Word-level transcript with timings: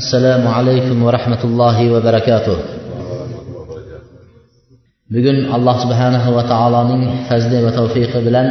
assalomu 0.00 0.48
alaykum 0.58 0.98
va 1.06 1.10
rahmatullohi 1.16 1.90
va 1.94 2.00
barakatuh. 2.08 2.56
Bugun 5.14 5.36
alloh 5.56 5.76
subhanahu 5.84 6.28
va 6.36 6.42
taoloning 6.52 7.02
fazli 7.28 7.58
va 7.64 7.70
tavfiqi 7.78 8.18
bilan 8.26 8.46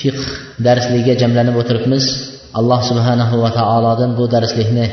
fiqh 0.00 0.22
darsligiga 0.66 1.14
jamlanib 1.22 1.54
o'tiribmiz. 1.60 2.04
Alloh 2.58 2.80
subhanahu 2.90 3.34
va 3.42 3.50
taolodan 3.58 4.10
bu 4.18 4.24
darslikni 4.34 4.86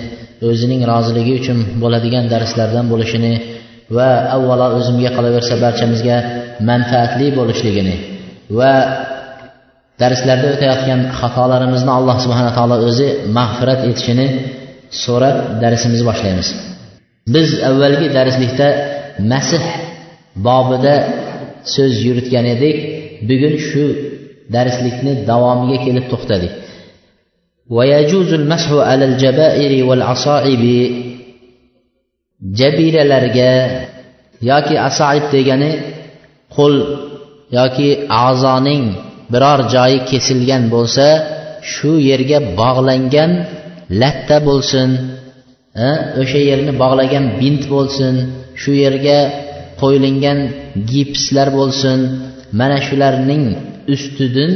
o'zining 0.49 0.81
roziligi 0.91 1.33
uchun 1.39 1.57
bo'ladigan 1.81 2.25
darslardan 2.33 2.85
bo'lishini 2.91 3.33
va 3.97 4.09
avvalo 4.35 4.67
o'zimga 4.77 5.09
qolaversa 5.17 5.53
barchamizga 5.65 6.17
manfaatli 6.69 7.27
bo'lishligini 7.37 7.95
va 8.59 8.73
darslarda 10.01 10.47
o'tayotgan 10.53 10.99
xatolarimizni 11.19 11.91
alloh 11.99 12.17
subhana 12.25 12.51
taolo 12.57 12.75
o'zi 12.87 13.07
mag'firat 13.37 13.81
etishini 13.91 14.27
so'rab 15.03 15.37
darsimizni 15.63 16.05
boshlaymiz. 16.11 16.49
Biz 17.35 17.49
avvalgi 17.69 18.07
darslikda 18.17 18.67
masih 19.31 19.63
bobida 20.47 20.95
so'z 21.73 21.93
yuritgan 22.07 22.45
edik. 22.55 22.77
Bugun 23.29 23.55
shu 23.67 23.83
darslikni 24.55 25.13
davomiga 25.29 25.77
kelib 25.85 26.05
to'xtadik. 26.11 26.53
Jabiralarga 32.59 33.51
yoki 34.49 34.75
asaib 34.89 35.25
degani 35.33 35.71
qo'l 36.55 36.75
yoki 37.57 37.89
a'zoning 38.25 38.83
biror 39.33 39.59
joyi 39.73 39.99
kesilgan 40.09 40.63
bo'lsa 40.73 41.07
shu 41.71 41.91
yerga 42.09 42.39
bog'langan 42.59 43.31
latta 44.01 44.37
bo'lsin 44.47 44.89
o'sha 46.21 46.39
yerni 46.49 46.71
bog'lagan 46.83 47.25
bint 47.41 47.63
bo'lsin 47.73 48.13
shu 48.61 48.71
yerga 48.83 49.19
qo'yilgan 49.81 50.39
gipslar 50.91 51.47
bo'lsin. 51.59 51.99
Mana 52.59 52.77
shularning 52.87 53.43
ustidan 53.93 54.51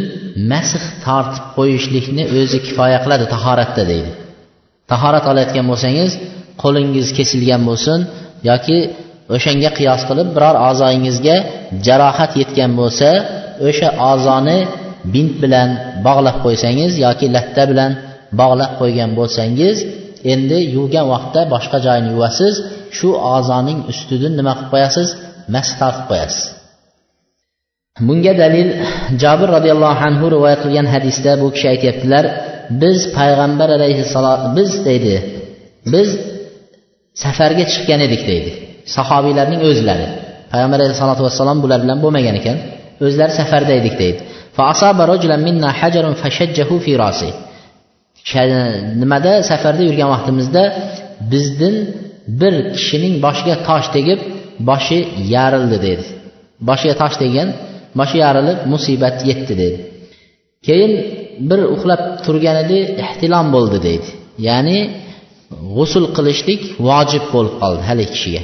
masx 0.52 0.84
tortib 1.06 1.46
qo'yishlikni 1.58 2.24
o'zi 2.40 2.58
kifoya 2.66 3.00
qiladi 3.04 3.26
tahoratda 3.34 3.84
deydi. 3.92 4.12
Tahorat 4.92 5.26
olayotgan 5.32 5.66
bo'lsangiz 5.72 6.12
qo'lingiz 6.62 7.08
kesilgan 7.18 7.62
bo'lsin 7.70 8.00
yoki 8.50 8.78
o'shanga 9.36 9.70
qiyos 9.78 10.02
qilib 10.10 10.30
biror 10.36 10.56
a'zoyingizga 10.70 11.38
jarohat 11.86 12.32
yetgan 12.42 12.72
bo'lsa 12.80 13.10
o'sha 13.68 13.90
a'zoni 14.12 14.60
bint 15.14 15.34
bilan 15.44 15.70
bog'lab 16.08 16.38
qo'ysangiz 16.46 16.92
yoki 17.06 17.26
latta 17.36 17.64
bilan 17.72 17.92
bog'lab 18.40 18.72
qo'ygan 18.80 19.12
bo'lsangiz 19.20 19.78
endi 20.34 20.60
yuvgan 20.76 21.06
vaqtda 21.14 21.42
boshqa 21.54 21.78
joyini 21.86 22.10
yuvasiz 22.16 22.54
shu 22.98 23.10
a'zoning 23.36 23.80
ustidan 23.92 24.34
nima 24.40 24.54
qilib 24.58 24.70
qo'yasiz? 24.74 25.08
Mas 25.54 25.68
tortib 25.80 26.06
qo'yasiz. 26.12 26.44
Bunga 28.08 28.34
dalil 28.44 28.68
jobir 29.24 29.50
roziyallohu 29.56 30.02
anhu 30.10 30.26
rivoyat 30.36 30.60
qilgan 30.66 30.88
hadisda 30.94 31.32
bu 31.42 31.48
kishi 31.56 31.68
aytyaptilar 31.74 32.26
biz 32.82 33.00
payg'ambar 33.18 33.70
alayhissalom 33.78 34.42
biz 34.58 34.72
deydi 34.88 35.16
biz 35.94 36.10
safarga 37.24 37.66
chiqqan 37.72 38.00
edik 38.08 38.22
deydi. 38.30 38.52
Sahobiylarning 38.96 39.62
o'zlari 39.70 40.08
payg'ambar 40.52 40.80
alayhisalotu 40.86 41.22
vassalom 41.28 41.58
bular 41.64 41.80
bilan 41.84 41.98
bo'lmagan 42.04 42.36
ekan 42.42 42.58
o'zlari 43.06 43.34
safarda 43.40 43.74
edik 43.82 43.96
deydi. 44.02 44.20
Nimada? 49.02 49.32
Safarda 49.50 49.84
yurgan 49.90 50.10
vaqtimizda 50.16 50.64
bizdan 51.32 51.76
bir 52.42 52.54
kishining 52.76 53.16
boshiga 53.26 53.56
tosh 53.68 53.88
tegib 53.96 54.20
boshi 54.70 55.00
yarildi 55.36 55.78
dedi. 55.88 56.06
Boshiga 56.70 56.96
tosh 57.02 57.16
tegan 57.22 57.50
boshi 58.00 58.18
yarilib 58.26 58.60
musibat 58.74 59.18
yetdi 59.30 59.54
dedi. 59.64 59.80
Keyin 60.68 60.94
bir 61.50 61.60
uxlab 61.76 62.02
turgan 62.26 62.58
edi 62.64 62.78
ehtilom 63.06 63.48
bo'ldi 63.56 63.78
deydi 63.88 64.10
ya'ni 64.48 64.80
g'usul 65.76 66.06
qilishlik 66.18 66.62
vojib 66.90 67.26
bo'lib 67.34 67.56
qoldi 67.62 67.84
haligi 67.90 68.12
kishiga. 68.16 68.42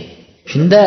Shunda 0.51 0.81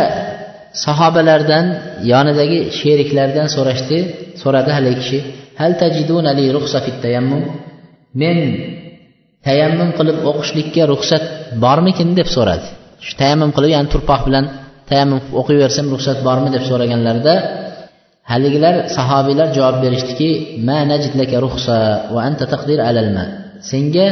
sahobalardan 0.84 1.66
yonidagi 2.12 2.58
sheriklardan 2.78 3.47
so'rashdi 3.56 3.98
so'radi 4.42 4.70
haligi 4.76 4.98
kishi 5.03 5.19
hal 5.60 5.72
tajiduna 5.82 6.32
li 6.38 6.44
ruxsa 6.56 6.78
fit 6.87 6.97
tayammum? 7.04 7.42
Men 8.20 8.38
tayammum 9.48 9.91
qilib 9.98 10.19
o'qishlikka 10.31 10.82
ruxsat 10.92 11.25
bormikin 11.64 12.09
deb 12.19 12.28
so'radi. 12.36 12.66
Shu 13.06 13.12
tayammum 13.20 13.50
qilib 13.56 13.70
ya'ni 13.76 13.88
turpoq 13.94 14.22
bilan 14.28 14.44
tayammum 14.91 15.19
qilib 15.22 15.36
o'qiyversam 15.41 15.86
ruxsat 15.94 16.19
bormi 16.28 16.48
deb 16.56 16.64
so'raganlarida 16.70 17.34
haligilar 18.32 18.75
sahobiylar 18.97 19.48
javob 19.56 19.76
berishdiki 19.84 20.31
ma 20.69 20.78
najidlaka 20.91 21.37
ruxsa 21.47 21.76
va 22.14 22.20
anta 22.28 22.44
taqdir 22.53 22.78
alalma 22.88 23.25
senga 23.70 24.06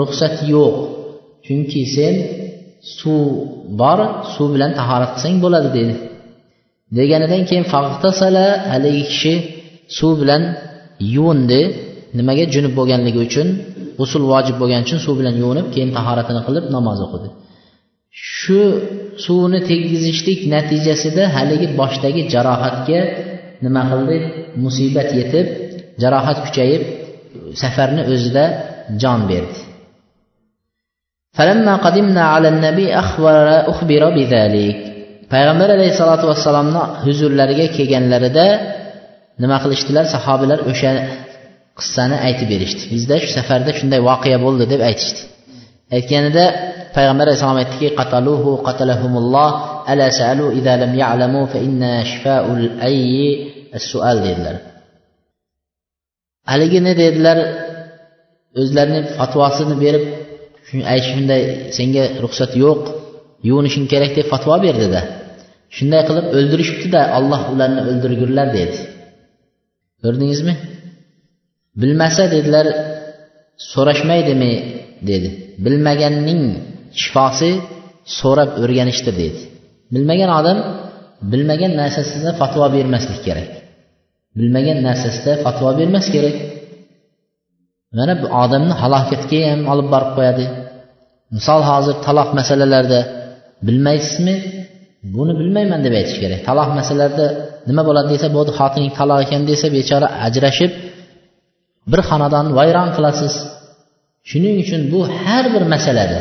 ruxsat 0.00 0.34
yo'q 0.54 0.74
chunki 1.46 1.82
sen 1.96 2.14
suv 2.98 3.24
bor 3.80 3.98
suv 4.34 4.48
bilan 4.54 4.70
tahorat 4.78 5.10
qilsang 5.14 5.36
bo'ladi 5.44 5.70
dedi. 5.78 5.94
Deganidan 6.98 7.42
keyin 7.48 7.66
haligi 8.72 9.04
kishi 9.10 9.34
suv 9.98 10.12
bilan 10.22 10.42
yuvindi 11.14 11.62
nimaga 12.18 12.44
junub 12.54 12.72
bo'lganligi 12.78 13.20
uchun 13.26 13.48
g'usul 13.98 14.24
vojib 14.32 14.56
bo'lgani 14.60 14.82
uchun 14.86 15.00
suv 15.06 15.14
bilan 15.20 15.34
yuvinib 15.42 15.66
keyin 15.74 15.90
tahoratini 15.96 16.40
qilib 16.46 16.64
namoz 16.76 16.98
o'qidi. 17.06 17.28
Shu 18.38 18.60
suvni 19.24 19.60
tegizishlik 19.70 20.40
natijasida 20.54 21.22
haligi 21.36 21.66
boshdagi 21.80 22.22
jarohatga 22.34 23.00
nima 23.64 23.82
qildi? 23.90 24.16
Musibat 24.64 25.08
yetib 25.18 25.46
jarohat 26.02 26.38
kuchayib 26.46 26.82
safarni 27.62 28.02
o'zida 28.12 28.44
jon 29.02 29.20
berdi. 29.30 29.58
Payg'ambar 35.32 35.68
alayhissalotu 35.76 36.24
vassalomni 36.30 36.82
huzurlariga 37.04 37.66
kelganlarida 37.76 38.46
nima 39.42 39.56
qilishdilar? 39.64 40.04
Sahobalar 40.14 40.60
o'sha 40.70 40.90
qissani 41.78 42.16
aytib 42.26 42.48
berishdi. 42.52 42.82
Bizda 42.94 43.16
shu 43.22 43.28
safarda 43.36 43.70
shunday 43.78 44.00
voqea 44.10 44.38
bo'ldi 44.44 44.64
deb 44.72 44.80
aytishdi. 44.88 45.20
Aytganida 45.96 46.44
payg'ambar 46.96 47.26
alayhissalom 47.28 47.58
aytdiki 47.62 47.88
qataluhu 48.00 48.50
qatalahumulloh 48.66 49.50
ala 49.90 50.06
salu 50.20 50.46
idza 50.58 50.74
lam 50.82 50.92
ya'lamu 51.02 51.42
fa 51.52 51.58
inna 51.66 51.92
shifa'ul 52.10 52.64
ayyi 52.88 53.28
as-su'al 53.78 54.18
dedilar. 54.26 54.56
Haligini 56.50 56.92
dedilar? 57.02 57.38
O'zlarini 58.60 59.00
fatvosini 59.18 59.74
berib 59.84 60.04
shunday 61.08 61.42
senga 61.76 62.04
ruxsat 62.24 62.52
yo'q 62.64 62.82
yuvinishing 63.48 63.86
kerak 63.92 64.12
deb 64.18 64.26
fatvo 64.32 64.54
berdida 64.66 65.00
shunday 65.76 66.02
qilib 66.08 66.26
o'ldirishibdida 66.36 67.00
olloh 67.18 67.40
ularni 67.52 67.80
o'ldirgurlar 67.90 68.48
dedi. 68.58 68.76
Ko'rdingizmi? 70.02 70.54
Bilmasa 71.80 72.22
dedilar 72.34 72.66
so'rashmaydimi 73.72 74.52
dedi. 75.08 75.28
Bilmaganning 75.64 76.42
shifosi 77.02 77.50
so'rab 78.18 78.50
o'rganishdir 78.62 79.14
dedi. 79.22 79.40
Bilmagan 79.94 80.30
odam 80.40 80.58
bilmagan 81.32 81.72
narsasida 81.80 82.30
fatvo 82.40 82.66
bermaslik 82.76 83.20
kerak. 83.26 83.50
Bilmagan 84.38 84.78
narsasida 84.88 85.32
fatvo 85.44 85.68
bermas 85.80 86.06
kerak. 86.14 86.36
Mana 87.96 88.14
bu 88.22 88.26
odamni 88.42 88.74
halokatga 88.82 89.38
ham 89.50 89.60
olib 89.72 89.88
borib 89.94 90.10
qo'yadi. 90.16 90.44
Misol 91.36 91.60
hozir 91.70 91.94
taloq 92.06 92.28
masalalarida 92.38 93.00
bilmaysizmi? 93.66 94.36
Buni 95.14 95.32
bilmayman 95.40 95.80
deb 95.86 95.94
aytish 96.00 96.18
kerak. 96.22 96.40
Taloq 96.48 96.68
masalalarida 96.78 97.26
nima 97.68 97.82
bo'ladi 97.88 98.08
desa 98.14 98.26
bo'ldi 98.36 98.52
xotining 98.58 98.92
taloq 98.98 99.18
ekan 99.24 99.42
desa 99.50 99.66
bechora 99.76 100.08
ajrashib 100.26 100.72
bir 101.92 102.00
xonadonni 102.08 102.52
vayron 102.58 102.88
qilasiz. 102.96 103.34
Shuning 104.30 104.56
uchun 104.64 104.80
bu 104.92 105.00
har 105.22 105.44
bir 105.54 105.64
masalada 105.74 106.20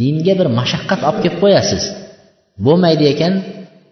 dinga 0.00 0.34
bir 0.40 0.48
mashaqqat 0.58 1.00
olib 1.08 1.20
kelib 1.24 1.38
qo'yasiz. 1.42 1.82
Bo'lmaydi 2.66 3.04
ekan 3.12 3.32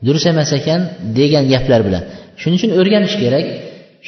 durust 0.07 0.27
emas 0.33 0.51
ekan 0.59 0.81
degan 1.19 1.45
gaplar 1.53 1.81
bilan. 1.87 2.03
Shuning 2.41 2.59
uchun 2.61 2.73
o'rganish 2.81 3.17
kerak. 3.23 3.47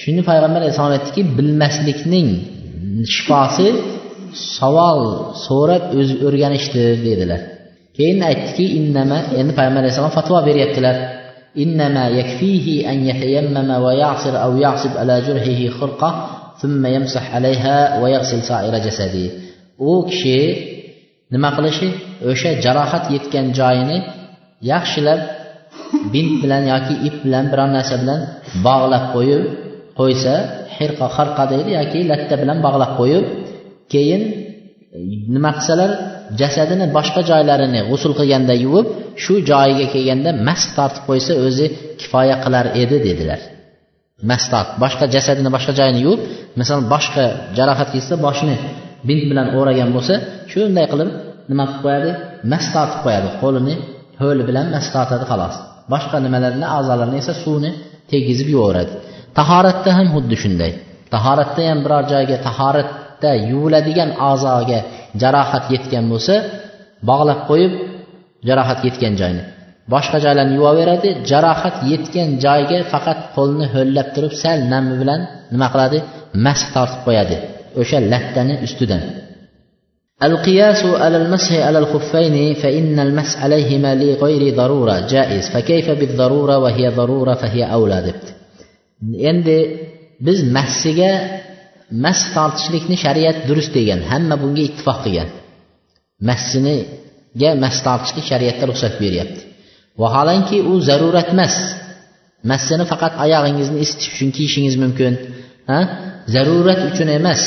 Shuni 0.00 0.22
payg'ambar 0.28 0.60
alayhissalom 0.62 0.94
aytdiki 0.98 1.22
bilmaslikning 1.38 2.28
shifosi 3.14 3.68
savol 4.56 5.00
so'rab 5.46 5.82
o'zi 5.98 6.14
o'rganishdir 6.26 6.88
dedilar. 7.06 7.40
Keyin 7.96 8.20
aytdiki 8.30 8.64
innama 8.78 9.18
endi 9.40 9.52
payg'ambar 9.58 9.80
alayhissalom 9.82 10.14
fatvo 10.18 10.38
beryaptilar. 10.48 10.96
Innama 11.62 12.04
yakfihi 12.20 12.74
an 12.90 12.98
yatayammama 13.10 13.76
va 13.84 13.92
yasir 14.04 14.34
aw 14.44 14.52
yasib 14.66 14.92
ala 15.02 15.16
jurhihi 15.26 15.66
khurqa. 15.78 16.10
u 19.88 19.90
kishi 20.10 20.38
nima 21.32 21.50
qilishi? 21.56 21.88
O'sha 22.30 22.50
jarohat 22.64 23.04
yetgan 23.14 23.46
joyini 23.58 23.98
yaxshilab 24.72 25.20
bint 26.12 26.32
bilan 26.42 26.62
yoki 26.72 26.94
ip 27.08 27.16
bilan 27.24 27.44
biror 27.52 27.68
narsa 27.76 27.94
bilan 28.02 28.20
bog'lab 28.66 29.04
qo'yib 29.14 29.42
qo'ysa 29.98 30.34
xirqa 30.76 31.06
xarqa 31.16 31.44
deydi 31.52 31.70
yoki 31.78 32.00
latta 32.10 32.34
bilan 32.42 32.58
bog'lab 32.66 32.92
qo'yib 33.00 33.24
keyin 33.92 34.22
e, 34.96 34.98
nima 35.34 35.50
qilsalar 35.58 35.90
jasadini 36.40 36.86
boshqa 36.96 37.20
joylarini 37.30 37.80
g'usul 37.90 38.12
qilganda 38.18 38.54
yuvib 38.64 38.86
shu 39.22 39.34
joyiga 39.50 39.86
kelganda 39.94 40.30
mast 40.48 40.68
tortib 40.78 41.02
qo'ysa 41.08 41.32
o'zi 41.46 41.66
kifoya 42.00 42.36
qilar 42.44 42.66
edi 42.82 42.96
dedilar. 43.08 43.40
Mastat 44.30 44.66
boshqa 44.82 45.04
jasadini 45.14 45.50
boshqa 45.56 45.72
joyini 45.80 46.00
yuvib 46.06 46.20
masalan 46.60 46.84
boshqa 46.94 47.24
jarohat 47.58 47.90
yetsa 47.96 48.14
boshini 48.26 48.56
bint 49.08 49.24
bilan 49.30 49.46
o'ragan 49.58 49.90
bo'lsa 49.96 50.14
shunday 50.52 50.86
qilib 50.92 51.10
nima 51.50 51.64
qilib 51.68 51.82
qo'yadi? 51.84 52.10
Mas 52.52 52.64
qo'yadi 53.04 53.28
qo'lini 53.42 53.74
ho'li 54.22 54.42
bilan 54.48 54.66
mastatadi 54.74 55.24
xolos. 55.30 55.56
Boshqa 55.92 56.16
nimalarni 56.26 56.66
a'zolarni 56.76 57.16
esa 57.22 57.34
suvni 57.42 57.70
tegizib 58.10 58.48
yuvaveradi 58.54 58.92
tahoratda 59.38 59.90
ham 59.98 60.06
xuddi 60.14 60.36
shunday. 60.42 60.72
Tahoratda 61.14 61.62
ham 61.68 61.78
biror 61.84 62.04
joyga 62.12 62.36
tahoratda 62.46 63.30
yuviladigan 63.50 64.10
a'zoga 64.30 64.78
jarohat 65.22 65.64
yetgan 65.74 66.04
bo'lsa 66.12 66.34
bog'lab 67.10 67.40
qo'yib 67.50 67.72
jarohat 68.48 68.80
yetgan 68.86 69.14
joyni. 69.20 69.42
boshqa 69.93 70.17
joylarni 70.25 70.55
yuvaveradi 70.59 71.09
jarohat 71.31 71.75
yetgan 71.91 72.29
joyga 72.45 72.79
faqat 72.91 73.19
qo'lni 73.35 73.65
ho'llab 73.75 74.07
turib 74.15 74.33
sal 74.43 74.59
nami 74.73 74.93
bilan 75.01 75.21
nima 75.53 75.67
qiladi 75.73 75.97
mas 76.45 76.61
tortib 76.75 77.01
qo'yadi 77.07 77.35
o'sha 77.81 77.97
lattani 78.11 78.55
ustidan 78.67 79.03
القياس 80.29 80.81
على 81.03 81.17
المسح 81.23 81.53
على 81.67 81.79
الخفين 81.83 82.53
فإن 82.53 82.99
المسح 82.99 83.43
عليهما 83.43 83.95
لغير 83.95 84.55
ضرورة 84.55 84.95
جائز 85.13 85.49
فكيف 85.53 85.87
بالضرورة 85.99 86.57
وهي 86.57 86.89
ضرورة 86.89 87.33
فهي 87.33 87.63
أولى 87.77 87.97
debdi 88.07 88.31
endi 89.31 89.57
biz 90.25 90.39
massiga 90.57 91.11
mas 92.03 92.19
tortishlikni 92.35 92.97
shariat 93.05 93.37
durust 93.49 93.71
degan 93.77 93.99
hamma 94.11 94.35
bunga 94.43 94.63
ittifoq 94.69 94.99
qilgan 95.05 95.29
massiniga 96.29 97.49
mas 97.63 97.75
tortishlik 97.87 98.25
shariatda 98.31 98.63
ruxsat 98.71 98.93
beryapti 99.03 99.41
Vaholanki 100.02 100.58
u 100.70 100.72
zarurat 100.88 101.28
emas. 101.34 101.54
Massini 102.50 102.84
faqat 102.90 103.12
oyog'ingizni 103.24 103.78
isitish 103.84 104.08
uchun 104.14 104.30
kiyishingiz 104.36 104.76
mumkin. 104.82 105.12
Ha? 105.70 105.80
Zarurat 106.34 106.80
uchun 106.90 107.08
emas. 107.18 107.42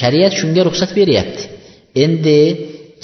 Shariat 0.00 0.32
shunga 0.40 0.62
ruxsat 0.68 0.90
beryapti. 0.98 1.42
Endi 2.04 2.38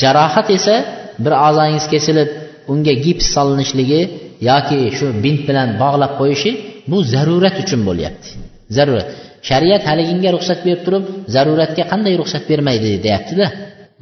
jarohat 0.02 0.48
esa 0.56 0.76
bir 1.24 1.32
a'zoyingiz 1.46 1.86
kesilib 1.92 2.30
unga 2.72 2.94
gips 3.04 3.26
solinishligi 3.36 4.00
yoki 4.50 4.78
shu 4.96 5.06
bint 5.24 5.40
bilan 5.48 5.68
bog'lab 5.82 6.12
qo'yishi 6.20 6.50
bu 6.90 6.98
zarurat 7.14 7.56
uchun 7.62 7.80
bo'lyapti. 7.88 8.28
Zarurat. 8.76 9.08
Shariat 9.48 9.82
haliginga 9.90 10.30
ruxsat 10.36 10.60
berib 10.66 10.82
turib 10.86 11.04
zaruratga 11.34 11.84
qanday 11.92 12.14
ruxsat 12.20 12.44
bermaydi 12.50 12.90
deyaptida. 13.04 13.46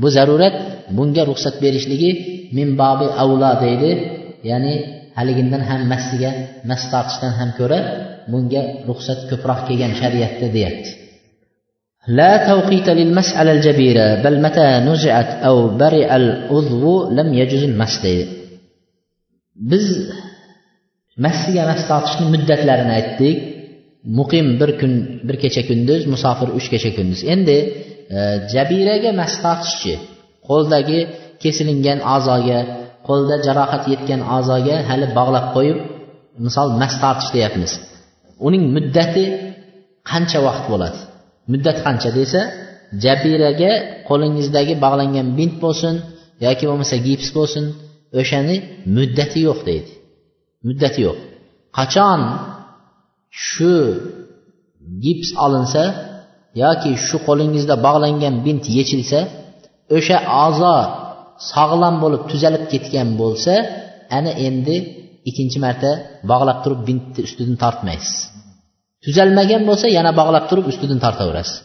Bu 0.01 0.09
zarurat 0.17 0.55
bunga 0.97 1.23
ruxsat 1.31 1.55
berishligi 1.65 2.11
minbobi 2.57 3.07
avlo 3.23 3.51
deydi. 3.65 3.91
ya'ni 4.50 4.74
haligindan 5.18 5.62
ham 5.70 5.82
massiga 5.94 6.32
mas 6.70 6.82
tortishdan 6.92 7.32
ham 7.40 7.50
ko'ra 7.60 7.80
bunga 8.32 8.62
ruxsat 8.90 9.20
ko'proq 9.30 9.60
kelgan 9.68 9.94
shariatda 10.02 10.50
deyapti 10.58 10.92
لا 12.20 12.32
توقيت 12.50 12.88
للمس 12.90 13.30
على 13.40 13.52
الجبيرة 13.52 14.08
بل 14.24 14.42
متى 14.42 14.68
نزعت 14.90 15.30
أو 15.48 15.56
برئ 15.82 16.16
العضو 16.16 17.10
لم 17.18 17.34
يجوز 17.34 17.64
المس 17.64 17.96
biz 19.70 19.86
massiga 21.26 21.64
mas 21.70 21.82
tortishni 21.90 22.26
muddatlarini 22.34 22.94
aytdik 23.00 23.38
muqim 24.18 24.48
bir 24.60 24.72
kun 24.80 24.94
bir 25.28 25.36
kecha 25.44 25.62
kunduz 25.70 26.02
musofir 26.14 26.50
uch 26.58 26.68
kecha 26.74 26.92
kunduz 26.98 27.22
endi 27.34 27.58
e, 28.18 28.20
jabiraga 28.54 29.12
mas 29.22 29.34
tortishchi 29.44 29.94
qo'ldagi 30.48 31.00
kesilingan 31.44 32.00
a'zoga 32.16 32.60
qo'lda 33.09 33.37
jarohat 33.47 33.85
yetgan 33.93 34.21
a'zoga 34.37 34.77
hali 34.89 35.07
bog'lab 35.19 35.47
qo'yib 35.55 35.79
misol 36.45 36.69
mas 36.81 36.95
tortish 37.03 37.31
deyapmiz. 37.37 37.73
Uning 38.47 38.65
muddati 38.75 39.25
qancha 40.11 40.39
vaqt 40.47 40.65
bo'ladi? 40.73 40.99
Muddat 41.53 41.77
qancha 41.87 42.11
desa 42.19 42.41
jabiraga 43.05 43.73
qo'lingizdagi 44.09 44.75
bog'langan 44.85 45.27
bint 45.39 45.55
bo'lsin 45.65 45.95
yoki 46.47 46.65
bo'lmasa 46.71 46.97
gips 47.07 47.29
bo'lsin 47.37 47.65
o'shani 48.21 48.57
muddati 48.97 49.39
yo'q 49.49 49.61
deydi. 49.69 49.91
Muddati 50.67 51.01
yo'q. 51.07 51.19
Qachon 51.79 52.21
shu 53.49 53.75
gips 55.05 55.29
olinsa 55.45 55.83
yoki 56.63 56.91
shu 57.07 57.17
qo'lingizda 57.29 57.75
bog'langan 57.87 58.35
bint 58.47 58.65
yechilsa 58.79 59.21
o'sha 59.97 60.17
a'zo 60.45 60.77
sog'lom 61.53 61.95
bo'lib 62.03 62.23
tuzalib 62.31 62.65
ketgan 62.73 63.09
bo'lsa 63.21 63.55
ana 64.19 64.33
endi 64.49 64.77
ikkinchi 65.29 65.59
marta 65.65 65.91
bog'lab 66.31 66.59
turib 66.65 66.81
bintni 66.89 67.21
ustidan 67.29 67.57
tortmaysiz. 67.65 68.15
Tuzalmagan 69.05 69.63
bo'lsa 69.69 69.87
yana 69.99 70.13
bog'lab 70.21 70.45
turib 70.51 70.67
ustidan 70.73 71.01
tortaverasiz. 71.05 71.57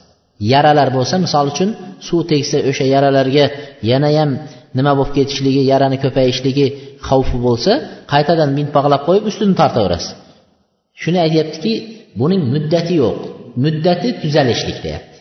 Yaralar 0.53 0.89
bo'lsa 0.97 1.15
misol 1.25 1.45
uchun 1.53 1.69
suv 2.07 2.19
tegsa 2.31 2.57
o'sha 2.69 2.85
yaralarga 2.93 3.45
yanayam 3.91 4.29
nima 4.77 4.93
bo'lib 4.99 5.13
ketishligi 5.17 5.61
yarani 5.71 5.97
ko'payishligi 6.05 6.67
xavfi 7.07 7.37
bo'lsa 7.47 7.71
qaytadan 8.13 8.49
bint 8.57 8.69
bog'lab 8.77 9.01
qo'yib 9.07 9.25
ustini 9.29 9.55
tortaverasiz. 9.61 10.11
Shuni 11.01 11.19
aytyaptiki 11.25 11.73
buning 12.19 12.41
muddati 12.53 12.93
yo'q. 13.03 13.17
Muddati 13.63 14.09
tuzalishlik 14.21 14.77
deyapti. 14.85 15.17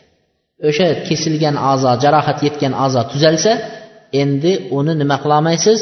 O'sha 0.69 0.87
kesilgan 1.09 1.57
a'zo 1.71 1.91
jarohat 2.05 2.39
yetgan 2.47 2.73
a'zo 2.85 3.01
tuzalsa 3.13 3.53
endi 4.23 4.53
uni 4.79 4.93
nima 5.03 5.17
qilolmaysiz? 5.25 5.79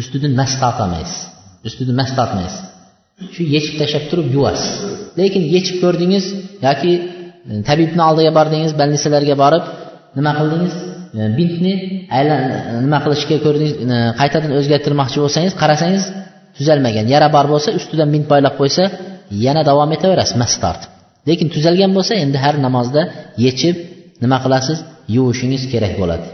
Ustidan 0.00 0.32
mas 0.40 0.52
tortolmaysiz 0.62 1.18
ustidan 1.66 1.96
mas 2.00 2.10
tortmaysiz. 2.18 2.60
Shu 3.34 3.42
yechib 3.54 3.74
tashlab 3.80 4.04
turib 4.10 4.28
yuvasiz. 4.36 4.70
Lekin 5.20 5.42
yechib 5.54 5.76
ko'rdingiz 5.84 6.24
yoki 6.66 6.92
e, 7.50 7.52
tabibni 7.68 8.02
oldiga 8.08 8.32
bordingiz 8.38 8.72
больницаlarga 8.80 9.34
borib 9.42 9.64
nima 10.18 10.32
qildingiz? 10.38 10.74
E, 11.18 11.20
bintni 11.38 11.74
aylan 12.18 12.40
e, 12.54 12.56
nima 12.84 12.98
qilishga 13.04 13.36
ko'rdingiz 13.44 13.74
qaytadan 14.20 14.52
o'zgartirmoqchi 14.58 15.18
bo'lsangiz 15.24 15.52
qarasangiz 15.62 16.04
tuzalmagan. 16.56 17.06
Yara 17.14 17.28
bor 17.36 17.46
bo'lsa 17.52 17.68
ustidan 17.78 18.08
bint 18.14 18.26
boylab 18.32 18.54
qo'ysa 18.60 18.84
yana 19.44 19.62
davom 19.70 19.90
etaverasiz 19.96 20.36
mas 20.42 20.54
tortib. 20.64 20.90
Lekin 21.28 21.48
tuzalgan 21.54 21.92
bo'lsa 21.96 22.12
endi 22.24 22.38
har 22.44 22.54
namozda 22.66 23.02
yechib 23.46 23.76
nima 24.22 24.38
qilasiz? 24.44 24.78
Yuvishingiz 25.16 25.62
kerak 25.72 25.94
bo'ladi. 26.00 26.26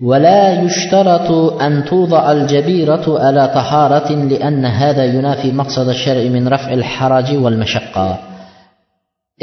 ولا 0.00 0.62
يشترط 0.62 1.30
أن 1.62 1.84
توضع 1.84 2.32
الجبيرة 2.32 3.06
على 3.24 3.48
طهارة 3.48 4.12
لأن 4.12 4.64
هذا 4.64 5.04
ينافي 5.04 5.52
مقصد 5.52 5.88
الشرع 5.88 6.22
من 6.28 6.48
رفع 6.48 6.72
الحرج 6.72 7.28
والمشقة 7.42 8.18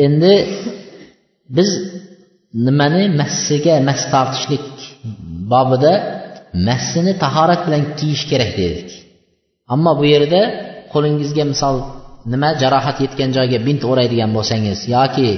endi 0.05 0.35
biz 1.49 1.69
nimani 2.65 3.03
massiga 3.21 3.75
mas 3.87 4.01
tortishlik 4.13 4.67
bobida 5.51 5.93
massini 6.67 7.13
tahorat 7.23 7.61
bilan 7.67 7.83
kiyish 7.97 8.23
kerak 8.31 8.51
dedik 8.61 8.89
ammo 9.73 9.91
bu 9.99 10.05
yerda 10.13 10.41
qo'lingizga 10.93 11.43
misol 11.51 11.75
nima 12.33 12.49
jarohat 12.61 12.97
yetgan 13.05 13.29
joyga 13.37 13.57
bint 13.67 13.81
o'raydigan 13.91 14.31
bo'lsangiz 14.37 14.79
yoki 14.95 15.29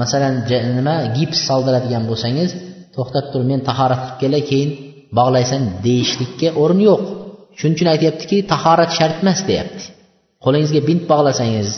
masalan 0.00 0.34
nima 0.78 0.96
gips 1.16 1.38
soldiradigan 1.48 2.04
bo'lsangiz 2.10 2.50
to'xtab 2.95 3.25
tur 3.31 3.41
men 3.49 3.59
tahorat 3.69 4.01
qilib 4.03 4.19
kelay 4.21 4.43
keyin 4.51 4.69
bog'laysan 5.19 5.61
deyishlikka 5.85 6.49
o'rin 6.61 6.81
yo'q. 6.89 7.01
Shuning 7.59 7.75
uchun 7.77 7.89
aytyaptiki 7.93 8.37
tahorat 8.53 8.91
shart 8.97 9.17
emas 9.23 9.39
deyapti. 9.49 9.83
Qo'lingizga 10.43 10.81
bint 10.89 11.03
bog'lasangiz 11.11 11.69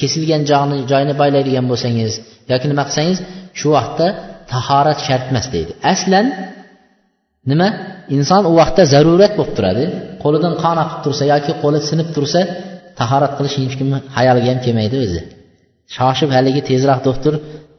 kesilgan 0.00 0.42
joyni 0.50 0.76
joyini 0.90 1.14
boylaydigan 1.22 1.66
bo'lsangiz 1.70 2.12
yoki 2.52 2.66
nima 2.72 2.84
qilsangiz 2.88 3.18
shu 3.58 3.68
vaqtda 3.76 4.06
tahorat 4.52 4.98
shart 5.06 5.26
emas 5.32 5.46
deydi. 5.54 5.72
Aslan 5.92 6.26
nima? 7.50 7.68
Inson 8.16 8.42
u 8.50 8.52
vaqtda 8.60 8.82
zarurat 8.94 9.32
bo'lib 9.38 9.54
turadi. 9.58 9.84
Qo'lidan 10.22 10.54
qon 10.62 10.76
oqib 10.84 11.00
tursa 11.04 11.24
yoki 11.32 11.52
qo'li 11.62 11.78
sinib 11.90 12.08
tursa 12.16 12.40
tahorat 13.00 13.32
qilish 13.38 13.56
hech 13.62 13.74
kimni 13.80 13.98
hayoliga 14.16 14.48
ham 14.52 14.60
kelmaydi 14.66 14.96
o'zi. 15.04 15.20
Shoshib 15.96 16.30
haligi 16.36 16.60
tezroq 16.70 17.00
doktor 17.08 17.34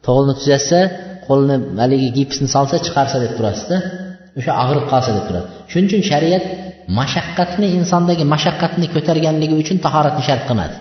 to'g'ilni 0.05 0.33
tuzatsa 0.39 0.79
qo'lni 1.27 1.55
haligi 1.81 2.09
gipsni 2.17 2.47
solsa 2.55 2.75
chiqarsa 2.85 3.17
deb 3.23 3.31
turasizda 3.37 3.77
o'sha 4.39 4.51
og'rib 4.63 4.85
qolsa 4.91 5.09
deb 5.17 5.25
turadi. 5.29 5.47
Shuning 5.71 5.87
uchun 5.89 6.01
shariat 6.11 6.43
mashaqqatni 6.99 7.67
insondagi 7.79 8.23
mashaqqatni 8.33 8.87
ko'targanligi 8.95 9.55
uchun 9.63 9.77
tahoratni 9.85 10.23
shart 10.29 10.43
qilmadi 10.49 10.75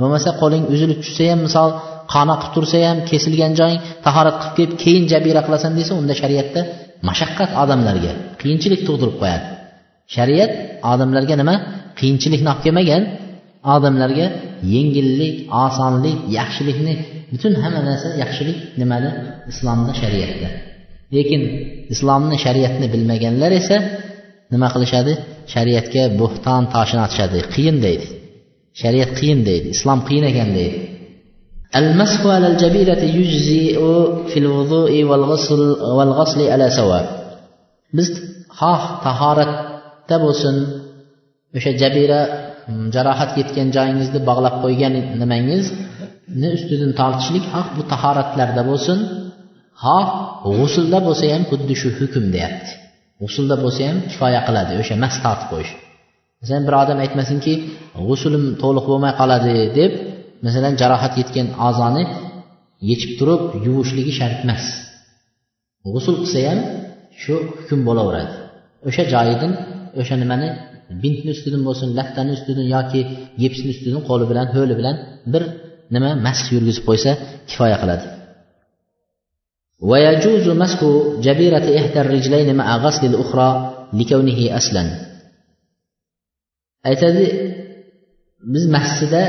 bo'lmasa 0.00 0.30
qo'ling 0.40 0.64
uzilib 0.74 0.98
tushsa 1.04 1.24
ham 1.30 1.40
misol 1.46 1.70
qon 2.12 2.28
oqib 2.34 2.50
tursa 2.56 2.78
ham 2.88 2.98
kesilgan 3.10 3.52
joying 3.60 3.80
tahorat 4.06 4.36
qilib 4.42 4.54
kelib 4.56 4.72
keyin 4.82 5.04
jabira 5.12 5.40
qilasan 5.46 5.72
desa 5.78 5.92
unda 6.00 6.14
shariatda 6.22 6.60
mashaqqat 7.08 7.50
odamlarga 7.62 8.12
qiyinchilik 8.40 8.80
tug'dirib 8.86 9.16
qo'yadi. 9.22 9.46
Shariat 10.14 10.52
odamlarga 10.92 11.34
nima? 11.40 11.54
Qiyinchilikni 11.98 12.48
olib 12.52 12.62
kelmagan 12.66 13.02
odamlarga 13.74 14.26
yengillik 14.74 15.34
osonlik 15.64 16.18
yaxshilikni 16.38 16.94
butun 17.33 17.53
hamma 17.63 17.81
narsa 17.89 18.07
yaxshilik 18.23 18.57
nimada 18.81 19.09
islomda 19.51 19.91
shariatda 20.01 20.49
lekin 21.15 21.41
islomni 21.93 22.37
shariatni 22.45 22.87
bilmaganlar 22.93 23.51
esa 23.61 23.77
nima 24.53 24.67
qilishadi 24.73 25.13
shariatga 25.53 26.03
bo'xton 26.21 26.63
toshini 26.73 27.01
otishadi 27.07 27.39
qiyin 27.53 27.77
deydi 27.85 28.07
shariat 28.81 29.11
qiyin 29.19 29.39
deydi 29.49 29.67
islom 29.75 29.99
qiyin 30.07 30.25
ekan 30.31 30.51
deydi 30.59 30.79
المسح 31.79 32.21
على 32.25 32.47
الجبيرة 32.53 33.01
يجزئ 33.19 33.77
في 34.31 34.37
الوضوء 34.43 34.93
والغسل 35.09 35.61
والغسل 35.97 36.39
على 36.53 36.69
سواء 36.79 37.05
biz 37.97 38.09
xoh 38.59 38.81
tahoratda 39.05 40.15
bo'lsin 40.23 40.55
o'sha 41.57 41.71
jabira 41.81 42.21
jarohat 42.95 43.31
yetgan 43.39 43.67
joyingizni 43.75 44.19
bog'lab 44.29 44.55
qo'ygan 44.63 44.93
Ni 46.40 46.48
ustidan 46.56 46.92
tortishlik 47.00 47.44
xoh 47.52 47.66
bu 47.76 47.82
tahoratlarda 47.92 48.62
bo'lsin 48.70 48.98
xoh 49.84 50.06
g'usulda 50.56 50.98
bo'lsa 51.06 51.24
ham 51.34 51.42
xuddi 51.50 51.74
shu 51.80 51.88
hukm 51.98 52.24
deyapti. 52.34 52.70
G'usulda 53.20 53.56
bo'lsa 53.64 53.80
ham 53.88 53.98
kifoya 54.10 54.40
qiladi 54.46 54.72
o'sha 54.82 54.94
mas 55.04 55.14
tortib 55.24 55.48
qo'yish. 55.52 55.72
Masalan 56.40 56.62
bir 56.68 56.74
odam 56.82 56.98
aytmasinki 57.04 57.52
g'usulim 58.08 58.44
to'liq 58.62 58.84
bo'lmay 58.90 59.12
qoladi 59.20 59.54
deb 59.78 59.92
masalan 60.46 60.74
jarohat 60.80 61.14
yetgan 61.20 61.46
a'zoni 61.68 62.04
yechib 62.90 63.12
turib 63.18 63.42
yuvishligi 63.66 64.12
shart 64.18 64.38
emas. 64.44 64.64
G'usul 65.94 66.14
qilsa 66.22 66.38
ham 66.48 66.58
shu 67.22 67.34
hukm 67.58 67.80
bo'laveradi. 67.88 68.34
O'sha 68.88 69.02
joyidan 69.14 69.52
o'sha 70.00 70.14
nimani 70.22 70.48
bintni 71.02 71.30
ustidan 71.36 71.62
bo'lsin 71.68 71.88
lattani 71.98 72.30
ustidan 72.36 72.66
yoki 72.76 73.00
gipsni 73.42 73.68
ustidan 73.74 74.02
qo'li 74.08 74.24
bilan 74.30 74.46
ho'li 74.56 74.74
bilan 74.80 74.96
bir 75.32 75.42
nima 75.93 76.09
mas 76.25 76.39
yurgizib 76.53 76.83
qo'ysa 76.89 77.11
kifoya 77.49 77.77
qiladi 77.83 78.05
ويجوز 79.89 80.47
مسح 80.63 80.79
جبيرة 81.27 81.67
إحدى 81.79 82.01
الرجلين 82.01 82.55
مع 82.55 82.77
غسل 82.77 83.03
الأخرى 83.11 83.49
لكونه 83.93 84.39
أسلا 84.57 84.83
aytadi 86.89 87.25
biz 88.53 88.65
masjida 88.75 89.23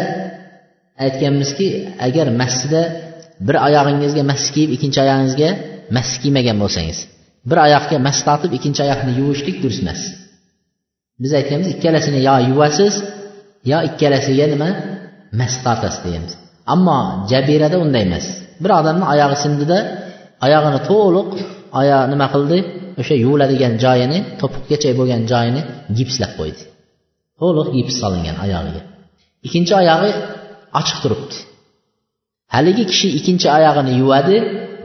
aytganmizki 1.04 1.68
agar 2.06 2.26
masjida 2.42 2.82
bir 3.46 3.56
oyog'ingizga 3.66 4.22
mas 4.30 4.42
kiyib 4.54 4.70
ikkinchi 4.76 4.98
oyog'ingizga 5.04 5.50
mas 5.96 6.08
kiymagan 6.22 6.56
bo'lsangiz 6.62 6.98
bir 7.50 7.58
oyoqga 7.66 7.96
mas 8.06 8.18
tortib 8.26 8.52
ikkinchi 8.58 8.80
oyoqni 8.86 9.12
yuvishlik 9.20 9.56
durust 9.62 9.82
emas 9.84 10.00
biz 11.22 11.32
aytganmiz 11.38 11.68
ikkalasini 11.74 12.20
yo 12.28 12.34
yuvasiz 12.50 12.94
yo 13.72 13.78
ikkalasiga 13.88 14.46
nima 14.52 14.68
mas 15.40 15.54
tortasiz 15.64 16.00
deymiz 16.06 16.32
ammo 16.73 16.99
jabirada 17.31 17.77
unday 17.85 18.03
emas. 18.09 18.25
Bir 18.63 18.71
odamni 18.79 19.05
oyog'i 19.13 19.37
sindida 19.43 19.77
oyog'ini 20.45 20.79
to'liq 20.89 21.29
oyoq 21.79 22.03
nima 22.11 22.27
qildi? 22.33 22.57
O'sha 23.01 23.15
yuviladigan 23.23 23.73
joyini 23.83 24.19
to'piqgacha 24.41 24.89
bo'lgan 24.99 25.21
joyini 25.31 25.61
gipslab 25.97 26.31
qo'ydi. 26.39 26.61
To'liq 27.39 27.67
gips 27.77 27.95
solingan 28.01 28.37
oyog'iga. 28.45 28.81
Ikkinchi 29.47 29.73
oyog'i 29.81 30.09
ochiq 30.79 30.97
turibdi. 31.03 31.35
Haligi 32.53 32.83
kishi 32.91 33.07
ikkinchi 33.19 33.47
oyog'ini 33.57 33.91
yuvadi 34.01 34.37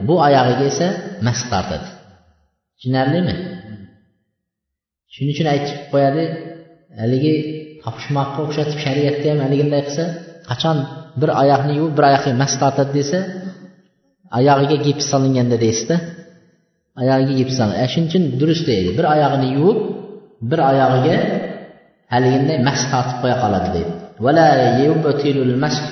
bu 0.07 0.15
oyog'iga 0.27 0.65
esa 0.71 0.87
mas 1.25 1.39
tortadi. 1.51 1.87
Tushunarlimi? 2.75 3.35
Shuning 5.13 5.31
uchun 5.35 5.47
aytib 5.53 5.77
qo'yadi 5.91 6.23
haligi 7.01 7.33
topishmoqqa 7.83 8.39
o'xshatib 8.45 8.77
shariatda 8.85 9.27
ham 9.31 9.39
haliginday 9.45 9.81
qilsa 9.87 10.03
qachon 10.49 10.77
bir 11.20 11.30
oyoqni 11.42 11.72
yuvib 11.78 11.94
bir 11.98 12.04
oyoqqa 12.10 12.30
mas 12.42 12.52
tortadi 12.62 12.92
desa 12.98 13.18
oyog'iga 14.38 14.76
gips 14.86 15.04
solinganda 15.12 15.56
deysizda 15.64 15.96
oyog'iga 17.00 17.34
gips 17.40 17.54
solingan 17.58 17.84
e, 17.84 17.88
shuning 17.92 18.08
uchun 18.10 18.24
durust 18.40 18.64
deydi 18.70 18.90
bir 18.98 19.06
oyog'ini 19.14 19.48
yuvib 19.56 19.78
bir 20.50 20.60
oyog'iga 20.70 21.16
haliginday 22.12 22.58
mas 22.68 22.80
tortib 22.92 23.16
qo'ya 23.22 23.36
qoladi 23.44 23.70
deydi 23.76 23.92
ولا 24.24 24.50
يبطل 24.84 25.36
المسح 25.48 25.84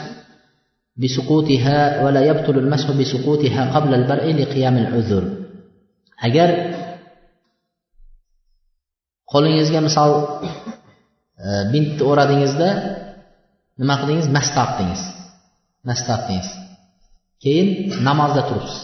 بسقوطها 0.97 2.05
ولا 2.05 2.23
يبطل 2.31 2.59
المسح 2.59 2.91
بسقوطها 2.91 3.63
قبل 3.75 3.95
البرء 3.95 4.27
لقيام 4.41 4.77
العذر 4.85 5.25
agar 6.27 6.49
qo'lingizga 9.33 9.81
misol 9.87 10.11
e, 11.39 11.47
bintni 11.73 12.03
o'radingizda 12.11 12.69
nima 13.80 13.96
qildingiz? 14.00 14.28
Mas 14.36 14.48
tortdingiz 14.56 15.04
mas 15.88 16.00
tortdingiz 16.08 16.50
keyin 17.44 17.68
namozda 18.08 18.42
turibsiz. 18.50 18.84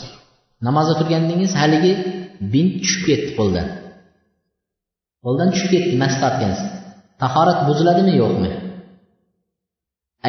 Namozda 0.68 0.94
turgandingiz 1.00 1.52
haligi 1.62 1.94
bint 2.54 2.74
tushib 2.82 3.02
ketdi 3.10 3.32
qo'ldan. 3.40 3.68
Qo'ldan 5.24 5.50
tushib 5.54 5.70
ketdi 5.76 5.96
mas 6.04 6.16
tortgansiz 6.22 6.70
tahorat 7.22 7.60
buziladimi 7.68 8.14
yo'qmi? 8.22 8.52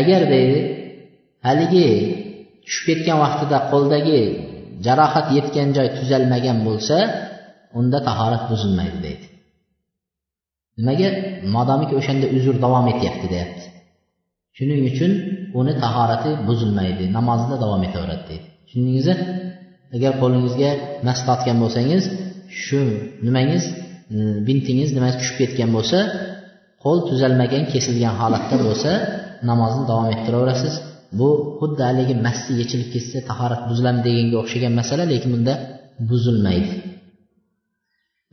Agar 0.00 0.22
deydi 0.34 0.60
haligi 1.46 1.86
tushib 2.64 2.84
ketgan 2.88 3.18
vaqtida 3.24 3.58
qo'ldagi 3.72 4.20
jarohat 4.86 5.26
yetgan 5.36 5.68
joy 5.76 5.88
tuzalmagan 5.98 6.58
bo'lsa 6.66 6.96
unda 7.78 7.98
tahorat 8.08 8.44
buzilmaydi 8.50 8.98
deydi. 9.06 9.26
Nimaga? 10.78 11.08
Modomiki 11.54 11.94
o'shanda 12.00 12.26
uzr 12.36 12.54
davom 12.64 12.86
etyapti 12.92 13.26
deyapti. 13.34 13.64
shuning 14.59 14.81
uchun 14.91 15.11
uni 15.59 15.73
tahorati 15.83 16.31
buzilmaydi 16.47 17.05
namozida 17.17 17.55
davom 17.63 17.81
etaveradi 17.87 18.23
deydi 18.29 18.47
tushundingiz 18.65 19.07
agar 19.95 20.11
qo'lingizga 20.21 20.71
mas 21.07 21.19
tortgan 21.27 21.57
bo'lsangiz 21.63 22.03
shu 22.63 22.81
nimangiz 23.25 23.63
bintingiz 24.47 24.89
nimasi 24.97 25.15
tushib 25.19 25.37
ketgan 25.41 25.69
bo'lsa 25.77 25.99
qo'l 26.83 26.97
tuzalmagan 27.09 27.63
kesilgan 27.73 28.13
holatda 28.21 28.55
bo'lsa 28.65 28.91
namozni 29.49 29.83
davom 29.89 30.07
ettiraverasiz 30.15 30.73
bu 31.19 31.29
xuddi 31.59 31.81
haligi 31.89 32.15
massi 32.25 32.51
yechilib 32.61 32.89
ketsa 32.93 33.17
tahorat 33.29 33.61
buziladimi 33.69 34.03
deganga 34.07 34.37
o'xshagan 34.43 34.73
masala 34.79 35.03
lekin 35.11 35.29
bunda 35.35 35.53
buzilmaydi 36.09 36.75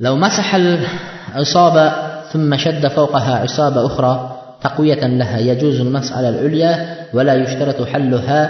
لو 0.06 0.14
مسح 0.16 0.54
العصابة 0.54 1.84
ثم 2.32 2.50
شد 2.64 2.86
فوقها 2.86 3.34
عصابة 3.44 3.86
أخرى 3.86 4.35
تقوية 4.62 5.02
لها 5.06 5.38
يجوز 5.38 5.80
المسح 5.80 6.16
على 6.16 6.28
العليا 6.28 6.72
ولا 7.14 7.34
يشترط 7.34 7.82
حلها 7.82 8.40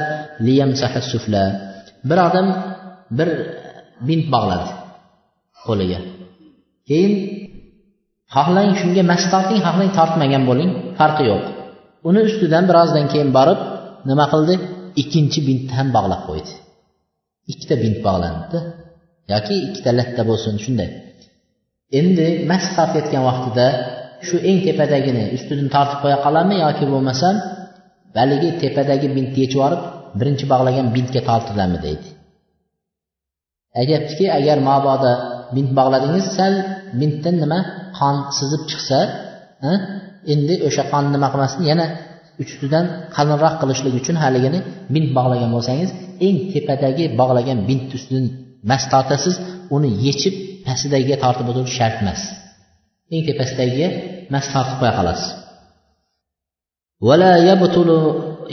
ليمسح 0.41 0.97
السفلى 0.97 1.73
bir 2.11 2.19
odam 2.29 2.47
bir 3.19 3.29
bint 4.09 4.27
bog'ladi 4.35 4.69
qo'liga 5.67 6.01
keyin 6.89 7.13
xohlang 8.35 8.71
shunga 8.81 9.03
mas 9.11 9.23
torting 9.33 9.61
xohlang 9.67 9.91
tortmagan 9.99 10.43
bo'ling 10.51 10.71
farqi 10.99 11.25
yo'q 11.31 11.45
uni 12.09 12.21
ustidan 12.29 12.65
birozdan 12.71 13.07
keyin 13.13 13.31
borib 13.39 13.61
nima 14.09 14.25
qildi 14.33 14.55
ikkinchi 15.03 15.41
bintni 15.49 15.73
ham 15.79 15.89
bog'lab 15.97 16.23
qo'ydi 16.29 16.53
ikkita 17.53 17.75
bint 17.83 17.99
bog'landida 18.07 18.61
yoki 19.33 19.55
ikkita 19.67 19.91
latta 19.99 20.23
bo'lsin 20.31 20.55
shunday 20.65 20.91
endi 21.99 22.27
mas 22.51 22.65
tortayotgan 22.77 23.23
vaqtida 23.29 23.67
shu 24.28 24.36
eng 24.50 24.60
tepadagini 24.68 25.24
ustidan 25.36 25.68
tortib 25.76 26.00
qo'ya 26.04 26.18
qoladimi 26.26 26.58
yoki 26.66 26.86
bo'lmasam 26.94 27.36
baligi 28.18 28.50
tepadagi 28.62 29.08
bintni 29.16 29.40
yechib 29.44 29.58
yuborib 29.60 29.82
birinchi 30.20 30.46
bog'lagan 30.52 30.88
bintga 30.96 31.22
tortiladimi 31.30 31.80
deydi. 31.86 32.08
Aytyaptiki 33.80 34.26
agar 34.40 34.58
mabodo 34.70 35.14
bint 35.56 35.72
bog'ladingiz 35.78 36.26
sal 36.38 36.54
bintdan 37.00 37.36
nima 37.44 37.60
qon 38.00 38.16
sizib 38.38 38.62
chiqsa 38.70 39.00
endi 40.34 40.56
o'sha 40.68 40.84
qon 40.92 41.04
nima 41.16 41.28
qilmasin 41.34 41.62
yana 41.72 41.86
ustidan 42.44 42.86
qalinroq 43.16 43.56
qilishlik 43.62 43.94
uchun 44.02 44.16
haligini 44.24 44.60
bint 44.94 45.10
bog'lagan 45.18 45.50
bo'lsangiz 45.56 45.90
eng 46.28 46.38
tepadagi 46.54 47.06
bog'lagan 47.20 47.58
bint 47.70 47.90
ustidan 47.98 48.26
mas 48.70 48.84
tortasiz 48.94 49.36
uni 49.76 49.90
yechib 50.06 50.36
pastdagiga 50.66 51.18
tortib 51.24 51.48
o'tirish 51.52 51.76
shart 51.80 51.98
emas. 52.04 52.22
eng 53.15 53.23
tepasidagiga 53.29 53.89
mas 54.33 54.45
tortib 54.53 54.77
qo'ya 54.81 54.95
qolasiz 54.99 55.29
ولا 57.09 57.35
يبطل 57.51 57.89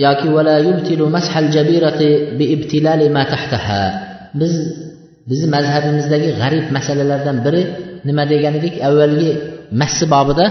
yoki 0.06 0.28
ولا 0.36 0.58
يبطل 0.58 1.02
مسح 1.16 1.38
الجبيرة 1.38 2.02
بابتلال 2.38 3.02
ما 3.14 3.24
تحتها 3.24 3.82
biz 4.40 4.54
bizni 5.30 5.48
mazhabimizdagi 5.56 6.30
g'arib 6.40 6.66
masalalardan 6.78 7.38
biri 7.46 7.62
nima 8.08 8.24
degan 8.32 8.54
edik 8.60 8.76
avvalgi 8.88 9.32
massi 9.82 10.06
bobida 10.14 10.46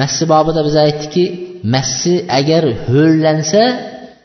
massi 0.00 0.24
bobida 0.32 0.60
biz 0.66 0.76
aytdikki 0.84 1.24
massi 1.74 2.14
agar 2.38 2.64
ho'llansa 2.88 3.62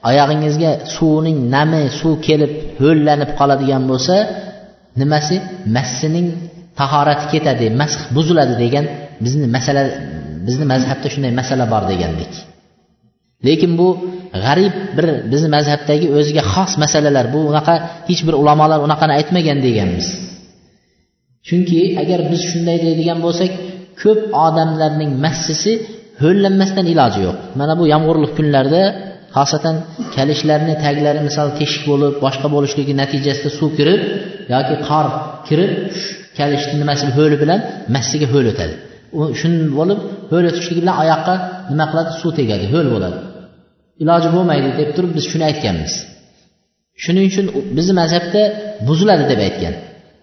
oyog'ingizga 0.10 0.72
suvning 0.96 1.38
nami 1.56 1.82
suv 2.00 2.14
kelib 2.28 2.52
ho'llanib 2.82 3.30
qoladigan 3.40 3.84
bo'lsa 3.92 4.16
nimasi 5.02 5.36
massining 5.76 6.28
tahorati 6.81 7.25
ketadi 7.33 7.67
masx 7.81 7.99
buziladi 8.17 8.55
degan 8.65 8.85
bizni 9.25 9.47
masala 9.57 9.83
bizni 10.47 10.65
mazhabda 10.73 11.09
shunday 11.15 11.33
masala 11.41 11.65
bor 11.73 11.83
degandik 11.93 12.33
lekin 13.47 13.73
bu 13.81 13.89
g'arib 14.45 14.75
bir 14.97 15.07
bizni 15.33 15.49
mazhabdagi 15.57 16.07
o'ziga 16.19 16.43
xos 16.53 16.73
masalalar 16.83 17.27
bu 17.35 17.41
unaqa 17.51 17.75
hech 18.09 18.21
bir 18.27 18.35
ulamolar 18.43 18.79
unaqani 18.87 19.13
aytmagan 19.19 19.59
deganmiz. 19.67 20.07
Chunki 21.47 21.81
agar 22.03 22.21
biz 22.33 22.41
shunday 22.51 22.79
deydigan 22.87 23.19
bo'lsak 23.27 23.51
ko'p 24.03 24.21
odamlarning 24.47 25.13
massisi 25.25 25.73
ho'llanmasdan 26.23 26.87
iloji 26.93 27.21
yo'q. 27.27 27.37
Mana 27.61 27.75
bu 27.81 27.85
yomg'irli 27.93 28.29
kunlarda 28.37 28.83
xosatan 29.37 29.77
kalishlarni 30.17 30.75
taglari 30.85 31.21
misol 31.29 31.49
teshik 31.59 31.83
bo'lib 31.91 32.15
boshqa 32.25 32.49
bo'lishligi 32.55 32.93
natijasida 33.03 33.51
suv 33.59 33.71
kirib 33.79 34.01
yoki 34.55 34.77
qor 34.89 35.07
kirib 35.49 35.73
kalishni 36.39 36.77
nimasi 36.83 37.05
ho'li 37.17 37.37
bilan 37.43 37.61
massiga 37.95 38.27
ho'l 38.33 38.47
o'tadi. 38.53 38.75
U 39.19 39.21
shun 39.41 39.53
bo'lib 39.79 40.01
ho'l 40.33 40.45
o'tishligi 40.51 40.81
bilan 40.85 40.97
oyoqqa 41.03 41.35
nima 41.73 41.85
qiladi? 41.91 42.11
Suv 42.21 42.31
tegadi 42.39 42.65
ho'l 42.75 42.87
bo'ladi. 42.95 43.19
Iloji 44.03 44.29
bo'lmaydi 44.37 44.69
deb 44.81 44.89
turib 44.97 45.13
biz 45.17 45.25
shuni 45.33 45.45
aytganmiz. 45.51 45.93
Shuning 47.05 47.25
uchun 47.31 47.47
bizni 47.77 47.95
mazhabda 48.01 48.43
buziladi 48.89 49.25
deb 49.33 49.41
aytgan. 49.47 49.75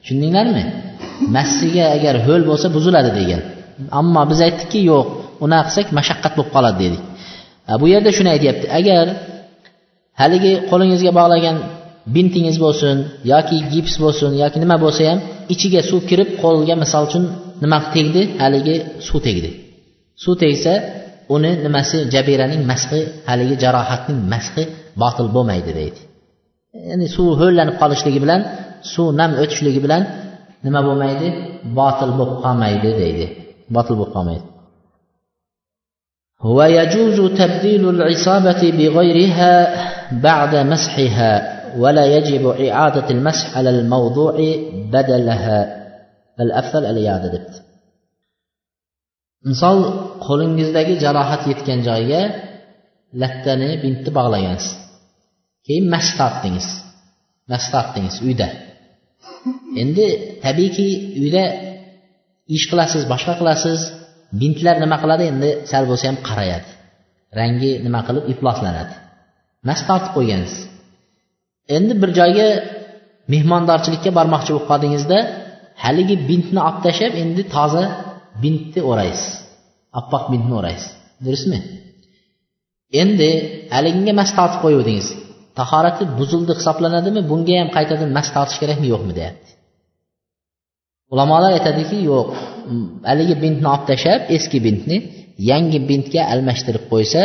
Tushundinglarmi? 0.01 0.63
Massiga 1.35 1.85
agar 1.97 2.15
ho'l 2.27 2.41
bo'lsa 2.49 2.67
buziladi 2.75 3.11
degan. 3.19 3.41
Ammo 3.99 4.21
biz 4.31 4.39
aytdikki 4.47 4.79
yo'q 4.91 5.05
unaqa 5.45 5.65
qilsak 5.67 5.87
mashaqqat 5.97 6.33
bo'lib 6.37 6.51
qoladi 6.55 6.77
dedik. 6.83 7.01
Bu 7.81 7.85
yerda 7.93 8.11
shuni 8.17 8.29
aytyapti. 8.35 8.65
Agar 8.79 9.05
haligi 10.21 10.53
qo'lingizga 10.69 11.11
bog'lagan 11.19 11.55
bintingiz 12.14 12.56
bo'lsin 12.64 12.96
yoki 13.32 13.56
gips 13.72 13.94
bo'lsin 14.04 14.30
yoki 14.42 14.58
nima 14.64 14.76
bo'lsa 14.84 15.02
ham 15.10 15.18
ichiga 15.54 15.80
suv 15.90 16.00
kirib 16.10 16.28
qo'lga 16.42 16.74
misol 16.82 17.02
uchun 17.08 17.24
nima 17.62 17.78
tegdi 17.94 18.22
haligi 18.42 18.76
suv 19.06 19.18
tegdi 19.26 19.50
suv 20.22 20.34
tegsa 20.42 20.72
uni 21.34 21.50
nimasi 21.64 21.96
jabiraning 22.14 22.62
masxi 22.70 23.00
haligi 23.28 23.54
jarohatning 23.64 24.20
masxi 24.32 24.62
botil 25.02 25.26
bo'lmaydi 25.34 25.70
deydi 25.78 26.00
ya'ni 26.90 27.06
suv 27.16 27.28
ho'llanib 27.40 27.76
qolishligi 27.82 28.20
bilan 28.24 28.40
suv 28.92 29.08
nam 29.20 29.30
o'tishligi 29.42 29.80
bilan 29.84 30.02
nima 30.66 30.80
bo'lmaydi 30.88 31.26
botil 31.78 32.10
bo'lib 32.18 32.36
qolmaydi 32.44 32.90
deydi 33.02 33.26
botil 33.76 33.96
bo'lib 34.00 34.14
qolmaydi 34.18 34.46
ويجوز 36.56 37.18
تبديل 37.40 37.84
العصابة 37.94 38.62
بغيرها 38.78 39.54
بعد 40.12 40.52
مسحها 40.72 41.32
ولا 41.82 42.04
يجب 42.16 42.46
إعادة 42.46 43.10
المسح 43.10 43.56
على 43.58 43.70
الموضوع 43.70 44.34
بدلها 44.94 45.58
الأفضل 46.40 46.82
الإعادة 46.86 47.28
دبت 47.34 47.54
misol 49.50 49.78
qo'lingizdagi 50.26 50.94
jarohat 51.04 51.42
yetgan 51.50 51.80
joyga 51.88 52.22
lattani 53.22 53.70
bintni 53.82 54.10
bog'lagansiz 54.18 54.72
keyin 55.66 55.86
mast 55.94 56.12
tortdingiz 56.20 56.68
mast 57.50 57.68
tortdingiz 57.74 58.16
uyda 58.26 58.48
endi 59.82 60.06
tabiiyki 60.44 60.88
uyda 61.22 61.44
ish 62.56 62.64
qilasiz 62.70 63.02
boshqa 63.12 63.34
qilasiz 63.40 63.80
bintlar 64.40 64.76
nima 64.84 64.96
qiladi 65.02 65.24
endi 65.32 65.50
sal 65.70 65.84
bo'lsa 65.90 66.04
ham 66.10 66.18
qarayadi 66.28 66.70
rangi 67.38 67.70
nima 67.86 68.00
qilib 68.06 68.24
ifloslanadi 68.32 68.94
mast 69.68 69.84
tortib 69.88 70.12
qo'ygansiz 70.16 70.60
Endi 71.75 71.93
bir 72.01 72.09
joyga 72.19 72.47
mehmondorchilikka 73.33 74.11
bormoqchi 74.17 74.51
bo'lib 74.53 74.67
qoldingizda 74.71 75.17
haligi 75.83 76.15
bintni 76.29 76.59
olib 76.67 76.79
tashlab 76.85 77.13
endi 77.23 77.43
toza 77.55 77.83
bintni 78.43 78.81
o'raysiz. 78.91 79.29
Oppoq 79.99 80.23
bintni 80.33 80.53
o'raysiz. 80.59 80.89
Durustmi 81.25 81.59
endi 83.01 83.29
haliginga 83.75 84.13
mas 84.19 84.29
tortib 84.37 84.59
qo'yuvdingiz. 84.65 85.07
Tahorati 85.59 86.03
buzildi 86.19 86.53
hisoblanadimi? 86.59 87.21
Bunga 87.31 87.55
ham 87.61 87.69
qaytadan 87.77 88.09
mas 88.17 88.27
tortish 88.35 88.59
kerakmi? 88.61 88.87
Yo'qmi 88.93 89.13
deyapti. 89.19 89.49
Ulamolar 91.13 91.51
aytadiki 91.57 91.97
yo'q. 92.11 92.27
Haligi 93.09 93.35
bintni 93.43 93.67
olib 93.73 93.85
tashlab 93.91 94.21
eski 94.35 94.57
bintni 94.67 94.97
yangi 95.51 95.79
bintga 95.89 96.21
almashtirib 96.33 96.85
qo'ysa 96.91 97.21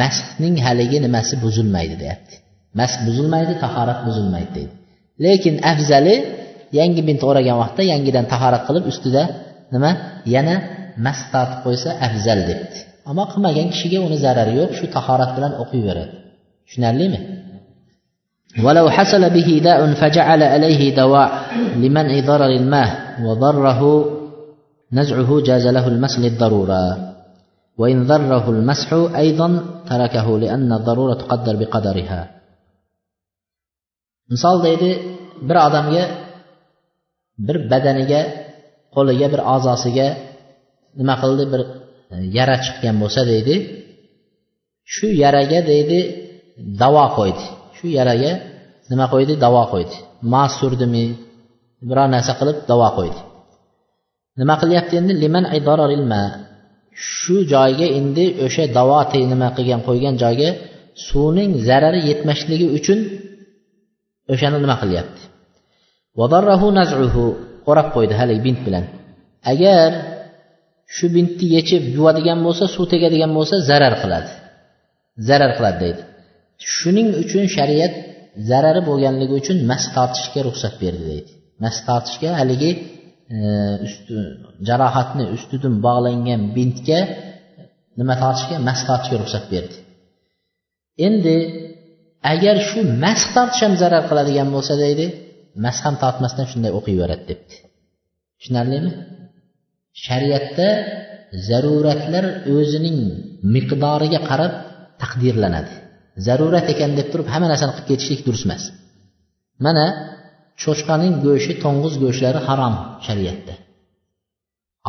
masning 0.00 0.56
haligi 0.66 0.98
nimasi 1.06 1.34
buzilmaydi 1.44 1.96
deyapti. 2.02 2.29
mas 2.79 2.91
buzilmaydi 3.05 3.53
tahorat 3.63 3.99
buzilmaydi 4.07 4.51
deydi 4.57 4.73
lekin 5.25 5.55
afzali 5.71 6.15
yangi 6.79 7.01
bint 7.07 7.21
o'ragan 7.29 7.57
vaqtda 7.63 7.83
yangidan 7.93 8.25
tahorat 8.33 8.63
qilib 8.67 8.85
ustida 8.91 9.23
nima 9.73 9.91
yana 10.35 10.55
mas 11.05 11.19
tortib 11.33 11.59
qo'ysa 11.65 11.89
afzal 12.07 12.39
debdi 12.49 12.77
ammo 13.09 13.23
qilmagan 13.31 13.67
kishiga 13.73 13.99
uni 14.07 14.17
zarari 14.25 14.53
yo'q 14.59 14.71
shu 14.79 14.85
tahorat 14.95 15.31
bilan 15.37 15.51
o'qiyveradi 15.63 16.13
tushunarlimi 16.65 17.21
ولو 18.65 18.89
حصل 18.89 19.23
به 19.29 19.49
داء 19.63 19.93
فجعل 20.01 20.41
عليه 20.53 20.81
دواء 20.95 21.31
لمنع 21.75 22.13
ضرر 22.29 22.51
الماء 22.61 22.89
وضره 23.25 23.81
نزعه 24.93 25.41
جاز 25.41 25.67
له 25.67 25.87
المسح 25.87 26.19
للضرورة 26.19 26.83
وإن 27.77 27.97
ضره 28.07 28.49
المسح 28.49 28.93
أيضا 28.93 29.59
تركه 29.89 30.39
لأن 30.39 30.73
الضرورة 30.73 31.13
تقدر 31.13 31.55
بقدرها 31.55 32.21
misol 34.32 34.56
deydi 34.66 34.90
bir 35.48 35.56
odamga 35.66 36.04
bir 37.46 37.56
badaniga 37.70 38.22
qo'liga 38.94 39.26
bir 39.32 39.40
a'zosiga 39.54 40.08
nima 40.98 41.14
qildi? 41.22 41.44
Bir 41.52 41.60
e, 42.14 42.16
yara 42.36 42.56
chiqqan 42.64 42.96
bo'lsa 43.02 43.20
deydi. 43.32 43.54
Shu 44.94 45.06
yaraga 45.22 45.60
deydi 45.70 45.98
davo 46.82 47.06
qo'ydi. 47.18 47.44
Shu 47.76 47.86
yaraga 47.98 48.32
nima 48.90 49.06
qo'ydi? 49.12 49.32
Davo 49.44 49.62
qo'ydi. 49.72 49.96
Ma 50.32 50.42
surdimi? 50.58 51.04
Biror 51.88 52.08
narsa 52.14 52.32
qilib 52.40 52.56
davo 52.70 52.88
qo'ydi. 52.98 53.20
Nima 54.40 54.54
qilyapti 54.62 54.94
endi? 55.00 55.12
Liman 55.22 55.44
ilma 55.96 56.22
shu 57.08 57.36
joyga 57.52 57.86
endi 57.98 58.24
o'sha 58.46 58.64
davo 58.78 58.98
nima 59.32 59.48
qilgan 59.56 59.80
qo'ygan 59.88 60.14
joyga 60.22 60.50
suvning 61.06 61.50
zarari 61.68 62.00
yetmasligi 62.10 62.66
uchun 62.78 62.98
o'shani 64.32 64.58
nima 64.64 64.76
qilyapti? 64.82 65.20
O'rab 67.70 67.88
qo'ydi 67.94 68.14
haligi 68.20 68.42
bint 68.46 68.60
bilan. 68.66 68.84
Agar 69.52 69.90
shu 70.96 71.06
bintni 71.16 71.46
yechib 71.56 71.82
yuvadigan 71.96 72.38
bo'lsa 72.46 72.64
suv 72.74 72.84
tegadigan 72.92 73.32
bo'lsa 73.38 73.56
zarar 73.70 73.94
qiladi. 74.02 74.30
Zarar 75.28 75.50
qiladi 75.56 75.78
deydi. 75.84 76.02
Shuning 76.74 77.08
uchun 77.22 77.44
shariat 77.56 77.94
zarari 78.50 78.80
bo'lganligi 78.88 79.34
uchun 79.40 79.56
mas 79.70 79.82
tortishga 79.96 80.40
ruxsat 80.48 80.74
berdi 80.82 81.04
deydi. 81.10 81.30
Mas 81.62 81.76
tortishga 81.88 82.30
haligi 82.40 82.70
e, 83.36 83.38
usti 83.86 84.14
jarohatni 84.68 85.24
ustidan 85.36 85.74
bog'langan 85.86 86.40
bintga 86.56 87.00
nima 87.98 88.14
tortishga? 88.22 88.56
Mas 88.68 88.80
tortishga 88.88 89.16
ruxsat 89.22 89.44
berdi. 89.52 89.76
Endi 91.06 91.36
agar 92.32 92.56
shu 92.68 92.80
mas 93.02 93.20
tortish 93.34 93.62
ham 93.64 93.74
zarar 93.82 94.02
qiladigan 94.10 94.48
bo'lsa 94.54 94.74
deydi 94.84 95.06
mas 95.64 95.76
ham 95.84 95.94
tortmasdan 96.02 96.46
shunday 96.52 96.72
o'qiyveradi 96.78 97.24
debdi. 97.30 97.54
Tushunarlimi? 98.38 98.90
Shariatda 100.04 100.68
zaruratlar 101.48 102.24
o'zining 102.56 102.98
miqdoriga 103.54 104.20
qarab 104.30 104.52
taqdirlanadi. 105.02 105.72
Zarurat 106.26 106.66
ekan 106.74 106.90
deb 106.98 107.06
turib 107.12 107.28
hamma 107.32 107.48
narsani 107.52 107.72
qilib 107.76 107.88
ketishlik 107.90 108.20
durust 108.26 108.44
emas. 108.48 108.62
Mana 109.64 109.86
cho'chqaning 110.62 111.14
go'shti 111.26 111.54
to'ng'iz 111.64 111.94
go'shtlari 112.02 112.40
harom 112.48 112.74
shariatda. 113.06 113.54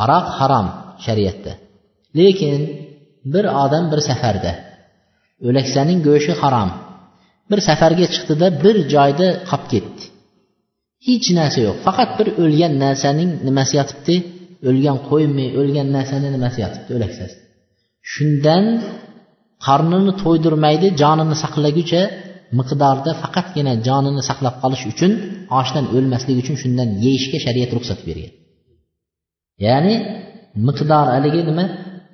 Aroq 0.04 0.28
harom 0.39 0.67
shariatda. 1.06 1.52
Lekin 2.20 2.60
bir 3.34 3.46
odam 3.63 3.86
bir 3.91 4.00
safarda 4.10 4.52
o'laksaning 5.48 6.00
go'shti 6.08 6.34
harom 6.41 6.70
bir 7.49 7.60
safarga 7.67 8.06
chiqdida 8.13 8.47
bir 8.63 8.75
joyda 8.93 9.27
qolib 9.49 9.65
ketdi. 9.73 10.04
Hech 11.08 11.27
narsa 11.39 11.60
yo'q. 11.67 11.77
Faqat 11.88 12.10
bir 12.19 12.27
o'lgan 12.43 12.73
narsaning 12.84 13.32
nimasi 13.47 13.73
yotibdi? 13.80 14.15
O'lgan 14.69 14.97
qo'ymi 15.10 15.45
o'lgan 15.60 15.88
narsani 15.97 16.27
nimasi 16.36 16.58
yotibdi 16.65 16.91
o'laksasi 16.97 17.36
shundan 18.12 18.65
qarnini 19.67 20.13
to'ydirmaydi 20.23 20.88
jonini 21.01 21.36
saqlaguncha 21.43 22.01
miqdorda 22.60 23.12
faqatgina 23.21 23.73
jonini 23.88 24.21
saqlab 24.30 24.56
qolish 24.63 24.84
uchun 24.91 25.12
ochdan 25.60 25.86
o'lmaslik 25.95 26.38
uchun 26.43 26.56
shundan 26.63 26.89
yeyishga 27.06 27.38
shariat 27.45 27.71
ruxsat 27.77 27.99
bergan. 28.08 28.34
Ya'ni 29.65 29.93
miqdor 30.67 31.06
haligi 31.15 31.41
nima? 31.49 31.65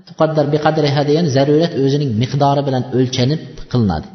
Tuqaddar 0.07 0.45
biqadriha 0.53 1.01
degan 1.09 1.25
zarurat 1.35 1.73
o'zining 1.83 2.11
miqdori 2.21 2.61
bilan 2.67 2.83
o'lchanib 2.97 3.41
qilinadi. 3.71 4.07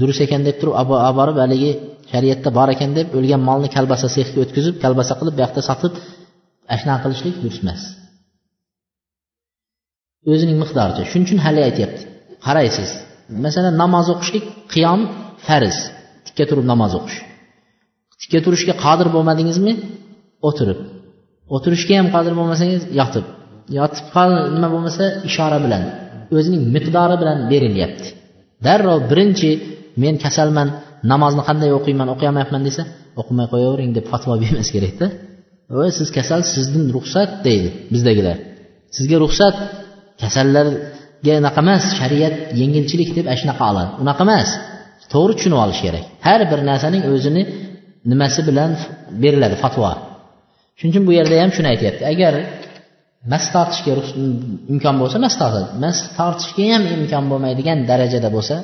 Durust 0.00 0.20
ekan 0.26 0.42
deb 0.48 0.56
turib 0.60 0.74
olib 0.80 1.16
borib 1.20 1.36
haligi 1.44 1.70
shariatda 2.12 2.50
bor 2.58 2.68
ekan 2.74 2.90
deb 2.98 3.06
o'lgan 3.18 3.42
molni 3.48 3.68
kalbasa 3.76 4.06
sexga 4.16 4.38
o'tkazib 4.44 4.74
kalbasa 4.84 5.12
qilib 5.20 5.34
bu 5.36 5.40
yoqda 5.44 5.60
sotib 5.68 5.92
ashnaqa 6.74 7.00
qilishlik 7.04 7.36
durust 7.42 7.62
emas 7.64 7.82
o'zining 10.32 10.58
miqdoricha 10.62 11.02
shuning 11.10 11.26
uchun 11.28 11.40
hali 11.46 11.60
aytyapti 11.68 12.02
qaraysiz 12.46 12.90
masalan 13.44 13.74
namoz 13.82 14.06
o'qishlik 14.14 14.44
qiyom 14.74 15.00
farz 15.46 15.76
tikka 16.26 16.44
turib 16.50 16.66
namoz 16.72 16.92
o'qish 16.98 17.18
tikka 18.20 18.38
turishga 18.46 18.74
qodir 18.84 19.08
bo'lmadingizmi 19.14 19.72
o'tirib 20.48 20.80
o'tirishga 21.54 21.94
ham 22.00 22.08
qodir 22.14 22.32
bo'lmasangiz 22.38 22.82
yotib 23.00 23.26
yotib 23.78 24.04
nima 24.54 24.68
bo'lmasa 24.74 25.04
ishora 25.28 25.58
bilan 25.64 25.82
o'zining 26.36 26.62
miqdori 26.74 27.16
bilan 27.22 27.38
berilyapti 27.52 28.08
darrov 28.66 29.00
birinchi 29.10 29.50
men 30.02 30.14
kasalman 30.24 30.68
namozni 31.12 31.42
qanday 31.48 31.70
o'qiyman 31.78 32.08
o'qiyolmayapman 32.14 32.62
desa 32.68 32.82
o'qimay 33.20 33.46
qo'yavering 33.52 33.90
deb 33.96 34.04
fatvo 34.12 34.32
bermas 34.42 34.68
kerakda 34.74 35.06
voy 35.76 35.90
siz 35.98 36.08
kasal 36.18 36.40
sizdan 36.54 36.84
ruxsat 36.96 37.30
deydi 37.46 37.68
bizdagilar. 37.92 38.36
Sizga 38.96 39.16
ruxsat 39.24 39.56
kasallarga 40.22 41.32
anaqa 41.40 41.60
emas 41.64 41.84
shariat 42.00 42.34
yengilchilik 42.60 43.10
deb 43.18 43.26
shunaqa 43.40 43.64
oladi. 43.70 43.90
Unaqa 44.02 44.22
emas 44.26 44.48
to'g'ri 45.12 45.32
tushunib 45.38 45.58
olish 45.64 45.80
kerak. 45.86 46.04
Har 46.26 46.40
bir 46.50 46.60
narsaning 46.70 47.02
o'zini 47.14 47.42
nimasi 48.10 48.40
bilan 48.48 48.70
beriladi 49.22 49.56
fatvo. 49.64 49.90
Shuning 50.78 50.92
uchun 50.94 51.04
bu 51.08 51.12
yerda 51.18 51.34
ham 51.42 51.50
shuni 51.56 51.68
aytyapti. 51.74 52.02
Agar 52.12 52.32
mas 53.31 53.43
tortishga 53.53 53.91
imkon 54.73 54.95
bo'lsa 55.01 55.17
mas 55.25 55.35
tortadi 55.41 55.69
mas 55.83 55.97
tortishga 56.17 56.63
ham 56.73 56.83
imkon 56.97 57.25
bo'lmaydigan 57.31 57.77
darajada 57.89 58.29
bo'lsa 58.35 58.55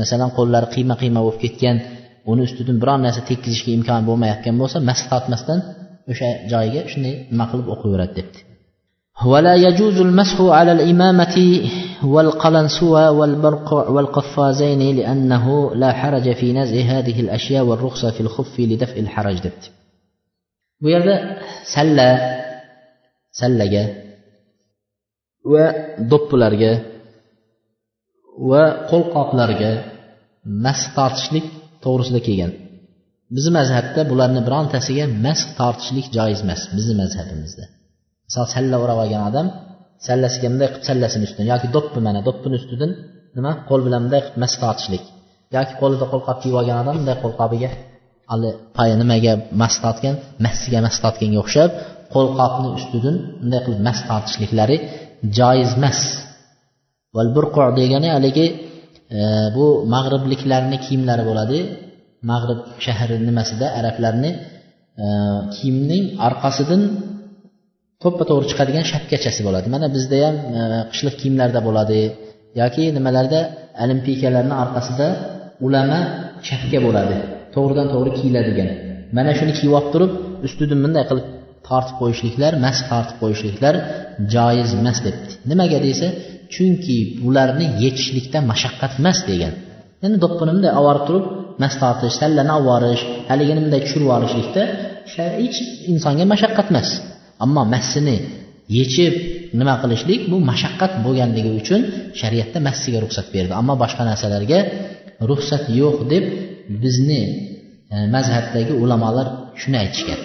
masalan 0.00 0.30
qo'llari 0.38 0.66
qiyma 0.74 0.94
qiyma 1.02 1.20
bo'lib 1.26 1.40
ketgan 1.44 1.76
uni 2.30 2.40
ustidan 2.48 2.76
biron 2.82 3.00
narsa 3.06 3.20
tekkizishga 3.30 3.70
imkon 3.78 4.02
bo'lmayotgan 4.08 4.54
bo'lsa 4.62 4.76
mas 4.88 5.00
tortmasdan 5.10 5.58
o'sha 6.12 6.28
joyiga 6.52 6.80
shunday 6.92 7.14
nima 7.32 7.44
qilib 7.50 7.66
o'qiyveradi 7.74 8.14
debdi 8.20 8.40
ولا 9.32 9.54
يجوز 9.66 9.96
المسح 10.00 10.40
على 10.40 10.72
الإمامة 10.72 11.36
والقلنسوة 12.04 13.10
والبرقع 13.10 13.88
والقفازين 13.88 14.96
لأنه 14.96 15.74
لا 15.74 15.90
حرج 15.92 16.26
في 16.32 16.52
نزع 16.52 16.76
هذه 16.94 17.20
الأشياء 17.20 17.64
والرخصة 17.64 18.10
في 18.10 18.20
الخف 18.20 18.60
لدفع 18.60 18.96
الحرج 18.96 19.36
دبت 19.38 19.64
bu 20.82 20.88
yerda 20.94 21.14
salla 21.74 22.08
sallaga 23.39 23.83
va 25.51 25.65
do'ppilarga 26.11 26.71
va 28.51 28.63
qo'lqoplarga 28.91 29.71
masx 30.65 30.83
tortishlik 30.97 31.45
to'g'risida 31.83 32.19
kelgan. 32.27 32.51
Bizni 33.35 33.51
mazhabda 33.59 34.01
bularni 34.11 34.41
birontasiga 34.47 35.05
masx 35.25 35.47
tortishlik 35.59 36.07
joiz 36.17 36.39
emas 36.45 36.61
bizni 36.77 36.95
mazhabimizda. 37.01 37.65
Misol 38.27 38.45
salla 38.55 38.75
o'rab 38.83 38.99
olgan 39.03 39.23
odam 39.29 39.47
sallasiga 40.07 40.47
bunday 40.51 40.67
qilib 40.71 40.85
sallasini 40.89 41.23
ustidan 41.27 41.47
yoki 41.53 41.67
do'ppi 41.75 41.99
mana 42.07 42.19
do'ppini 42.27 42.55
ustidan 42.61 42.91
nima 43.37 43.51
qo'l 43.69 43.81
bilan 43.87 43.99
bunday 44.05 44.21
qilib 44.25 44.39
masx 44.43 44.55
tortishlik 44.63 45.03
yoki 45.57 45.73
qo'lida 45.81 46.05
qo'lqop 46.11 46.37
kiyib 46.41 46.55
olgan 46.61 46.77
odam 46.83 46.95
bunday 46.99 47.17
qo'lqobiga 47.23 47.69
hali 48.77 48.93
nimaga 49.01 49.33
mas 49.61 49.75
tortgan 49.83 50.15
massiga 50.45 50.79
mas 50.85 50.95
tortganga 51.03 51.37
o'xshab 51.43 51.69
qo'lqopni 52.13 52.69
ustidan 52.77 53.15
bunday 53.39 53.61
qilib 53.65 53.81
mas 53.87 53.99
tortishliklari 54.09 54.77
joiz 55.37 55.71
emas. 55.79 55.99
Valburqu 57.15 57.61
degani 57.79 58.09
haligi 58.15 58.45
e, 59.17 59.21
bu 59.55 59.65
mag'ribliklarni 59.93 60.77
kiyimlari 60.85 61.23
bo'ladi. 61.29 61.59
Mag'rib 62.31 62.61
shahri 62.85 63.15
nimasida 63.27 63.67
arablarni 63.79 64.31
e, 65.03 65.05
kiyimning 65.55 66.03
orqasidan 66.27 66.81
to'ppa 68.03 68.23
to'g'ri 68.29 68.45
chiqadigan 68.51 68.85
shapkachasi 68.91 69.41
bo'ladi. 69.47 69.67
Mana 69.75 69.87
bizda 69.95 70.17
ham 70.25 70.35
e, 70.59 70.61
qishliq 70.91 71.15
kiyimlarda 71.21 71.59
bo'ladi 71.67 71.99
yoki 72.61 72.83
nimalarda 72.97 73.39
olimpiykalarni 73.83 74.55
orqasida 74.63 75.07
ulama 75.65 75.99
shapka 76.47 76.79
bo'ladi. 76.85 77.15
To'g'ridan 77.55 77.87
to'g'ri 77.93 78.11
kiyiladigan 78.19 78.69
mana 79.17 79.31
shuni 79.39 79.53
kiyib 79.57 79.73
olib 79.77 79.89
turib 79.93 80.11
ustidan 80.47 80.79
bunday 80.85 81.03
qilib 81.09 81.27
tortib 81.69 81.95
qo'yishliklar 82.01 82.51
mas 82.65 82.77
tortib 82.89 83.17
qo'yishliklar 83.21 83.75
joiz 84.33 84.69
emas 84.79 84.97
debdi. 85.05 85.31
Nimaga 85.51 85.79
desa 85.87 86.07
chunki 86.53 86.97
ularni 87.27 87.65
yechishlikda 87.83 88.39
mashaqqat 88.51 88.91
emas 89.01 89.19
degan. 89.29 89.53
Endi 90.05 90.17
do'ppini 90.23 90.51
bunday 90.55 90.73
turib 91.07 91.25
mas 91.61 91.73
tortish 91.81 92.15
sallani 92.21 92.53
olib 92.57 93.01
haligini 93.29 93.59
bunday 93.63 93.81
tushirib 93.85 94.05
yuborishlikda 94.07 94.63
hech 95.41 95.57
insonga 95.91 96.25
mashaqqat 96.33 96.67
emas. 96.73 96.89
Ammo 97.43 97.63
massini 97.73 98.17
yechib 98.77 99.13
nima 99.59 99.75
qilishlik 99.81 100.21
bu 100.31 100.37
mashaqqat 100.51 100.91
bo'lganligi 101.05 101.51
uchun 101.61 101.81
shariatda 102.19 102.59
massiga 102.67 102.99
ruxsat 103.05 103.27
berdi. 103.35 103.53
Ammo 103.61 103.73
boshqa 103.83 104.03
narsalarga 104.09 104.59
ruxsat 105.29 105.63
yo'q 105.81 105.97
deb 106.13 106.25
bizni 106.83 107.21
e, 107.93 107.95
mazhabdagi 108.15 108.73
ulamolar 108.83 109.27
shuni 109.61 109.77
aytishgan. 109.83 110.19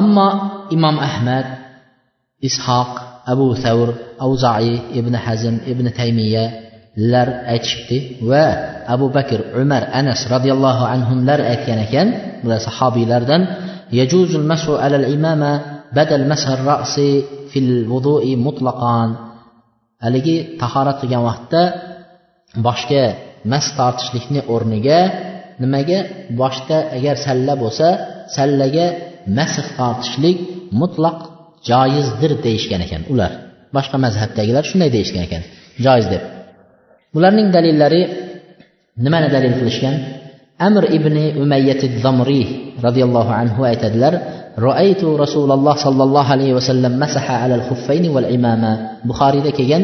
Ammo 0.00 0.28
imom 0.76 0.96
ahmad 1.08 1.46
ishoq 2.48 2.92
abu 3.32 3.46
savr 3.64 3.88
avzai 4.26 4.72
ibn 4.98 5.14
hazm 5.24 5.54
ibn 5.72 5.86
taymiyalar 5.98 7.28
aytishibdi 7.52 7.98
va 8.30 8.46
abu 8.94 9.06
bakr 9.16 9.40
umar 9.62 9.82
anas 10.00 10.20
roziyallohu 10.34 10.84
anhular 10.94 11.40
aytgan 11.52 11.78
ekan 11.86 12.08
bular 12.42 12.60
sahobiylardan 12.68 13.42
yajuzul 13.98 14.46
masu 14.52 14.72
alal 14.84 15.06
imama 15.16 15.52
badal 15.96 16.26
masar 16.32 16.58
rasi 16.70 17.10
fil 17.50 17.72
vudu'i 17.90 18.32
mutlaqan. 18.46 19.08
Haligi 20.04 20.36
tahorat 20.60 20.96
qilgan 21.00 21.22
vaqtda 21.28 21.62
boshga 22.66 23.04
mas 23.52 23.66
tortishlikni 23.78 24.40
o'rniga 24.54 25.00
nimaga? 25.62 25.98
Boshda 26.40 26.78
agar 26.96 27.16
salla 27.26 27.54
bo'lsa 27.62 27.88
sallaga 28.36 28.86
masx 29.38 29.66
tortishlik 29.78 30.36
mutlaq 30.80 31.18
joizdir 31.70 32.32
deyishgan 32.46 32.80
ekan 32.86 33.02
ular. 33.12 33.32
Boshqa 33.76 33.96
mazhabdagilar 34.04 34.64
shunday 34.70 34.90
deyishgan 34.96 35.22
ekan. 35.28 35.42
Joiz 35.84 36.06
deb. 36.12 36.22
Bularning 37.14 37.48
dalillari 37.56 38.02
nimani 39.04 39.28
dalil 39.34 39.54
qilishgan? 39.60 39.94
Amr 40.66 40.84
ibn 40.98 41.14
umayyat 41.42 41.82
zamriy 42.04 42.46
roziyallohu 42.86 43.32
anhu 43.42 43.60
aytadilar 43.70 44.14
roaytu 44.66 45.06
rasululloh 45.24 45.76
sollallohu 45.86 46.30
alayhi 46.34 46.54
vasallam 46.58 46.92
masaha 47.04 47.34
alal 47.44 47.64
xuffayni 47.68 48.08
val 48.16 48.28
imama. 48.36 48.72
Buxoriyda 49.08 49.50
kelgan 49.58 49.82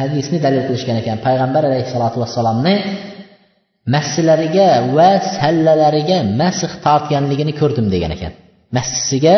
hadisni 0.00 0.38
dalil 0.44 0.62
qilishgan 0.68 0.96
ekan. 1.02 1.16
Payg'ambar 1.26 1.62
alayhissalotu 1.70 2.16
vassalomni 2.22 2.74
massilariga 3.94 4.68
va 4.96 5.10
sallalariga 5.38 6.18
masx 6.40 6.72
tortganligini 6.86 7.52
ko'rdim 7.60 7.86
degan 7.94 8.12
ekan. 8.16 8.32
Massisiga 8.76 9.34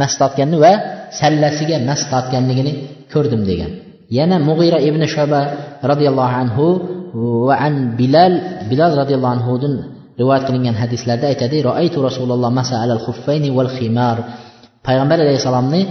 mas 0.00 0.12
tortganini 0.20 0.58
va 0.64 0.72
sallasiga 1.20 1.76
mas 1.88 2.00
tortganligini 2.12 2.72
ko'rdim 3.12 3.42
degan. 3.50 3.70
Yana 4.18 4.36
mug'ira 4.48 4.78
ibn 4.88 5.02
shoba 5.14 5.40
roziyallohu 5.90 6.34
anhu 6.42 6.66
va 7.48 7.54
an 7.66 7.74
bilal 7.98 8.34
bilal 8.70 8.92
roziyallohu 9.00 9.34
anhudan 9.36 9.74
rivoyat 10.20 10.42
qilingan 10.48 10.76
hadislarda 10.82 11.26
aytadi 11.32 11.56
roaytu 11.68 11.98
rasululloh 12.08 12.50
masa 12.58 12.74
alal 12.84 13.02
xuffayni 13.06 13.48
val 13.58 13.70
ximar 13.76 14.16
payg'ambar 14.86 15.18
alayhissalomni 15.24 15.82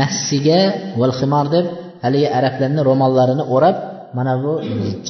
massiga 0.00 0.60
val 1.00 1.14
ximor 1.18 1.46
deb 1.54 1.66
haligi 2.04 2.28
arablarni 2.38 2.80
ro'mollarini 2.88 3.44
o'rab 3.54 3.76
mana 4.16 4.32
bu 4.42 4.52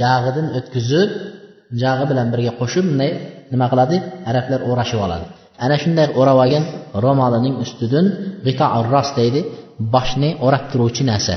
jag'idan 0.01 0.47
o'tkazib 0.59 1.09
jag'i 1.83 2.05
bilan 2.11 2.27
birga 2.33 2.53
qo'shib 2.61 2.85
bunday 2.91 3.11
nima 3.53 3.67
qiladi? 3.73 3.97
Arablar 4.31 4.61
o'rashib 4.71 5.01
oladi. 5.07 5.27
ana 5.64 5.76
shunday 5.82 6.08
o'rab 6.20 6.38
olgan 6.44 6.64
ro'molining 7.06 7.56
ustidan 7.64 8.06
ros 8.94 9.10
deydi 9.20 9.40
boshni 9.94 10.30
o'rab 10.46 10.64
turuvchi 10.72 11.04
narsa 11.12 11.36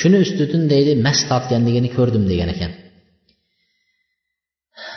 shuni 0.00 0.16
ustidan 0.24 0.62
deydi 0.72 0.92
mas 1.06 1.18
tortganligini 1.30 1.88
ko'rdim 1.96 2.24
degan 2.30 2.48
ekan 2.54 2.72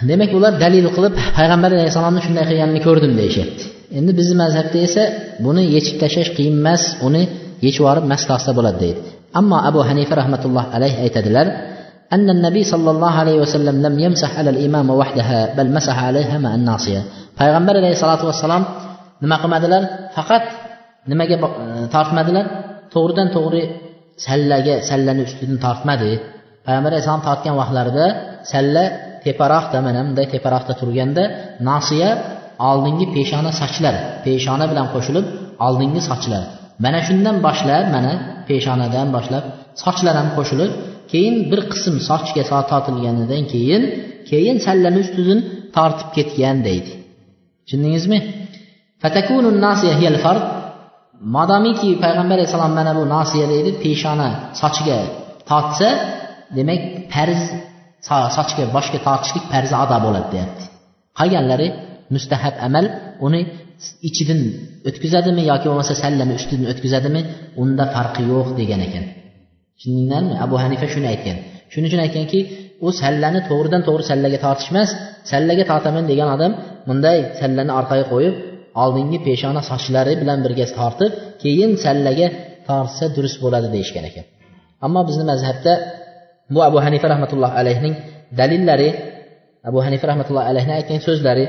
demak 0.09 0.31
ular 0.37 0.53
dalil 0.63 0.85
qilib 0.95 1.13
payg'ambar 1.37 1.69
alayhissalomni 1.77 2.21
shunday 2.25 2.45
qilganini 2.49 2.81
ko'rdim 2.87 3.13
deyishyapti 3.19 3.63
endi 3.97 4.11
bizni 4.19 4.35
mazhabda 4.43 4.77
esa 4.87 5.03
buni 5.45 5.63
yechib 5.75 5.95
tashlash 6.03 6.31
qiyin 6.37 6.55
emas 6.61 6.83
uni 7.07 7.23
yechib 7.65 7.81
yuborib 7.81 8.05
mast 8.11 8.25
qilsa 8.31 8.51
bo'ladi 8.57 8.79
deydi 8.83 8.99
ammo 9.39 9.57
abu 9.69 9.79
hanifa 9.89 10.13
rahmatulloh 10.21 10.65
alayhi 10.75 10.97
aytadilar 11.05 11.47
أن 12.15 12.29
النبي 12.29 12.63
صلى 12.63 12.89
الله 12.91 13.13
عليه 13.21 13.37
وسلم 13.43 13.75
لم 13.85 13.99
يمسح 14.05 14.39
على 14.39 14.49
الإمام 14.49 14.89
وحدها 14.89 15.39
بل 15.57 15.67
مسح 15.77 16.03
عليها 16.03 16.37
مع 16.37 16.55
الناصية 16.55 17.01
payg'ambar 17.40 17.74
alayhissalotu 17.80 18.24
vassalom 18.30 18.62
nima 19.22 19.36
qilmadilar? 19.42 19.82
Faqat 20.16 20.44
nimaga 21.10 21.36
e, 21.38 21.42
tortmadilar? 21.94 22.44
To'g'ridan 22.94 23.28
to'g'ri 23.36 23.62
sallaga 24.26 24.74
sallani 24.90 25.22
ustidan 25.28 25.58
tortmadi. 25.66 26.10
Payg'ambar 26.66 26.90
alayhissalom 26.92 27.24
tortgan 27.28 27.54
vaqtlarida 27.60 28.06
salla 28.52 28.84
teparoqda 29.24 29.78
mana 29.86 30.00
bunday 30.06 30.26
teparoqda 30.34 30.72
turganda 30.80 31.24
nosiya 31.68 32.10
oldingi 32.70 33.06
peshona 33.16 33.50
sochlari 33.60 34.00
peshona 34.24 34.64
bilan 34.70 34.86
qo'shilib 34.94 35.26
oldingi 35.66 36.00
sochlar 36.10 36.42
mana 36.84 37.00
shundan 37.06 37.36
boshlab 37.46 37.84
mana 37.96 38.12
peshonadan 38.48 39.08
boshlab 39.16 39.44
sochlar 39.82 40.14
ham 40.20 40.28
qo'shilib 40.38 40.70
keyin 41.12 41.36
bir 41.50 41.60
qism 41.72 41.94
sochga 42.08 42.42
tortilganidan 42.72 43.42
keyin 43.52 43.82
keyin 44.30 44.56
sallani 44.66 44.98
ustidan 45.04 45.38
tortib 45.76 46.08
ketgan 46.16 46.56
deydi. 46.68 46.92
Tushundingizmi? 47.66 48.18
Modomiki 51.36 51.90
payg'ambar 52.02 52.36
alayhissalom 52.38 52.72
mana 52.78 52.92
bu 52.98 53.02
nosiya 53.14 53.46
deydi 53.52 53.70
peshona 53.84 54.28
sochiga 54.60 54.98
tortsa 55.50 55.88
demak 56.56 56.82
farz 57.14 57.40
sochga 58.36 58.64
boshga 58.76 58.98
tortishlik 59.06 59.44
farzi 59.52 59.74
ado 59.84 59.96
bo'ladi 60.06 60.28
deyapti. 60.34 60.64
Qolganlari 61.18 61.68
mustahab 62.14 62.54
amal 62.66 62.84
uni 63.26 63.40
ichidan 64.08 64.40
o'tkazadimi 64.88 65.42
yoki 65.50 65.66
bo'lmasa 65.70 65.94
sallani 66.02 66.32
ustidan 66.40 66.66
o'tkazadimi 66.72 67.20
unda 67.62 67.84
farqi 67.94 68.22
yo'q 68.32 68.48
degan 68.60 68.80
ekan. 68.86 69.04
Tushundinglarmi? 69.76 70.34
Abu 70.44 70.56
hanifa 70.64 70.86
shuni 70.94 71.06
aytgan. 71.12 71.36
Shuning 71.72 71.88
uchun 71.90 72.00
aytganki 72.06 72.38
u 72.86 72.88
sallani 73.00 73.40
to'g'ridan 73.48 73.82
to'g'ri 73.88 74.04
sallaga 74.10 74.38
tortish 74.44 74.68
emas 74.72 74.90
sallaga 75.30 75.64
tortaman 75.70 76.04
degan 76.10 76.28
odam 76.36 76.52
bunday 76.88 77.18
sallani 77.40 77.72
orqaga 77.80 78.04
qo'yib 78.12 78.34
oldingi 78.82 79.18
peshona 79.26 79.62
sochlari 79.70 80.12
bilan 80.22 80.38
birga 80.44 80.66
tortib 80.78 81.10
keyin 81.42 81.70
sallaga 81.84 82.26
tortsa 82.68 83.04
durust 83.16 83.38
bo'ladi 83.44 83.68
deyishgan 83.74 84.04
ekan. 84.10 84.24
Ammo 84.86 85.00
bizni 85.08 85.24
mazhabda 85.32 85.72
bu 86.54 86.60
abu 86.68 86.78
hanifa 86.86 87.06
rahmatullohi 87.12 87.54
alayhining 87.60 87.94
dalillari 88.38 88.88
abu 89.68 89.78
hanifa 89.86 90.04
rahmatullohi 90.10 90.46
alayhni 90.52 90.72
aytgan 90.78 91.00
so'zlari 91.08 91.44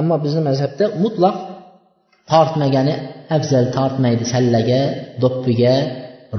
ammo 0.00 0.16
bizni 0.24 0.42
mazhabda 0.48 0.84
mutlaq 1.04 1.36
tortmagani 2.30 2.94
afzal 3.36 3.66
tortmaydi 3.76 4.24
sallaga 4.34 4.80
do'ppiga 5.22 5.74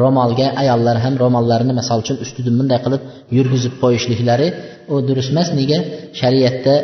ro'molga 0.02 0.48
ayollar 0.62 0.98
ham 1.04 1.14
ro'mollarini 1.24 1.74
misol 1.80 2.00
uchun 2.04 2.18
ustidan 2.26 2.56
bunday 2.60 2.80
qilib 2.86 3.02
yurgizib 3.38 3.74
qo'yishliklari 3.82 4.48
u 4.94 4.96
durust 5.08 5.30
emas 5.34 5.50
nega? 5.60 5.78
Shariatda 6.20 6.76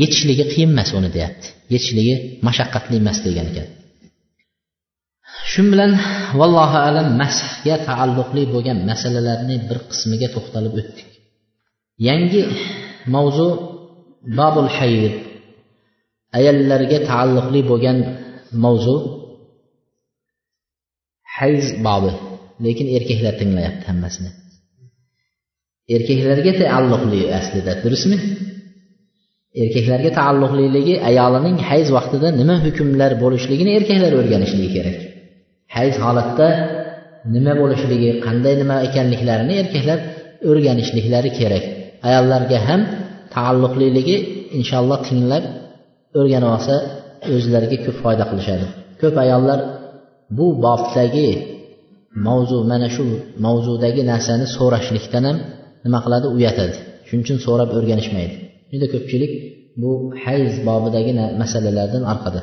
yechishligi 0.00 0.44
qiyin 0.52 0.70
emas 0.74 0.90
uni 0.98 1.10
deyapti. 1.16 1.46
Yechishligi 1.74 2.14
mashaqqatli 2.46 2.94
emas 3.02 3.18
degan 3.26 3.46
ekan. 3.52 3.66
Shu 5.50 5.62
bilan 5.72 5.92
vallohu 6.40 6.76
alam 6.88 7.08
mashga 7.22 7.76
taalluqli 7.88 8.42
bo'lgan 8.54 8.78
masalalarni 8.90 9.56
bir 9.68 9.78
qismiga 9.90 10.28
to'xtalib 10.34 10.72
o'tdik. 10.80 11.08
Yangi 12.08 12.42
mavzu 13.14 13.48
babul 14.38 14.68
hayid 14.76 15.14
ayollarga 16.38 16.98
taalluqli 17.10 17.60
bo'lgan 17.70 17.98
mavzu. 18.64 18.96
Hayz 21.38 21.64
bobi. 21.86 22.12
Lekin 22.64 22.86
erkaklar 22.96 23.34
tinglayapti 23.40 23.84
hammasini. 23.90 24.30
Erkaklarga 25.94 26.52
taalluqli 26.62 27.20
aslida 27.38 27.72
durustmi 27.82 28.18
erkaklarga 29.62 30.10
taalluqliligi 30.18 30.94
ayolining 31.10 31.56
hayz 31.68 31.88
vaqtida 31.96 32.28
nima 32.40 32.56
hukmlar 32.66 33.10
bo'lishligini 33.22 33.70
erkaklar 33.78 34.12
o'rganishligi 34.20 34.68
kerak. 34.76 34.96
Hayz 35.76 35.94
holatda 36.04 36.48
nima 37.34 37.52
bo'lishligi 37.60 38.10
qanday 38.26 38.54
nima 38.62 38.76
ekanliklarini 38.88 39.54
erkaklar 39.62 39.98
o'rganishliklari 40.50 41.30
kerak. 41.40 41.64
Ayollarga 42.08 42.58
ham 42.68 42.80
taalluqliligi 43.34 44.16
inshaalloh 44.58 44.98
tinglab 45.08 45.44
o'rganib 46.18 46.48
olsa 46.56 46.74
o'zlariga 47.34 47.76
ko'p 47.84 47.96
foyda 48.04 48.24
qilishadi. 48.30 48.66
Ko'p 49.00 49.16
ayollar 49.24 49.58
bu 50.36 50.46
bobdagi 50.64 51.30
mavzu 52.26 52.56
mana 52.70 52.88
shu 52.94 53.04
mavzudagi 53.46 54.02
narsani 54.12 54.46
so'rashlikdan 54.56 55.24
ham 55.28 55.36
nima 55.84 55.98
qiladi? 56.04 56.26
Uyatadi. 56.36 56.76
Shuning 57.06 57.24
uchun 57.26 57.38
so'rab 57.46 57.68
o'rganishmaydi. 57.78 58.34
Juda 58.72 58.86
ko'pchilik 58.94 59.32
bu 59.82 59.90
hayz 60.24 60.52
bobidagi 60.68 61.12
masalalardan 61.42 62.02
orqada. 62.12 62.40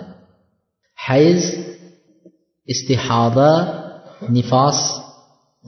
Hayz 1.06 1.42
istihoda 2.74 3.50
nifos 4.36 4.80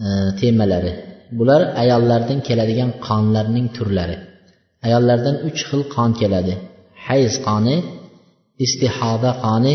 e, 0.05 0.07
temalari. 0.39 0.91
Bular 1.37 1.61
ayollardan 1.81 2.39
keladigan 2.47 2.91
qonlarning 3.07 3.67
turlari. 3.77 4.17
Ayollardan 4.85 5.35
uch 5.47 5.59
xil 5.69 5.81
qon 5.95 6.11
keladi. 6.21 6.53
Hayz 7.07 7.33
qoni 7.47 7.75
istihoda 8.65 9.31
qoni 9.45 9.73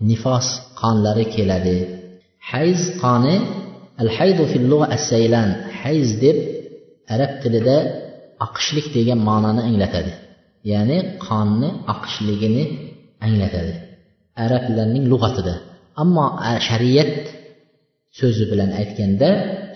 nifos 0.00 0.46
qonlari 0.80 1.24
keladi. 1.34 1.78
Hayz 2.50 2.80
qoni 3.02 3.36
al 4.02 4.10
haydu 4.16 4.42
fil 4.52 4.72
as 4.96 5.02
saylan 5.10 5.48
hayz 5.80 6.08
deb 6.24 6.36
arab 7.14 7.32
tilida 7.42 7.76
oqishlik 8.46 8.86
degan 8.96 9.18
ma'noni 9.28 9.62
anglatadi. 9.68 10.12
Ya'ni 10.72 10.98
qonni 11.26 11.68
oqishligini 11.92 12.64
anglatadi. 13.26 13.74
Arablarning 14.44 15.04
lug'atida. 15.12 15.54
Ammo 16.02 16.26
shariat 16.68 17.14
so'zi 18.18 18.44
bilan 18.50 18.70
aytganda 18.80 19.30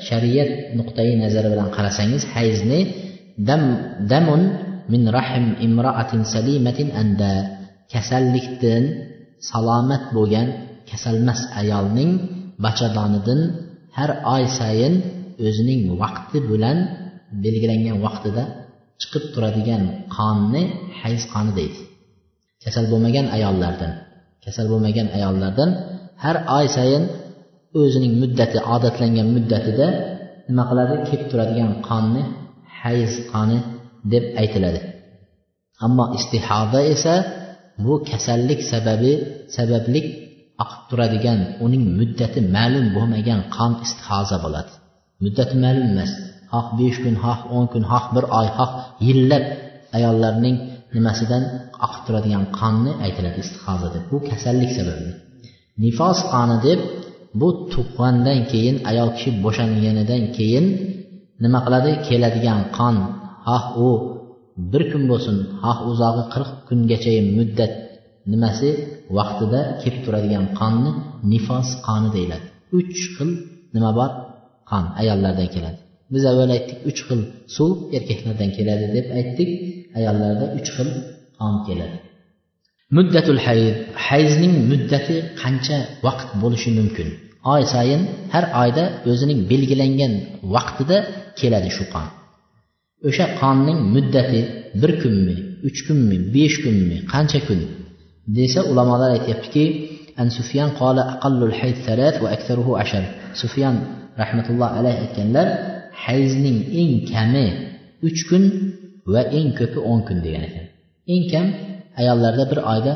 shariat 0.09 0.51
nuqtai 0.79 1.11
nazari 1.23 1.49
bilan 1.55 1.69
qarasangiz 1.77 2.23
hayzni 2.35 2.81
dam 3.49 3.63
damun 4.13 4.43
min 4.93 5.03
rahim 5.17 5.47
imroatin 5.67 6.23
salimatin 6.35 6.89
anda 7.03 7.33
kasallikdan 7.93 8.85
salomat 9.51 10.05
bo'lgan 10.17 10.47
kasalmas 10.91 11.41
ayolning 11.61 12.11
bachadonidan 12.65 13.41
har 13.99 14.11
oy 14.35 14.45
sayin 14.59 14.95
o'zining 15.47 15.83
vaqti 16.03 16.39
bilan 16.51 16.79
belgilangan 17.45 17.97
vaqtida 18.07 18.43
chiqib 19.01 19.25
turadigan 19.35 19.83
qonni 20.17 20.63
hayz 21.01 21.23
qoni 21.33 21.53
deydi. 21.59 21.81
Kasal 22.65 22.85
bo'lmagan 22.93 23.27
ayollardan 23.37 23.93
kasal 24.45 24.67
bo'lmagan 24.73 25.09
ayollardan 25.17 25.71
har 26.25 26.37
oy 26.59 26.67
sayin 26.77 27.05
o'zining 27.81 28.13
muddati 28.23 28.59
odatlangan 28.75 29.29
muddatida 29.37 29.87
nima 30.49 30.65
qiladi? 30.71 30.95
Kelib 31.09 31.27
turadigan 31.33 31.71
qonni 31.89 32.23
hayz 32.81 33.13
qoni 33.33 33.59
deb 34.13 34.25
aytiladi. 34.43 34.81
Ammo 35.87 36.05
istihoda 36.19 36.81
esa 36.95 37.15
bu 37.85 37.95
kasallik 38.11 38.61
sababi 38.73 39.13
sabablik 39.57 40.07
oqib 40.63 40.83
turadigan 40.91 41.41
uning 41.65 41.85
muddati 41.99 42.39
ma'lum 42.57 42.87
bo'lmagan 42.97 43.41
qon 43.57 43.73
istihoza 43.85 44.37
bo'ladi. 44.45 44.73
Muddati 45.25 45.55
ma'lum 45.65 45.87
emas. 45.93 46.13
Xoh 46.53 46.67
besh 46.79 46.99
kun 47.05 47.15
xoh 47.25 47.41
o'n 47.57 47.67
kun 47.73 47.85
xoh 47.93 48.05
bir 48.15 48.25
oy 48.39 48.49
xoh 48.57 48.71
yillab 49.07 49.45
ayollarning 49.97 50.57
nimasidan 50.95 51.43
oqib 51.87 52.03
turadigan 52.07 52.45
qonni 52.59 52.93
aytiladi 53.05 53.39
istihoza 53.45 53.89
deb 53.95 54.05
bu 54.11 54.17
kasallik 54.29 54.71
sababli 54.79 55.13
nifos 55.83 56.19
qoni 56.33 56.57
deb 56.67 56.81
bu 57.41 57.49
tuqqandan 57.73 58.41
keyin 58.51 58.77
ayol 58.91 59.11
kishi 59.17 59.31
bo'shanganidan 59.45 60.23
keyin 60.37 60.67
nima 61.43 61.59
qiladi? 61.65 61.91
Keladigan 62.07 62.61
qon 62.77 62.97
xoh 63.47 63.65
u 63.87 63.89
bir 64.73 64.83
kun 64.93 65.03
bo'lsin 65.11 65.37
xoh 65.63 65.79
uzog'i 65.91 66.25
qirq 66.33 66.51
kungacha 66.69 67.13
muddat 67.37 67.73
nimasi 68.33 68.69
vaqtida 69.17 69.61
kelib 69.83 70.01
turadigan 70.07 70.47
qonni 70.61 70.91
nifos 71.33 71.69
qoni 71.87 72.09
deyiladi. 72.17 72.47
Uch 72.79 73.01
xil 73.15 73.31
nima 73.75 73.91
bor? 73.99 74.11
Qon 74.71 74.85
ayollardan 75.01 75.49
keladi. 75.55 75.79
Biz 76.15 76.23
avval 76.31 76.51
aytdik 76.57 76.79
uch 76.91 77.01
xil 77.09 77.21
suv 77.57 77.71
erkaklardan 77.97 78.51
keladi 78.57 78.87
deb 78.97 79.07
aytdik 79.19 79.51
ayollarda 79.99 80.47
uch 80.59 80.69
xil 80.77 80.89
qon 81.39 81.55
keladi. 81.67 81.97
Muddatul 82.97 83.41
hayz 83.47 83.67
hayzning 84.07 84.55
muddati 84.71 85.17
qancha 85.43 85.79
vaqt 86.07 86.29
bo'lishi 86.43 86.71
mumkin? 86.79 87.09
Oy 87.53 87.63
sayin 87.75 88.03
har 88.35 88.45
oyda 88.63 88.85
o'zining 89.11 89.41
belgilangan 89.51 90.13
vaqtida 90.55 90.99
keladi 91.41 91.71
shu 91.77 91.85
qon. 91.95 92.07
O'sha 93.09 93.27
qonning 93.41 93.81
muddati 93.95 94.41
bir 94.81 94.93
kunmi 95.03 95.37
uch 95.69 95.79
kunmi 95.87 96.17
besh 96.35 96.57
kunmi 96.65 96.97
qancha 97.13 97.41
kun? 97.49 97.61
Desa 98.37 98.61
ulamolar 98.71 99.11
aytyaptiki 99.19 99.65
an 100.21 100.29
sufyan 100.39 100.71
qola 100.81 101.03
aqallul 101.15 101.55
hayz 101.61 101.77
thalath 101.87 102.17
va 102.23 102.29
aksaruhu 102.37 102.73
ashar. 102.83 103.05
Sufyan 103.43 103.75
rahmatulloh 104.21 104.69
alayhi 104.79 104.99
aytganlar 105.05 105.49
hayzning 106.05 106.59
eng 106.81 106.93
kami 107.13 107.47
uch 108.07 108.21
kun 108.29 108.45
va 109.13 109.23
eng 109.39 109.49
ko'pi 109.59 109.79
o'n 109.91 110.01
kun 110.07 110.19
degan 110.25 110.43
ekan. 110.49 110.67
Eng 111.15 111.25
kam 111.33 111.47
ayollarda 112.01 112.45
bir 112.51 112.59
oyda 112.73 112.93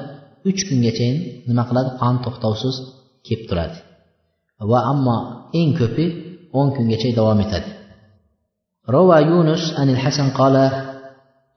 uch 0.48 0.60
kungachayin 0.68 1.16
nima 1.48 1.62
qiladi? 1.68 1.90
Qon 2.00 2.14
to'xtovsiz 2.24 2.76
kelib 3.26 3.42
turadi. 3.48 3.78
Va 4.70 4.78
ammo 4.92 5.16
eng 5.60 5.70
ko'pi 5.80 6.04
o'n 6.58 6.68
kungacha 6.76 7.08
davom 7.18 7.40
etadi. 7.46 7.70
روى 8.90 9.22
يونس 9.22 9.74
عن 9.78 9.90
الحسن 9.90 10.28
قال 10.30 10.84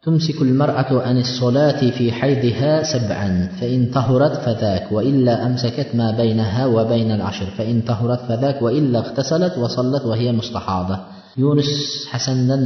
تمسك 0.04 0.42
المرأة 0.42 1.02
عن 1.02 1.18
الصلاة 1.18 1.90
في 1.90 2.12
حيضها 2.12 2.84
سبعا 2.84 3.50
فإن 3.62 3.86
طهرت 3.86 4.32
فذاك 4.32 4.92
وإلا 4.92 5.46
أمسكت 5.46 5.96
ما 5.96 6.12
بينها 6.12 6.66
وبين 6.66 7.12
العشر 7.12 7.46
فإن 7.46 7.82
طهرت 7.82 8.20
فذاك 8.20 8.62
وإلا 8.62 9.00
اغتسلت 9.00 9.58
وصلت 9.58 10.06
وهي 10.06 10.32
مستحاضة. 10.32 11.00
يونس 11.38 12.06
حسنا 12.12 12.58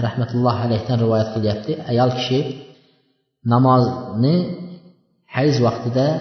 رحمة 0.00 0.34
الله 0.34 0.52
عليه 0.52 0.78
تن 0.78 0.98
رواية 1.00 1.22
قليلة 1.22 1.88
أيال 1.88 2.10
كشي 2.12 2.42
نمازني 3.46 4.46
حيز 5.26 5.60
وقت 5.60 5.88
دا 5.94 6.20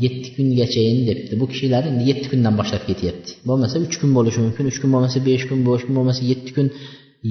يتكن 0.00 0.52
يشين 0.52 1.06
دبت 1.06 1.34
بو 1.34 1.46
كشي 1.46 1.68
لاري 1.68 2.08
يتكن 2.08 2.42
نمباشر 2.42 2.78
كيت 2.86 3.04
يبت 3.04 3.36
بو 3.46 3.56
مثلا 3.56 3.84
3 3.84 4.00
كن 4.00 4.14
بولوش 4.14 4.38
ممكن 4.38 4.70
3 4.70 4.82
كن 4.82 4.92
بو 4.92 5.00
مثلا 5.00 5.24
5 5.24 5.48
كن 5.48 5.64
بو 5.64 6.02
مثلا 6.02 6.12
7 6.12 6.54
كن 6.56 6.70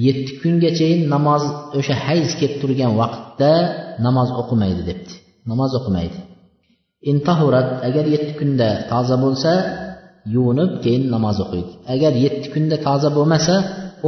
yetti 0.06 0.32
kungachayin 0.42 1.00
namoz 1.14 1.42
o'sha 1.78 1.94
hayz 2.06 2.30
kelib 2.40 2.56
turgan 2.62 2.92
vaqtda 3.00 3.52
namoz 4.06 4.28
o'qimaydi 4.40 4.82
debdi. 4.90 5.12
Namoz 5.50 5.72
o'qimaydi. 5.78 6.18
Intahurat 7.10 7.68
agar 7.88 8.04
yetti 8.14 8.32
kunda 8.40 8.68
toza 8.90 9.16
bo'lsa 9.24 9.52
yuvinib 10.34 10.72
keyin 10.84 11.04
namoz 11.14 11.36
o'qiydi. 11.44 11.70
Agar 11.94 12.12
yetti 12.24 12.48
kunda 12.54 12.76
toza 12.86 13.08
bo'lmasa 13.16 13.54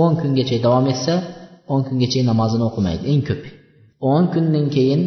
o'n 0.03 0.13
kungacha 0.21 0.57
davom 0.67 0.87
etsa 0.95 1.15
o'n 1.73 1.83
kungacha 1.89 2.21
namozini 2.31 2.65
o'qimaydi. 2.69 3.03
Eng 3.13 3.23
ko'p. 3.29 3.43
O'n 4.13 4.25
kundan 4.33 4.67
keyin 4.77 5.03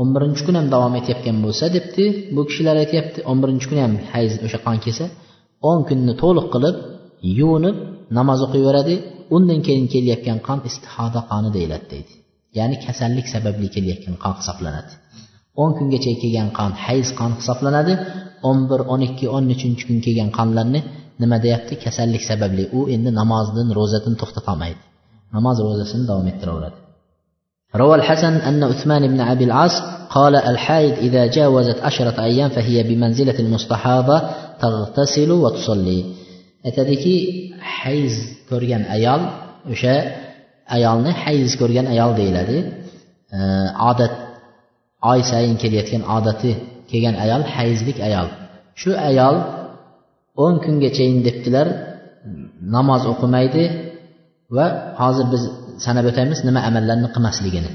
o'n 0.00 0.08
birinchi 0.14 0.42
kun 0.46 0.54
ham 0.58 0.66
davom 0.74 0.94
etayotgan 1.00 1.36
bo'lsa 1.44 1.64
debdi 1.76 2.04
bu 2.34 2.42
kishilar 2.48 2.76
aytyapti 2.84 3.18
o'n 3.30 3.38
birinchi 3.42 3.66
kun 3.70 3.78
ham 3.84 3.94
hayz 4.12 4.32
o'sha 4.46 4.58
qon 4.66 4.76
kelsa 4.84 5.04
o'n 5.70 5.80
kunni 5.88 6.14
to'liq 6.22 6.46
qilib 6.54 6.76
yuvinib 7.39 7.77
namoz 8.17 8.39
o'qiyveradi 8.45 8.95
undan 9.35 9.59
keyin 9.67 9.87
kelayotgan 9.93 10.39
qon 10.47 10.59
istihoda 10.69 11.19
qoni 11.31 11.49
deyiladi 11.55 11.85
deydi 11.93 12.13
ya'ni 12.57 12.75
kasallik 12.85 13.27
sababli 13.33 13.67
kelayotgan 13.75 14.15
qon 14.23 14.33
hisoblanadi 14.39 14.93
o'n 15.61 15.71
kungacha 15.77 16.11
kelgan 16.21 16.49
qon 16.57 16.71
hayz 16.85 17.07
qon 17.19 17.31
hisoblanadi 17.39 17.93
o'n 18.49 18.59
bir 18.69 18.81
o'n 18.93 19.01
ikki 19.07 19.25
o'n 19.35 19.45
uchinchi 19.55 19.83
kun 19.87 19.99
kelgan 20.05 20.29
qonlarni 20.37 20.79
nima 21.21 21.37
deyapti 21.45 21.73
kasallik 21.85 22.23
sababli 22.29 22.63
u 22.77 22.79
endi 22.95 23.09
namozdan 23.21 23.67
ro'zadan 23.77 24.15
to'xtatolmaydi 24.21 24.81
namoz 25.35 25.57
ro'zasini 25.67 26.05
davom 26.09 26.27
ettiraveradi 26.33 26.79
روى 27.81 27.95
الحسن 27.95 28.33
أن 28.49 28.63
عثمان 28.63 29.07
بن 29.07 29.19
أبي 29.33 29.43
العاص 29.43 29.75
قال 30.09 30.35
الحائض 30.35 30.95
إذا 31.07 31.23
جاوزت 31.25 31.79
عشرة 31.87 32.23
أيام 32.23 32.49
فهي 32.49 32.83
بمنزلة 32.83 33.39
المستحاضة 33.39 34.17
تغتسل 34.61 35.31
وتصلي 35.31 35.99
aytadiki 36.66 37.14
hayz 37.78 38.14
ko'rgan 38.50 38.82
ayol 38.96 39.22
o'sha 39.72 39.94
ayolni 40.76 41.12
hayz 41.22 41.50
ko'rgan 41.60 41.86
ayol 41.94 42.10
deyiladi. 42.20 42.58
Odat 43.90 44.14
oy 45.10 45.20
sayin 45.30 45.56
kelayotgan 45.62 46.02
odati 46.16 46.50
kelgan 46.90 47.16
ayol 47.24 47.42
hayzlik 47.54 47.98
ayol. 48.08 48.28
Shu 48.80 48.90
ayol 49.10 49.36
o'n 50.44 50.54
kungachayin 50.64 51.18
debdilar 51.26 51.66
namoz 52.76 53.02
o'qimaydi 53.12 53.62
va 54.56 54.66
hozir 55.00 55.26
biz 55.32 55.42
sanab 55.84 56.04
o'tamiz 56.10 56.38
nima 56.48 56.60
amallarni 56.68 57.08
qilmasligini. 57.14 57.70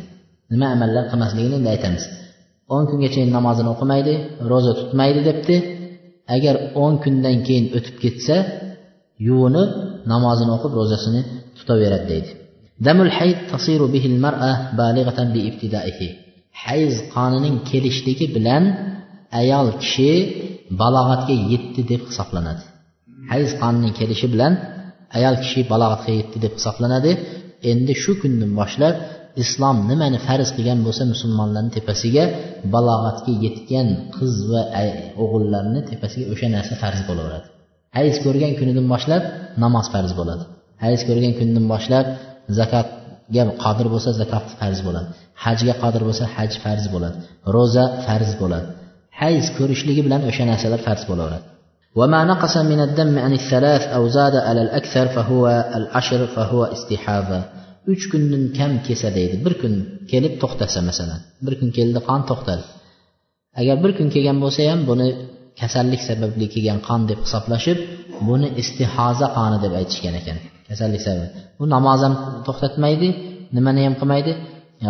Nima 0.54 0.68
amallar 0.76 1.04
qilmasligini 1.12 1.56
endi 1.60 1.70
aytamiz. 1.76 2.04
O'n 2.76 2.84
kungachayin 2.90 3.30
namozini 3.38 3.70
o'qimaydi 3.74 4.14
ro'za 4.52 4.72
tutmaydi 4.80 5.22
debdi. 5.30 5.56
Agar 6.36 6.56
o'n 6.84 6.94
kundan 7.04 7.38
keyin 7.48 7.66
o'tib 7.78 7.96
ketsa 8.04 8.36
yuvinib 9.28 9.70
namozini 10.12 10.52
o'qib 10.56 10.72
ro'zasini 10.80 11.22
tutaveradi 11.58 12.06
deydi. 12.12 12.32
Damul 12.86 13.12
hayd 13.18 13.38
tasiru 13.52 13.86
bihil 13.96 14.18
mar'a 14.26 14.52
balighatan 14.82 15.28
bi 15.36 15.40
ibtidaihi 15.50 16.08
hayz 16.66 16.94
qonining 17.16 17.56
kelishligi 17.70 18.28
bilan 18.36 18.64
ayol 19.42 19.68
kishi 19.82 20.12
balog'atga 20.82 21.36
yetdi 21.52 21.82
deb 21.92 22.02
hisoblanadi. 22.10 22.64
Hayz 23.32 23.50
qonining 23.62 23.94
kelishi 24.00 24.28
bilan 24.34 24.54
ayol 25.18 25.36
kishi 25.44 25.60
balog'atga 25.72 26.12
yetdi 26.20 26.38
deb 26.46 26.54
hisoblanadi. 26.60 27.12
Endi 27.72 27.94
shu 28.04 28.12
kundan 28.22 28.52
boshlab 28.60 28.96
islom 29.44 29.78
nimani 29.90 30.20
farz 30.28 30.50
qilgan 30.56 30.80
bo'lsa 30.86 31.04
musulmonlarni 31.14 31.72
tepasiga 31.78 32.24
balog'atga 32.74 33.32
yetgan 33.46 33.88
qiz 34.16 34.34
va 34.52 34.62
o'g'illarni 35.24 35.82
tepasiga 35.92 36.26
o'sha 36.34 36.48
narsa 36.56 36.74
farz 36.84 37.02
bo'laveradi. 37.10 37.48
hayz 37.97 38.17
ko'rgan 38.25 38.53
kunidan 38.59 38.87
boshlab 38.93 39.23
namoz 39.65 39.87
farz 39.95 40.13
bo'ladi 40.21 40.45
hayz 40.85 41.01
ko'rgan 41.09 41.33
kundan 41.39 41.65
boshlab 41.73 42.07
zakotga 42.59 43.43
qodir 43.65 43.87
bo'lsa 43.95 44.11
zakot 44.21 44.45
farz 44.61 44.79
bo'ladi 44.87 45.09
hajga 45.45 45.75
qodir 45.83 46.03
bo'lsa 46.09 46.25
haj 46.37 46.53
farz 46.65 46.85
bo'ladi 46.95 47.17
ro'za 47.55 47.85
farz 48.07 48.31
bo'ladi 48.43 48.69
hayz 49.21 49.45
ko'rishligi 49.59 50.03
bilan 50.07 50.23
o'sha 50.31 50.43
narsalar 50.51 50.81
farz 50.89 51.05
bo'laveradi 51.13 51.47
وما 51.99 52.21
نقص 52.33 52.55
من 52.73 52.81
الدم 52.87 53.19
عن 53.25 53.33
الثلاث 53.41 53.83
أو 53.97 54.03
زاد 54.17 54.35
على 54.49 54.61
الأكثر 54.67 55.07
فهو 55.17 55.45
العشر 55.79 56.21
فهو 56.35 56.61
استحاضة 56.65 57.41
uch 57.93 58.05
kundan 58.13 58.43
kam 58.59 58.73
kelsa 58.87 59.09
deydi 59.19 59.37
bir 59.45 59.55
kun 59.63 59.73
kelib 60.11 60.35
to'xtasa 60.43 60.81
masalan 60.91 61.21
bir 61.45 61.55
kun 61.61 61.69
keldi 61.79 62.01
qon 62.09 62.21
to'xtadi 62.31 62.65
agar 63.61 63.77
bir 63.85 63.93
kun 63.99 64.09
kelgan 64.15 64.39
bo'lsa 64.45 64.61
ham 64.71 64.81
buni 64.91 65.07
kasallik 65.60 66.02
sababli 66.10 66.46
kelgan 66.54 66.80
qon 66.88 67.02
deb 67.10 67.20
hisoblashib 67.26 67.78
buni 68.28 68.48
istihoza 68.62 69.28
qoni 69.38 69.58
deb 69.64 69.74
aytishgan 69.80 70.16
ekan. 70.22 70.38
Kasallik 70.70 71.02
sabab 71.08 71.30
bu 71.58 71.64
namoz 71.76 72.00
ham 72.06 72.14
to'xtatmaydi 72.48 73.10
nimani 73.56 73.82
ham 73.88 73.96
qilmaydi 74.02 74.32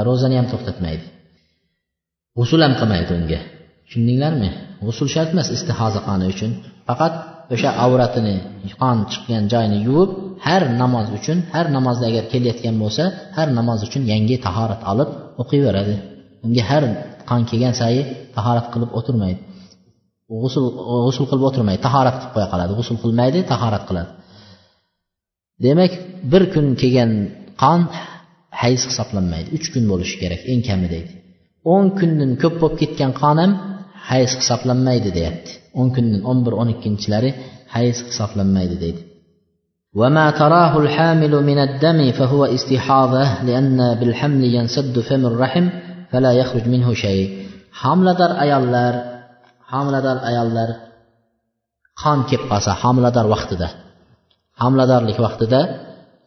ro'zani 0.08 0.36
ham 0.40 0.48
to'xtatmaydi. 0.54 1.06
G'usul 2.38 2.60
ham 2.66 2.74
qilmaydi 2.80 3.12
unga. 3.20 3.40
Tushundinglarmi? 3.86 4.50
G'usul 4.86 5.08
shart 5.16 5.30
emas 5.36 5.48
istihoza 5.56 6.00
qoni 6.08 6.26
uchun. 6.34 6.52
Faqat 6.88 7.14
o'sha 7.54 7.70
avratini 7.86 8.36
qon 8.82 8.98
chiqqan 9.12 9.44
joyini 9.54 9.78
yuvib 9.88 10.12
har 10.46 10.62
namoz 10.82 11.08
uchun 11.18 11.38
har 11.54 11.66
namozda 11.78 12.06
agar 12.12 12.24
kelayotgan 12.32 12.76
bo'lsa 12.84 13.04
har 13.38 13.48
namoz 13.60 13.80
uchun 13.88 14.04
yangi 14.12 14.36
tahorat 14.46 14.82
olib 14.92 15.10
o'qiyveradi 15.42 15.96
unga 16.46 16.64
har 16.72 16.84
qon 17.30 17.42
kelgan 17.50 17.74
sayi 17.82 18.02
tahorat 18.36 18.66
qilib 18.74 18.92
o'tirmaydi. 19.00 19.40
g'usul 20.43 20.67
g'usul 21.07 21.25
qilib 21.31 21.45
o'tirmaydi 21.49 21.81
tahorat 21.87 22.17
qilib 22.21 22.33
qo'ya 22.37 22.49
qoladi 22.53 22.73
g'usul 22.79 22.97
qilmaydi 23.05 23.39
tahorat 23.53 23.85
qiladi 23.89 24.11
demak 25.65 25.93
bir 26.33 26.43
kun 26.53 26.67
kelgan 26.81 27.11
qon 27.63 27.81
hayz 28.61 28.81
hisoblanmaydi 28.89 29.49
uch 29.57 29.67
kun 29.73 29.85
bo'lishi 29.93 30.17
kerak 30.23 30.41
eng 30.53 30.63
kami 30.69 30.87
deydi 30.95 31.13
o'n 31.75 31.87
kundan 31.99 32.31
ko'p 32.43 32.55
bo'lib 32.63 32.77
ketgan 32.83 33.11
qon 33.23 33.37
ham 33.43 33.53
hayz 34.11 34.31
hisoblanmaydi 34.41 35.11
deyapti 35.19 35.51
o'n 35.81 35.89
kundan 35.95 36.23
o'n 36.31 36.39
bir 36.45 36.55
o'n 36.61 36.69
ikkinchilari 36.75 37.31
hayz 37.75 37.97
hisoblanmaydi 38.09 38.79
deydi 38.85 39.03
وما 40.01 40.27
تراه 40.31 40.73
الحامل 40.85 41.33
من 41.51 41.59
الدم 41.67 42.13
فهو 42.19 42.45
استحاضة 42.57 43.25
لأن 43.49 43.79
بالحمل 43.99 44.43
ينسد 44.45 44.97
فم 45.09 45.23
الرحم 45.31 45.67
فلا 46.11 46.33
يخرج 46.41 46.65
منه 46.75 46.89
شيء 47.05 47.27
homilador 47.83 48.31
ayollar 48.45 48.95
homilador 49.72 50.18
ayollar 50.30 50.70
qon 52.02 52.20
kelib 52.30 52.46
qolsa 52.52 52.72
homilador 52.84 53.26
vaqtida 53.36 53.68
homiladorlik 54.62 55.18
vaqtida 55.26 55.62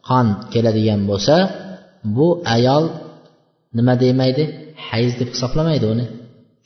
qon 0.09 0.27
keladigan 0.53 1.01
bo'lsa 1.09 1.35
bu 2.15 2.27
ayol 2.55 2.83
nima 3.77 3.93
demaydi 4.05 4.43
hayz 4.89 5.11
deb 5.19 5.29
hisoblamaydi 5.33 5.85
uni. 5.93 6.05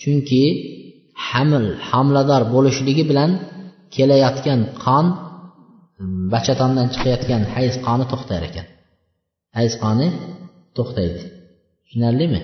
Chunki 0.02 0.44
hamil 1.28 1.66
homilador 1.90 2.42
bo'lishligi 2.54 3.04
bilan 3.12 3.32
kelayotgan 3.96 4.62
qon 4.86 5.06
bachatondan 6.34 6.88
chiqayotgan 6.94 7.42
hayz 7.56 7.74
qoni 7.88 8.06
to'xtar 8.12 8.42
ekan. 8.50 8.68
Hayz 9.58 9.74
qoni 9.84 10.08
to'xtaydi. 10.78 11.22
Tushunarlimi? 11.84 12.42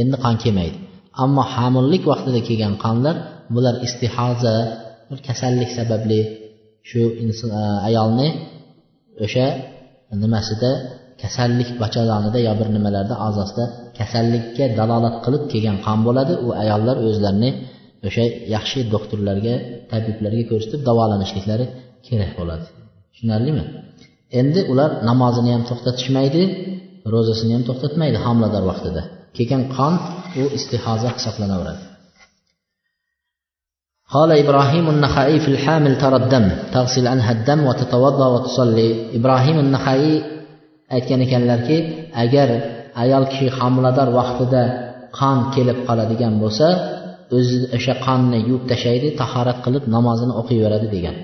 Endi 0.00 0.16
qon 0.24 0.34
kelmaydi. 0.42 0.76
Ammo 1.22 1.42
homillik 1.54 2.02
vaqtida 2.10 2.40
kelgan 2.48 2.74
qonlar 2.84 3.16
bular 3.54 3.74
istihoza 3.86 4.56
bir 5.10 5.18
kasallik 5.28 5.70
sababli 5.78 6.20
shu 6.90 7.02
e, 7.22 7.62
ayolni 7.88 8.28
o'sha 9.24 9.46
nimasida 10.22 10.70
kasallik 11.22 11.70
bachadonida 11.82 12.38
yo 12.48 12.52
bir 12.60 12.68
nimalarda 12.76 13.14
a'zosida 13.26 13.64
kasallikka 13.98 14.64
dalolat 14.80 15.16
qilib 15.24 15.42
kelgan 15.52 15.78
qon 15.86 15.98
bo'ladi. 16.06 16.32
U 16.46 16.48
ayollar 16.62 16.96
o'zlarini 17.08 17.50
o'sha 18.08 18.24
yaxshi 18.54 18.78
doktorlarga 18.94 19.54
tabiblarga 19.92 20.44
ko'rsatib 20.50 20.80
davolanishliklari 20.88 21.66
kerak 22.06 22.32
bo'ladi. 22.40 22.66
Tushunarlimi? 23.12 23.64
Endi 24.40 24.60
ular 24.72 24.90
namozini 25.10 25.50
ham 25.54 25.62
to'xtatishmaydi 25.70 26.42
ro'zasini 27.14 27.52
ham 27.56 27.64
to'xtatmaydi 27.68 28.18
homilador 28.24 28.64
vaqtida. 28.70 29.02
Kelgan 29.36 29.62
qon 29.76 29.94
u 30.40 30.42
istihoza 30.58 31.08
hisoblanaveradi. 31.16 31.82
قال 34.15 34.31
إبراهيم 34.31 34.89
النخعي 34.89 35.39
في 35.39 35.47
الحامل 35.47 35.97
ترى 35.97 36.15
الدم 36.15 36.51
تغسل 36.73 37.07
عنها 37.07 37.31
الدم 37.31 37.65
وتتوضأ 37.65 38.27
وتصلي 38.27 39.17
إبراهيم 39.17 39.59
النخعي 39.59 40.23
aytgan 40.95 41.19
ekanlarki 41.25 41.77
agar 42.23 42.49
ayol 43.03 43.25
kishi 43.31 43.47
homilador 43.57 44.09
vaqtida 44.19 44.63
qon 45.19 45.37
kelib 45.55 45.77
qoladigan 45.87 46.33
bo'lsa 46.43 46.67
o'zi 47.37 47.57
o'sha 47.77 47.93
qonni 48.05 48.39
yuvib 48.49 48.65
tashlaydi 48.71 49.09
tahorat 49.21 49.57
qilib 49.65 49.83
namozini 49.95 50.33
o'qiyveradi 50.41 50.87
degan 50.95 51.15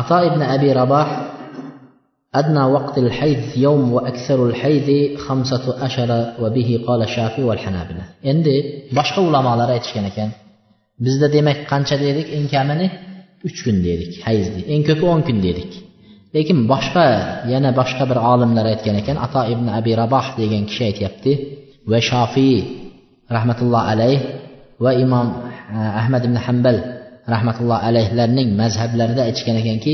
ato 0.00 0.16
ibn 0.28 0.40
abi 0.54 0.68
raboh 0.80 1.08
أدنى 2.40 2.64
وقت 2.76 2.96
الحيض 2.98 3.42
يوم 3.66 3.92
وأكثر 3.96 4.38
الحيض 4.46 4.88
خمسة 5.24 5.64
أشهر 5.86 6.10
وبه 6.42 6.68
قال 6.86 7.00
الشافعي 7.02 7.44
والحنابلة 7.48 8.04
endi 8.30 8.56
boshqa 8.96 9.20
ulamolar 9.28 9.68
aytishgan 9.76 10.04
ekan 10.10 10.30
Bizda 11.05 11.27
demak 11.35 11.59
qancha 11.71 11.95
dedik? 12.05 12.27
Eng 12.37 12.47
kamini 12.53 12.87
uch 13.47 13.59
kun 13.65 13.77
dedik. 13.87 14.11
Hayzni 14.27 14.61
eng 14.73 14.81
ko'pi 14.87 15.05
o'n 15.13 15.21
kun 15.27 15.37
dedik. 15.47 15.71
Lekin 16.35 16.57
boshqa 16.71 17.05
yana 17.51 17.69
boshqa 17.79 18.03
bir 18.09 18.17
olimlar 18.31 18.65
aytgan 18.73 18.95
ekan 19.01 19.17
ato 19.25 19.41
ibn 19.53 19.65
abi 19.79 19.91
raboh 20.01 20.25
degan 20.39 20.63
kishi 20.69 20.83
aytyapti. 20.89 21.31
Va 21.91 21.99
shofiy 22.09 22.57
rahmatulloh 23.35 23.83
alayh 23.91 24.19
va 24.83 24.91
imom 25.03 25.27
e, 25.75 25.77
ahmad 26.01 26.21
ibn 26.27 26.37
hambal 26.45 26.77
rahmatulloh 27.33 27.79
alayhlarning 27.87 28.49
mazhablarida 28.61 29.21
aytishgan 29.27 29.55
ekanki 29.61 29.93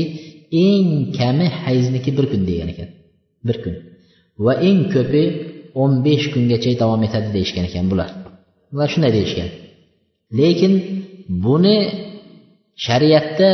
eng 0.66 0.86
kami 1.18 1.46
hayzniki 1.64 2.10
bir 2.18 2.26
kun 2.32 2.42
degan 2.50 2.68
ekan. 2.74 2.88
Bir 3.46 3.56
kun. 3.62 3.74
Va 4.44 4.52
eng 4.68 4.80
ko'pi 4.94 5.22
o'n 5.82 5.92
besh 6.06 6.26
kungacha 6.34 6.70
davom 6.82 7.00
etadi 7.06 7.28
deyishgan 7.36 7.64
ekan 7.70 7.86
bular. 7.92 8.10
Bular 8.72 8.88
shunday 8.92 9.12
deyishgan. 9.18 9.50
Lekin 10.38 10.72
buni 11.44 11.76
shariatda 12.86 13.48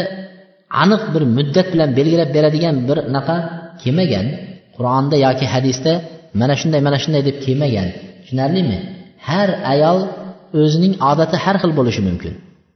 aniq 0.82 1.02
bir 1.14 1.22
muddat 1.36 1.66
bilan 1.72 1.90
belgilab 1.98 2.30
beradigan 2.36 2.76
bir 2.88 2.98
naqa 3.16 3.36
kelmagan. 3.82 4.26
Qur'onda 4.76 5.16
yoki 5.26 5.46
hadisda 5.54 5.92
mana 6.40 6.54
shunday 6.60 6.80
mana 6.86 6.98
shunday 7.02 7.22
deb 7.28 7.36
kelmagan. 7.44 7.88
Tushunarlimi? 8.22 8.78
Har 9.28 9.48
ayol 9.72 9.98
o'zining 10.62 10.94
odati 11.10 11.36
har 11.44 11.56
xil 11.62 11.72
bo'lishi 11.78 12.02
mumkin. 12.08 12.32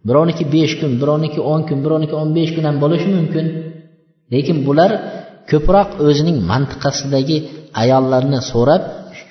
Birovniki 0.08 0.44
besh 0.54 0.74
kun 0.80 0.92
birovniki 1.00 1.40
o'n 1.52 1.62
kun 1.68 1.78
birovniki 1.84 2.14
o'n 2.20 2.30
besh 2.36 2.50
kun 2.56 2.64
ham 2.68 2.76
bo'lishi 2.84 3.08
mumkin. 3.16 3.46
Lekin 4.32 4.56
bular 4.66 4.90
ko'proq 5.50 5.88
o'zining 6.06 6.38
mantiqasidagi 6.50 7.36
ayollarni 7.82 8.40
so'rab 8.52 8.82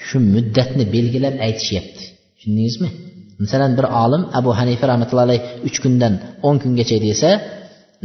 shu 0.08 0.18
muddatni 0.34 0.84
belgilab 0.96 1.36
aytishyapti. 1.46 2.04
Tushundingizmi? 2.36 2.90
Masalan 3.44 3.72
bir 3.78 3.86
olim 4.04 4.22
abu 4.40 4.50
hanifa 4.60 4.86
rahmatullohi 4.92 5.28
alayh 5.30 5.42
uch 5.68 5.78
kundan 5.84 6.14
o'n 6.48 6.56
kungacha 6.64 6.98
desa 7.08 7.30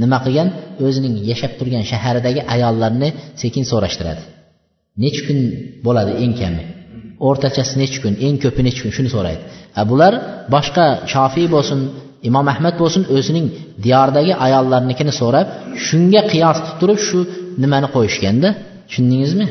nima 0.03 0.19
qilgan? 0.25 0.49
O'zining 0.87 1.15
yashab 1.31 1.53
turgan 1.59 1.85
shaharidagi 1.91 2.41
ayollarni 2.55 3.09
sekin 3.43 3.65
so'rashtiradi. 3.71 4.23
Necha 5.03 5.23
kun 5.27 5.39
bo'ladi 5.87 6.13
eng 6.25 6.33
kami? 6.41 6.63
O'rtachasi 7.29 7.75
nechi 7.83 7.99
kun 8.05 8.15
eng 8.27 8.37
ko'pi 8.45 8.61
nechi 8.67 8.81
kun? 8.85 8.93
Shuni 8.97 9.11
so'raydi. 9.17 9.43
A 9.81 9.83
bular 9.91 10.13
boshqa 10.55 10.85
shofiy 11.13 11.47
bo'lsin 11.55 11.81
imom 12.29 12.47
ahmad 12.53 12.75
bo'lsin 12.83 13.03
o'zining 13.17 13.47
diyoridagi 13.85 14.33
ayollarnikini 14.47 15.13
so'rab 15.21 15.47
shunga 15.87 16.23
qiyos 16.33 16.59
qilib 16.65 16.79
turib 16.81 16.99
shu 17.09 17.19
nimani 17.63 17.89
qo'yishganda 17.95 18.49
tushundingizmi? 18.89 19.47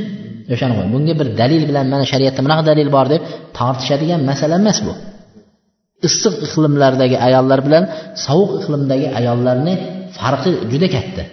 O'shani 0.53 0.73
qo'y 0.77 0.88
bunga 0.93 1.13
bir 1.19 1.27
dalil 1.41 1.63
bilan 1.69 1.85
mana 1.93 2.05
shariatda 2.11 2.41
bunaqa 2.45 2.63
dalil 2.71 2.89
bor 2.95 3.05
deb 3.13 3.21
tortishadigan 3.57 4.21
masala 4.29 4.55
emas 4.61 4.79
bu. 4.88 4.93
Issiq 6.08 6.36
iqlimlardagi 6.45 7.18
ayollar 7.28 7.60
bilan 7.68 7.84
sovuq 8.26 8.52
iqlimdagi 8.60 9.08
ayollarni 9.20 9.74
farqi 10.18 10.52
juda 10.72 10.88
katta. 10.95 11.24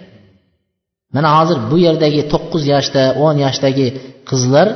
Mana 1.15 1.29
hozir 1.37 1.57
bu 1.71 1.77
yerdagi 1.87 2.21
to'qqiz 2.33 2.63
yoshda 2.73 3.03
o'n 3.25 3.35
yoshdagi 3.45 3.87
qizlar 4.29 4.67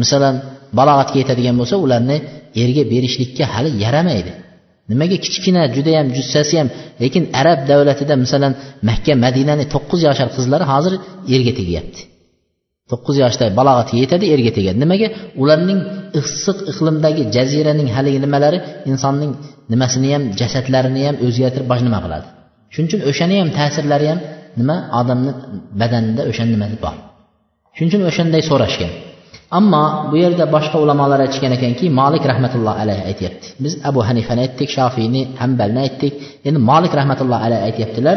masalan 0.00 0.34
balog'atga 0.78 1.16
yetadigan 1.22 1.56
bo'lsa 1.60 1.76
ularni 1.84 2.16
erga 2.62 2.82
berishlikka 2.92 3.44
hali 3.54 3.70
yaramaydi. 3.84 4.32
Nimaga 4.90 5.16
kichkina 5.24 5.62
judayam 5.76 6.06
jussasi 6.16 6.54
ham 6.60 6.68
lekin 7.02 7.22
arab 7.40 7.58
davlatida 7.70 8.14
masalan 8.24 8.52
makka 8.88 9.12
madinani 9.24 9.64
to'qqiz 9.74 10.00
yashar 10.08 10.28
qizlari 10.36 10.64
hozir 10.72 10.92
erga 11.34 11.52
tegyapti. 11.60 12.00
to'qqiz 12.90 13.16
yoshda 13.24 13.44
balog'atga 13.58 13.96
yetadi 14.02 14.24
erga 14.34 14.52
tegadi. 14.58 14.78
Nimaga? 14.84 15.08
Ularning 15.42 15.80
issiq 16.20 16.58
iqlimdagi 16.70 17.22
jaziraning 17.36 17.88
haligi 17.96 18.18
nimalari 18.24 18.58
insonning 18.90 19.32
nimasini 19.72 20.08
ham 20.14 20.22
jasadlarini 20.40 21.02
ham 21.08 21.16
o'zgartirib 21.26 21.66
bosh 21.72 21.82
nima 21.86 21.98
qiladi? 22.04 22.26
Shuning 22.72 22.88
uchun 22.90 23.00
o'shani 23.10 23.36
ham 23.40 23.48
ta'sirlari 23.58 24.06
ham 24.10 24.18
nima? 24.60 24.76
Odamni 25.00 25.30
badanida 25.80 26.22
o'shani 26.30 26.50
nimasi 26.56 26.76
bor. 26.84 26.94
Shuning 27.76 27.90
uchun 27.90 28.02
o'shanday 28.10 28.42
so'rashgan. 28.50 28.92
Ammo 29.58 29.84
bu 30.10 30.16
yerda 30.24 30.44
boshqa 30.54 30.76
ulamolar 30.84 31.20
aytishgan 31.24 31.52
ekanki 31.58 31.84
molik 32.00 32.24
rahmatulloh 32.32 32.74
alayhi 32.82 33.02
aytyapti. 33.10 33.46
Biz 33.64 33.72
abu 33.88 34.00
hanifani 34.08 34.40
aytdik 34.46 34.68
shofiyni 34.76 35.22
hambalni 35.40 35.80
aytdik. 35.86 36.12
Endi 36.48 36.58
molik 36.70 36.92
rahmatulloh 37.00 37.38
alayhi 37.46 37.64
aytyaptilar 37.68 38.16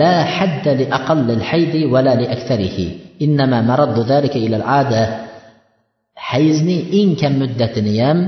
la 0.00 0.14
hadda 0.36 0.70
li 0.80 0.84
aqallil 0.98 1.42
haydi 1.50 1.80
va 1.92 2.00
la 2.06 2.12
li 2.20 2.26
aktarihi. 2.36 2.86
innama 3.24 3.58
maraddu 3.70 4.00
zalika 4.10 4.38
ilal 4.46 4.66
ada 4.80 5.02
hayzni 6.30 6.76
eng 7.00 7.10
kam 7.20 7.32
muddatini 7.42 7.94
ham 8.02 8.18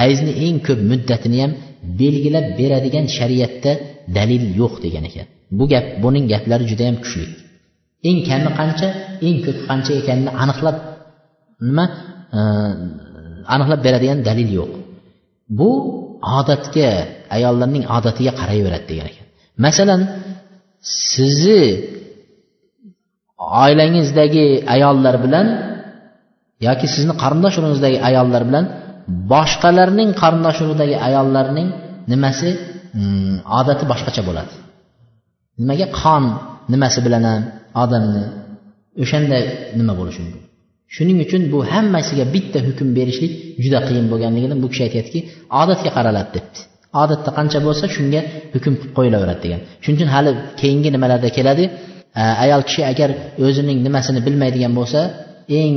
hayzni 0.00 0.32
eng 0.46 0.56
ko'p 0.66 0.80
muddatini 0.90 1.38
ham 1.42 1.52
belgilab 2.00 2.46
beradigan 2.60 3.06
shariatda 3.16 3.72
dalil 4.16 4.42
yo'q 4.60 4.74
degan 4.84 5.04
ekan. 5.10 5.26
Bu 5.58 5.64
gap 5.72 5.86
buning 6.02 6.24
gaplari 6.32 6.64
juda 6.70 6.70
judayam 6.72 6.96
kuchli. 7.04 7.26
Eng 8.08 8.18
kami 8.28 8.50
qancha 8.58 8.88
eng 9.26 9.36
ko'pi 9.44 9.60
qancha 9.68 9.92
ekanini 10.00 10.30
aniqlab 10.42 10.76
nima 11.68 11.84
e, 12.38 12.40
aniqlab 13.54 13.80
beradigan 13.86 14.18
dalil 14.28 14.48
yo'q. 14.58 14.72
Bu 15.58 15.70
odatga 16.38 16.88
ayollarning 17.36 17.84
odatiga 17.96 18.32
qarayveradi 18.40 18.86
degan 18.90 19.06
ekan. 19.12 19.26
Masalan 19.64 20.00
sizni 21.12 21.62
oilangizdagi 23.38 24.46
ayollar 24.74 25.16
bilan 25.24 25.46
yoki 26.66 26.86
sizni 26.94 27.14
qarindosh 27.22 27.56
urug'ingizdagi 27.58 27.98
ayollar 28.08 28.42
bilan 28.48 28.64
boshqalarning 29.32 30.10
qarindosh 30.22 30.58
urug'idagi 30.64 30.96
ayollarning 31.08 31.68
nimasi 32.12 32.48
hmm, 32.94 33.34
odati 33.58 33.84
boshqacha 33.92 34.22
bo'ladi. 34.28 34.52
Nimaga? 35.60 35.86
Qon 36.00 36.24
nimasi 36.72 36.98
bilan 37.06 37.22
ham 37.30 37.42
odamni 37.82 38.24
o'shanday 39.02 39.42
nima 39.78 39.92
bo'lishi 40.00 40.20
mumkin? 40.24 40.42
Shuning 40.94 41.18
uchun 41.26 41.42
bu 41.52 41.58
hammasiga 41.72 42.24
bitta 42.34 42.58
hukm 42.66 42.88
berishlik 42.98 43.32
juda 43.64 43.80
qiyin 43.88 44.06
bo'lganligidan 44.12 44.58
bu 44.64 44.68
kishi 44.72 44.82
aytyaptiki 44.86 45.20
odatga 45.62 45.90
qaraladi 45.96 46.30
debdi. 46.36 46.58
Odatda 47.02 47.30
qancha 47.38 47.58
bo'lsa 47.66 47.84
shunga 47.96 48.20
hukm 48.54 48.72
qilib 48.80 48.92
qo'yilaveradi 48.98 49.40
degan. 49.44 49.60
Shuning 49.82 49.98
uchun 49.98 50.10
hali 50.14 50.30
keyingi 50.60 50.88
nimalarda 50.96 51.28
keladi 51.38 51.64
ayol 52.44 52.62
kishi 52.68 52.82
agar 52.92 53.10
o'zining 53.46 53.78
nimasini 53.86 54.20
bilmaydigan 54.26 54.72
bo'lsa 54.78 55.00
eng 55.60 55.74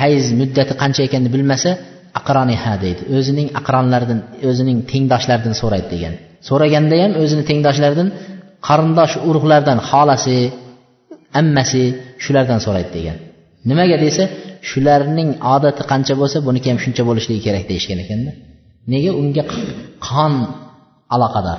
hayz 0.00 0.24
muddati 0.40 0.72
qancha 0.82 1.00
ekanini 1.08 1.30
bilmasa 1.36 1.70
aqroniha 2.20 2.72
deydi. 2.84 3.02
O'zining 3.16 3.48
aqronlaridan 3.60 4.20
o'zining 4.48 4.78
tengdoshlaridan 4.92 5.54
so'raydi 5.60 5.88
degan. 5.94 6.14
So'raganda 6.48 6.96
ham 7.02 7.12
o'zini 7.22 7.42
tengdoshlaridan 7.50 8.08
qarindosh 8.68 9.14
urug'lardan 9.28 9.78
xolasi 9.90 10.38
ammasi 11.40 11.82
shulardan 12.24 12.60
so'raydi 12.66 12.90
degan. 12.98 13.16
Nimaga 13.70 13.96
desa 14.04 14.24
shularning 14.70 15.30
odati 15.54 15.82
qancha 15.90 16.14
bo'lsa 16.20 16.38
buniki 16.46 16.68
ham 16.70 16.78
shuncha 16.84 17.02
bo'lishligi 17.08 17.40
kerak 17.46 17.64
deyishgan 17.70 17.98
ekanda. 18.04 18.30
Nega 18.92 19.10
unga 19.22 19.44
qon 20.08 20.34
aloqador? 21.14 21.58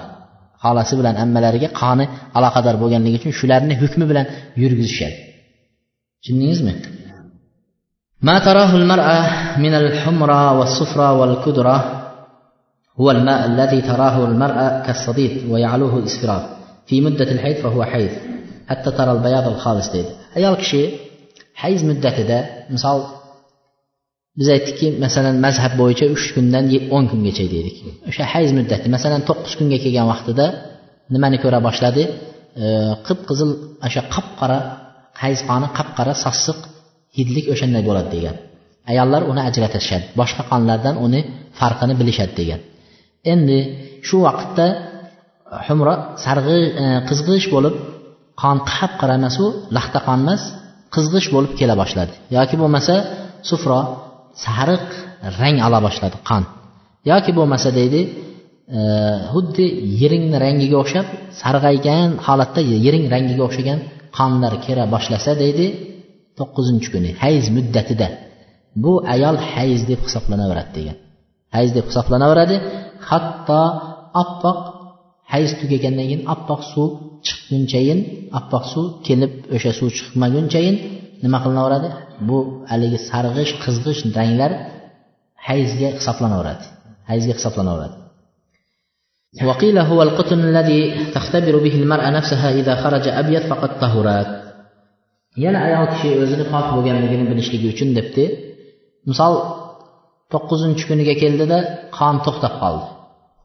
xolasi 0.65 0.95
bilan 1.01 1.15
ammalariga 1.25 1.69
qoni 1.81 2.05
aloqador 2.39 2.75
bo'lganligi 2.83 3.17
uchun 3.21 3.33
shularni 3.41 3.75
hukmi 3.83 4.05
bilan 4.11 4.27
yurgizishadi 4.63 5.17
tushundingizmi 6.23 6.75
ما 8.29 8.39
تراه 8.39 8.77
المرأة 8.77 9.21
من 9.59 9.75
الحمرى 9.75 10.43
والصفرى 10.59 11.09
والكدرة 11.19 11.77
هو 13.01 13.11
الماء 13.11 13.47
الذي 13.47 13.81
تراه 13.81 14.25
المرأة 14.25 14.83
كالصديد 14.87 15.51
ويعلوه 15.51 15.99
الإسفرار 15.99 16.43
في 16.87 17.01
مدة 17.01 17.29
الحيض 17.33 17.57
فهو 17.57 17.85
حيض 17.85 18.11
حتى 18.69 18.91
ترى 18.91 19.13
البياض 19.13 19.47
الخالص 19.49 19.89
deydi 19.95 20.13
ayol 20.39 20.57
kishi 20.63 20.83
hayz 21.63 21.81
muddatida 21.89 22.39
misol 22.75 22.99
biz 24.40 24.48
aytdikki 24.56 24.88
masalan 25.06 25.36
mazhab 25.46 25.74
bo'yicha 25.82 26.06
uch 26.16 26.26
kundan 26.36 26.66
o'n 26.96 27.06
kungacha 27.12 27.46
dedik 27.56 27.76
o'sha 28.10 28.24
hayz 28.34 28.50
muddati 28.58 28.88
masalan 28.96 29.22
to'qqiz 29.30 29.54
kunga 29.60 29.78
kelgan 29.84 30.08
vaqtida 30.14 30.46
nimani 31.14 31.38
ko'ra 31.44 31.60
boshladi? 31.68 32.04
Qip 33.08 33.20
qizil 33.30 33.50
o'sha 33.88 34.02
qop 34.14 34.28
qora 34.40 34.58
hayz 35.22 35.40
qoni 35.50 35.68
qop 35.78 35.90
qora 35.98 36.14
sassiq 36.26 36.60
hidlik 37.18 37.46
o'shanday 37.54 37.84
bo'ladi 37.90 38.10
degan. 38.16 38.36
Ayollar 38.92 39.22
uni 39.32 39.42
ajratishadi 39.50 40.06
boshqa 40.20 40.44
qonlardan 40.52 40.96
uni 41.06 41.22
farqini 41.60 41.94
bilishadi 42.02 42.34
degan. 42.42 42.60
Endi 43.34 43.60
shu 44.08 44.18
vaqtda 44.28 44.66
humro 45.68 45.94
sarg'i 46.26 46.60
e, 46.84 46.86
qizg'ish 47.10 47.48
bo'lib 47.56 47.76
qon 48.42 48.58
qap 48.72 48.92
qora 49.02 49.14
emas 49.20 49.36
u 49.44 49.48
laxta 49.76 50.00
qon 50.08 50.20
emas 50.26 50.42
qizg'ish 50.96 51.28
bo'lib 51.36 51.52
kela 51.60 51.76
boshladi. 51.82 52.14
Yoki 52.38 52.56
bo'lmasa 52.62 52.96
sufro 53.50 53.80
sariq 54.46 54.86
rang 55.40 55.58
ola 55.68 55.80
boshladi 55.88 56.18
qon. 56.30 56.44
Yoki 57.12 57.32
bo'lmasa 57.38 57.70
deydi 57.80 58.02
e, 58.78 58.80
xuddi 59.32 59.66
yeringni 60.02 60.38
rangiga 60.46 60.78
o'xshab 60.84 61.08
sarg'aygan 61.42 62.10
holatda 62.26 62.62
yering 62.86 63.06
rangiga 63.14 63.44
o'xshagan 63.48 63.80
qonlar 64.18 64.54
kera 64.66 64.84
boshlasa 64.94 65.32
deydi 65.44 65.66
to'qqizinchi 66.40 66.88
kuni 66.94 67.10
hayz 67.24 67.46
muddatida. 67.56 68.08
Bu 68.84 68.94
ayol 69.16 69.38
hayz 69.52 69.82
deb 69.92 70.00
hisoblanaveradi 70.08 70.72
degan. 70.78 70.98
Hayz 71.56 71.70
deb 71.78 71.86
hisoblanaveradi 71.90 72.56
hatto 73.10 73.62
oppoq 74.24 74.60
hayz 75.34 75.50
tugagandan 75.60 76.06
keyin 76.10 76.22
oppoq 76.34 76.62
suv 76.74 76.90
chiqqunchayin 77.26 78.00
oppoq 78.40 78.64
suv 78.74 78.86
kelib 79.08 79.32
o'sha 79.56 79.72
suv 79.80 79.90
chiqmagunchayin 79.98 80.76
nima 81.25 81.39
qilinaveradi 81.45 81.89
bu 82.29 82.39
haligi 82.71 82.99
sarg'ish 83.11 83.53
qizg'ish 83.65 84.01
ranglar 84.19 84.53
hayzga 85.49 85.89
hisoblanaveradi 85.99 86.65
hayzga 87.11 87.35
hisoblanaveradi 87.39 87.97
وقيل 89.51 89.79
هو 89.79 90.03
القطن 90.03 90.41
الذي 90.51 90.81
تختبر 91.15 91.55
به 91.65 91.75
المرأة 91.83 92.11
نفسها 92.11 92.49
إذا 92.61 92.75
خرج 92.83 93.09
أبيض 93.09 93.43
فقد 93.51 93.71
طهرت 93.81 94.31
yana 95.45 95.59
ayol 95.67 95.87
kishi 95.93 96.09
o'zini 96.23 96.45
pok 96.53 96.67
bo'lganligini 96.75 97.25
bilishligi 97.31 97.67
uchun 97.75 97.89
debdi 97.99 98.25
misol 99.11 99.33
to'qqizinchi 100.33 100.85
kuniga 100.91 101.15
keldida 101.23 101.59
qon 101.99 102.15
to'xtab 102.27 102.55
qoldi 102.63 102.87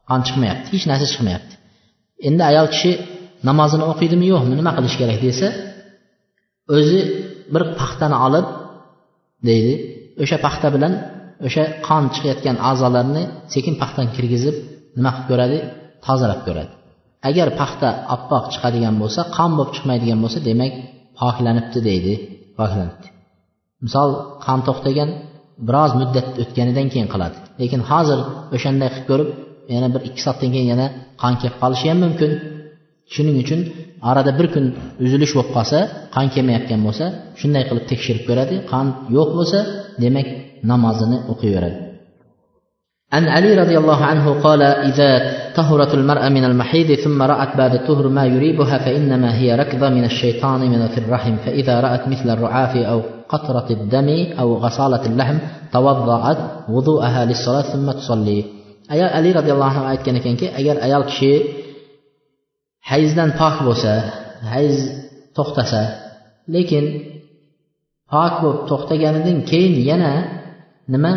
qon 0.08 0.20
chiqmayapti 0.26 0.68
hech 0.74 0.86
narsa 0.90 1.06
chiqmayapti 1.12 1.54
endi 2.28 2.42
ayol 2.50 2.66
kishi 2.74 2.90
namozini 3.48 3.84
o'qiydimi 3.92 4.26
yo'qmi 4.32 4.54
nima 4.60 4.72
qilish 4.76 4.96
kerak 5.00 5.18
desa 5.26 5.48
o'zi 6.76 7.00
bir 7.53 7.63
paxtani 7.79 8.17
olib 8.27 8.47
deydi. 9.47 9.73
O'sha 10.23 10.37
paxta 10.45 10.67
bilan 10.75 10.93
o'sha 11.47 11.63
qon 11.87 12.03
chiqayotgan 12.13 12.57
a'zolarni 12.69 13.23
sekin 13.53 13.73
paxtani 13.81 14.09
kirgizib 14.15 14.55
nima 14.97 15.11
qilib 15.15 15.27
ko'radi? 15.31 15.57
Tozalab 16.05 16.41
ko'radi. 16.47 16.73
Agar 17.29 17.47
paxta 17.61 17.87
oppoq 18.15 18.43
chiqadigan 18.53 18.95
bo'lsa 19.01 19.21
qon 19.37 19.51
bo'lib 19.57 19.71
chiqmaydigan 19.75 20.19
bo'lsa 20.23 20.39
demak 20.49 20.73
poklanibdi 21.19 21.79
deydi. 21.89 22.13
Poklanibdi. 22.59 23.07
Misol 23.85 24.09
qon 24.45 24.59
to'xtagan 24.67 25.09
biroz 25.67 25.91
muddat 26.01 26.27
o'tganidan 26.41 26.87
keyin 26.93 27.07
qiladi. 27.13 27.37
Lekin 27.61 27.81
hozir 27.91 28.19
o'shanday 28.55 28.89
qilib 28.93 29.07
ko'rib 29.09 29.29
yana 29.73 29.87
bir 29.93 30.01
ikki 30.07 30.21
soatdan 30.25 30.49
keyin 30.53 30.67
yana 30.73 30.87
qon 31.21 31.33
kelib 31.41 31.57
qolishi 31.63 31.85
ham 31.91 31.99
mumkin. 32.05 32.31
shuning 33.14 33.36
uchun 33.44 33.60
orada 34.10 34.32
bir 34.38 34.46
kun 34.54 34.64
uzilish 35.04 35.32
bo'lib 35.36 35.50
qolsa 35.56 35.78
qon 36.14 36.26
kelmayotgan 36.34 36.80
bo'lsa 36.86 37.04
shunday 37.40 37.62
qilib 37.68 37.84
tekshirib 37.90 38.24
ko'radi 38.28 38.56
qon 38.72 38.86
yo'q 39.16 39.28
bo'lsa 39.38 39.58
demak 40.02 40.26
namozini 40.70 41.18
o'qiyveradi 41.34 41.78
عن 43.16 43.24
علي 43.36 43.50
رضي 43.62 43.76
الله 43.82 44.00
عنه 44.10 44.26
قال 44.46 44.62
إذا 44.62 45.10
طهرت 45.58 45.92
المرأة 45.98 46.28
من 46.36 46.44
المحيض 46.50 46.90
ثم 47.04 47.18
رأت 47.32 47.56
بعد 47.60 47.72
الطهر 47.74 48.04
ما 48.08 48.24
يريبها 48.34 48.76
فإنما 48.84 49.30
هي 49.40 49.48
ركضة 49.62 49.88
من 49.96 50.04
الشيطان 50.10 50.60
من 50.72 50.80
في 50.92 50.98
الرحم 51.02 51.34
فإذا 51.44 51.74
رأت 51.86 52.02
مثل 52.12 52.30
الرعاف 52.30 52.72
أو 52.92 52.98
قطرة 53.32 53.68
الدم 53.78 54.08
أو 54.40 54.48
غسالة 54.64 55.06
اللحم 55.10 55.38
توضأت 55.72 56.38
وضوءها 56.74 57.20
للصلاة 57.24 57.66
ثم 57.72 57.86
تصلي 58.00 58.40
ayol 58.90 59.10
ali 59.18 59.30
roziyallohu 59.38 59.70
anhu 59.70 59.82
aytgan 59.94 60.18
ekanki 60.20 60.46
agar 60.60 60.76
ayol 60.86 61.04
kishi 61.10 61.32
hayzdan 62.91 63.29
pok 63.39 63.55
bo'lsa 63.67 63.91
hayz 64.53 64.75
to'xtasa 65.37 65.81
lekin 66.55 66.85
pok 68.11 68.33
bo'lib 68.43 68.61
to'xtaganidan 68.69 69.37
keyin 69.49 69.75
yana 69.89 70.11
nima 70.93 71.11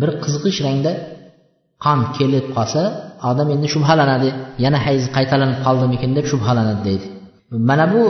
bir 0.00 0.10
qizg'ish 0.24 0.58
rangda 0.66 0.92
qon 1.84 1.98
kelib 2.16 2.46
qolsa 2.56 2.82
odam 3.30 3.48
endi 3.54 3.68
shubhalanadi 3.74 4.28
yana 4.64 4.78
hayz 4.86 5.02
qaytalanib 5.16 5.58
qoldimikin 5.66 6.10
deb 6.16 6.26
shubhalanadi 6.32 6.80
deydi. 6.88 7.06
Mana 7.70 7.86
bu 7.94 8.02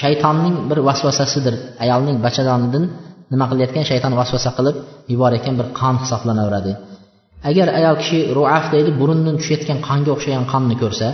shaytonning 0.00 0.56
bir 0.70 0.78
vasvasasidir. 0.88 1.54
Ayolning 1.84 2.16
bachadonidan 2.26 2.84
nima 3.32 3.44
qilayotgan? 3.50 3.84
Shayton 3.90 4.12
vasvasa 4.20 4.50
qilib 4.58 4.76
yuborayotgan 5.12 5.54
bir 5.60 5.66
qon 5.80 5.94
hisoblanaveradi. 6.02 6.72
Agar 7.50 7.68
ayol 7.78 7.96
kishi 8.02 8.18
ruaf 8.38 8.64
deydi 8.74 8.90
burundan 9.00 9.34
tushayotgan 9.40 9.78
qonga 9.88 10.10
o'xshagan 10.14 10.44
qonni 10.52 10.76
ko'rsa 10.82 11.08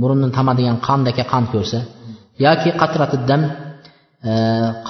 burundan 0.00 0.30
tamadigan 0.38 0.76
qondaka 0.88 1.24
qon 1.32 1.44
ko'rsa 1.52 1.78
yoki 2.46 2.70
qatratidam 2.80 3.42
e, 4.30 4.32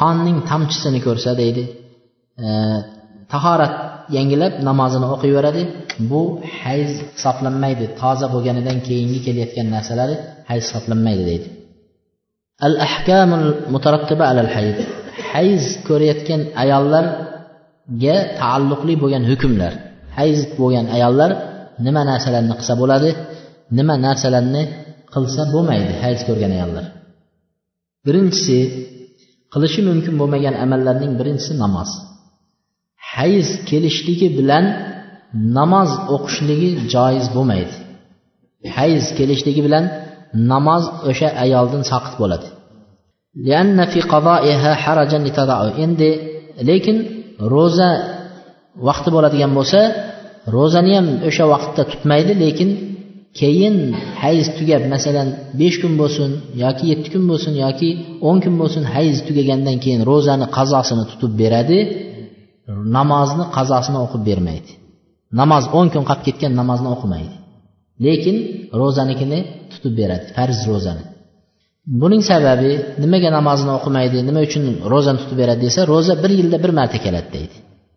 qonning 0.01 0.39
tomchisini 0.51 1.01
ko'rsa 1.07 1.31
deydi 1.43 1.63
e, 2.45 2.49
tahorat 3.33 3.75
yangilab 4.17 4.53
namozini 4.69 5.07
o'qiyveradi. 5.15 5.63
Bu 6.11 6.23
hayz 6.61 6.93
hisoblanmaydi 7.17 7.85
toza 8.01 8.27
bo'lganidan 8.35 8.79
keyingi 8.87 9.19
kelayotgan 9.27 9.67
narsalari 9.77 10.15
hayz 10.51 10.63
hisoblanmaydi 10.69 11.23
deydi. 11.31 11.47
Al 12.67 12.75
ahkamul 12.87 13.47
mutarattiba 13.75 14.25
alal 14.33 14.51
hayz. 14.57 14.79
Hayz 15.33 15.65
ko'rayotgan 15.89 16.41
ayollarga 16.63 18.17
taalluqli 18.41 18.95
bo'lgan 19.03 19.25
hukmlar. 19.31 19.73
Hayz 20.19 20.39
bo'lgan 20.61 20.87
ayollar 20.97 21.31
nima 21.87 22.03
narsalarni 22.11 22.55
qilsa 22.61 22.75
bo'ladi 22.83 23.11
nima 23.79 23.95
narsalarni 24.07 24.63
qilsa 25.15 25.43
bo'lmaydi 25.55 25.93
hayz 26.03 26.21
ko'rgan 26.29 26.53
ayollar 26.57 26.87
birinchisi 28.07 28.59
qilishi 29.53 29.81
mumkin 29.89 30.15
bo'lmagan 30.21 30.55
amallarning 30.65 31.13
birinchisi 31.21 31.53
namoz. 31.65 31.91
Hayz 33.15 33.49
kelishligi 33.71 34.29
bilan 34.39 34.65
namoz 35.59 35.91
o'qishligi 36.15 36.71
joiz 36.95 37.27
bo'lmaydi. 37.37 37.75
Hayz 38.79 39.05
kelishligi 39.19 39.63
bilan 39.67 39.85
namoz 40.53 40.85
o'sha 41.11 41.29
ayoldan 41.45 41.83
soqit 41.91 42.15
bo'ladi. 42.23 42.47
Endi 45.85 46.09
lekin 46.69 46.97
ro'za 47.55 47.91
vaqti 48.89 49.09
bo'ladigan 49.17 49.53
bo'lsa 49.59 49.81
ro'zani 50.57 50.93
ham 50.99 51.07
o'sha 51.29 51.45
vaqtda 51.55 51.83
tutmaydi 51.93 52.33
lekin 52.45 52.71
keyin 53.39 53.77
hayz 54.23 54.47
tugab 54.59 54.83
masalan 54.95 55.29
besh 55.61 55.77
kun 55.83 55.93
bo'lsin 56.01 56.31
yoki 56.65 56.85
yetti 56.93 57.09
kun 57.15 57.25
bo'lsin 57.31 57.55
yoki 57.65 57.89
o'n 58.29 58.39
kun 58.45 58.55
bo'lsin 58.61 58.85
hayz 58.95 59.17
tugagandan 59.27 59.77
keyin 59.85 60.03
ro'zani 60.11 60.47
qazosini 60.57 61.05
tutib 61.11 61.33
beradi 61.43 61.79
namozni 62.97 63.45
qazosini 63.57 63.99
o'qib 64.05 64.23
bermaydi. 64.29 64.73
Namoz 65.41 65.65
o'n 65.79 65.89
kun 65.93 66.05
qolib 66.09 66.23
ketgan 66.29 66.53
namozni 66.61 66.89
o'qimaydi. 66.95 67.35
Lekin 68.07 68.37
ro'zanikini 68.81 69.39
tutib 69.73 69.95
beradi 70.01 70.27
farz 70.37 70.59
ro'zani. 70.71 71.05
Buning 72.01 72.23
sababi 72.31 72.71
nimaga 73.03 73.29
namozni 73.39 73.71
o'qimaydi 73.79 74.17
nima 74.29 74.41
uchun 74.49 74.65
ro'zani 74.93 75.19
tutib 75.23 75.37
beradi 75.43 75.61
desa 75.67 75.81
ro'za 75.93 76.15
bir 76.23 76.31
yilda 76.39 76.57
bir 76.65 76.73
marta 76.79 76.99
keladi 77.05 77.29
deydi. 77.37 77.57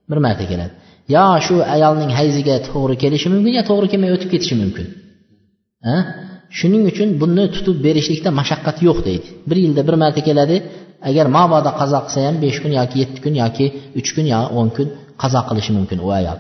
Bir 0.10 0.20
marta 0.26 0.46
keladi. 0.52 0.74
Yo 1.16 1.26
shu 1.46 1.56
ayolning 1.76 2.12
hayziga 2.20 2.56
to'g'ri 2.70 2.96
kelishi 3.04 3.28
mumkin 3.34 3.54
yo 3.60 3.64
to'g'ri 3.70 3.88
kelmay 3.92 4.12
o'tib 4.16 4.30
ketishi 4.34 4.56
mumkin. 4.64 4.88
Shuning 6.58 6.84
uchun 6.92 7.10
buni 7.22 7.46
tutib 7.56 7.78
berishlikda 7.86 8.30
mashaqqat 8.40 8.78
yo'q 8.88 9.00
deydi. 9.08 9.28
Bir 9.50 9.58
yilda 9.64 9.82
bir 9.88 9.96
marta 10.04 10.22
keladi 10.28 10.58
agar 11.10 11.26
mabodo 11.38 11.72
qazo 11.82 12.00
qilsa 12.06 12.20
ham 12.28 12.36
besh 12.44 12.58
kun 12.64 12.72
yoki 12.80 12.98
yetti 13.04 13.20
kun 13.24 13.34
yoki 13.44 13.66
uch 14.00 14.10
kun 14.16 14.26
yo 14.34 14.40
o'n 14.60 14.70
kun 14.76 14.88
qazo 15.22 15.40
qilishi 15.48 15.72
mumkin 15.78 16.00
u 16.08 16.10
ayol. 16.20 16.38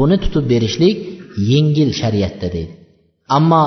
Buni 0.00 0.16
tutib 0.24 0.44
berishlik 0.52 0.96
yengil 1.50 1.90
shariatda 2.00 2.46
deydi. 2.54 2.72
Ammo 3.36 3.62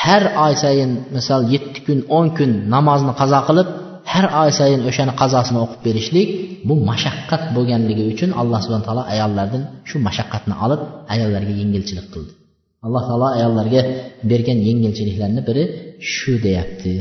har 0.00 0.24
oy 0.44 0.54
sayin 0.62 0.92
misol 1.16 1.42
yetti 1.54 1.80
kun 1.86 1.98
o'n 2.18 2.26
kun 2.36 2.50
namozni 2.74 3.12
qazo 3.20 3.40
qilib 3.48 3.68
har 4.12 4.26
oy 4.42 4.50
sayin 4.58 4.80
o'shani 4.88 5.12
qazosini 5.20 5.58
o'qib 5.64 5.80
berishlik 5.86 6.28
bu 6.68 6.74
mashaqqat 6.90 7.42
bo'lganligi 7.56 8.04
uchun 8.12 8.30
alloh 8.40 8.58
subhana 8.64 8.84
taolo 8.88 9.02
ayollardan 9.12 9.62
shu 9.88 9.96
mashaqqatni 10.08 10.54
olib 10.64 10.80
ayollarga 11.14 11.52
yengilchilik 11.60 12.06
qildi. 12.14 12.32
alloh 12.85 13.01
taolo 13.07 13.27
ayollarga 13.37 13.81
bergan 14.29 14.59
yengilchiliklarni 14.67 15.41
biri 15.47 15.63
shu 16.13 16.33
deyapti 16.45 16.95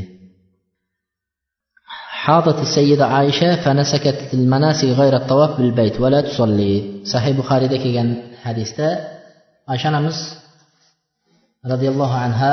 حاضت 2.27 2.59
السيدة 2.67 3.05
عائشة 3.15 3.51
فنسكت 3.65 4.19
المناسك 4.35 4.89
غير 5.01 5.15
الطواف 5.17 5.51
بالبيت 5.59 6.01
ولا 6.01 6.21
تصلي 6.21 6.73
صحيح 7.13 7.33
بخاري 7.39 7.67
kelgan 7.85 8.09
hadisda 8.45 8.87
oysha 9.73 9.89
onamiz 9.93 10.19
roziyallohu 11.73 12.17
anha 12.27 12.51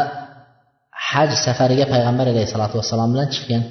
haj 1.10 1.30
safariga 1.46 1.86
payg'ambar 1.94 2.26
alayhissalotu 2.34 2.76
vassalom 2.80 3.10
bilan 3.14 3.28
chiqqan 3.34 3.62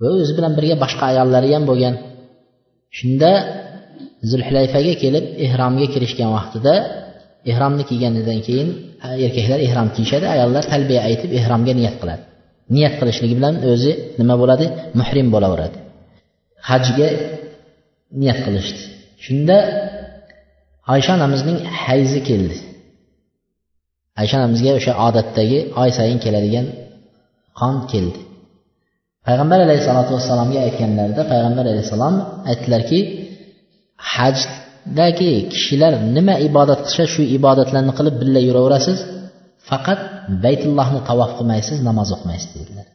va 0.00 0.08
o'zi 0.20 0.32
bilan 0.38 0.52
birga 0.58 0.76
boshqa 0.84 1.04
ayollari 1.12 1.48
ham 1.56 1.64
bo'lgan 1.70 1.94
shunda 2.98 3.30
zulhulayfaga 4.30 4.94
kelib 5.02 5.24
ehromga 5.46 5.86
kirishgan 5.94 6.30
vaqtida 6.36 6.74
ehromni 7.51 7.83
kiyganidan 7.89 8.39
keyin 8.47 8.69
erkaklar 9.25 9.59
ehrom 9.67 9.87
kiyishadi 9.95 10.25
ayollar 10.35 10.63
talbiya 10.73 11.01
aytib 11.09 11.31
ehromga 11.39 11.73
niyat 11.79 11.95
qiladi. 12.01 12.23
Niyat 12.75 12.93
qilishligi 12.99 13.35
bilan 13.39 13.55
o'zi 13.71 13.91
nima 14.19 14.35
bo'ladi? 14.41 14.65
Muhrim 14.99 15.27
bo'laveradi. 15.35 15.77
Hajga 16.69 17.07
niyat 18.21 18.39
qilishdi. 18.45 18.81
Shunda 19.25 19.57
oysha 20.93 21.11
onamizning 21.17 21.57
hayzi 21.83 22.19
keldi. 22.29 22.57
Oysha 24.21 24.35
onamizga 24.39 24.71
o'sha 24.79 24.93
odatdagi 25.07 25.59
oy 25.81 25.89
sayin 25.97 26.19
keladigan 26.25 26.65
qon 27.59 27.75
keldi. 27.91 28.19
Payg'ambar 29.27 29.59
alayhissalotu 29.65 30.11
vassalomga 30.17 30.59
aytganlarida 30.67 31.21
payg'ambar 31.31 31.65
alayhissalom 31.71 32.15
aytdilarki 32.49 32.99
hajdagi 34.85 35.31
kishilar 35.53 35.93
nima 36.15 36.35
ibodat 36.49 36.79
qilsa 36.85 37.05
shu 37.13 37.21
ibodatlarni 37.37 37.93
qilib 37.97 38.15
birga 38.21 38.41
yuraverasiz 38.47 38.97
faqat 39.69 39.99
baytullohni 40.45 40.99
tavof 41.09 41.31
qilmaysiz 41.37 41.77
namoz 41.89 42.09
o'qimaysiz 42.15 42.51
dedilar 42.57 42.87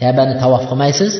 kabani 0.00 0.34
tavof 0.42 0.62
qilmaysiz 0.70 1.12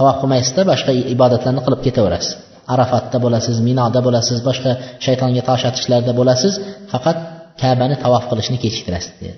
tavof 0.00 0.16
qilmaysizda 0.22 0.62
boshqa 0.70 0.92
ibodatlarni 1.14 1.62
qilib 1.66 1.80
ketaverasiz. 1.86 2.32
Arafatda 2.74 3.18
bo'lasiz 3.24 3.56
minoda 3.68 4.00
bo'lasiz 4.06 4.38
boshqa 4.48 4.70
shaytonga 5.04 5.42
tosh 5.48 5.64
otishlarda 5.70 6.12
bo'lasiz 6.20 6.52
faqat 6.92 7.18
kabani 7.62 7.96
tavof 8.04 8.24
qilishni 8.30 8.58
kechiktirasiz 8.64 9.12
dedi 9.22 9.36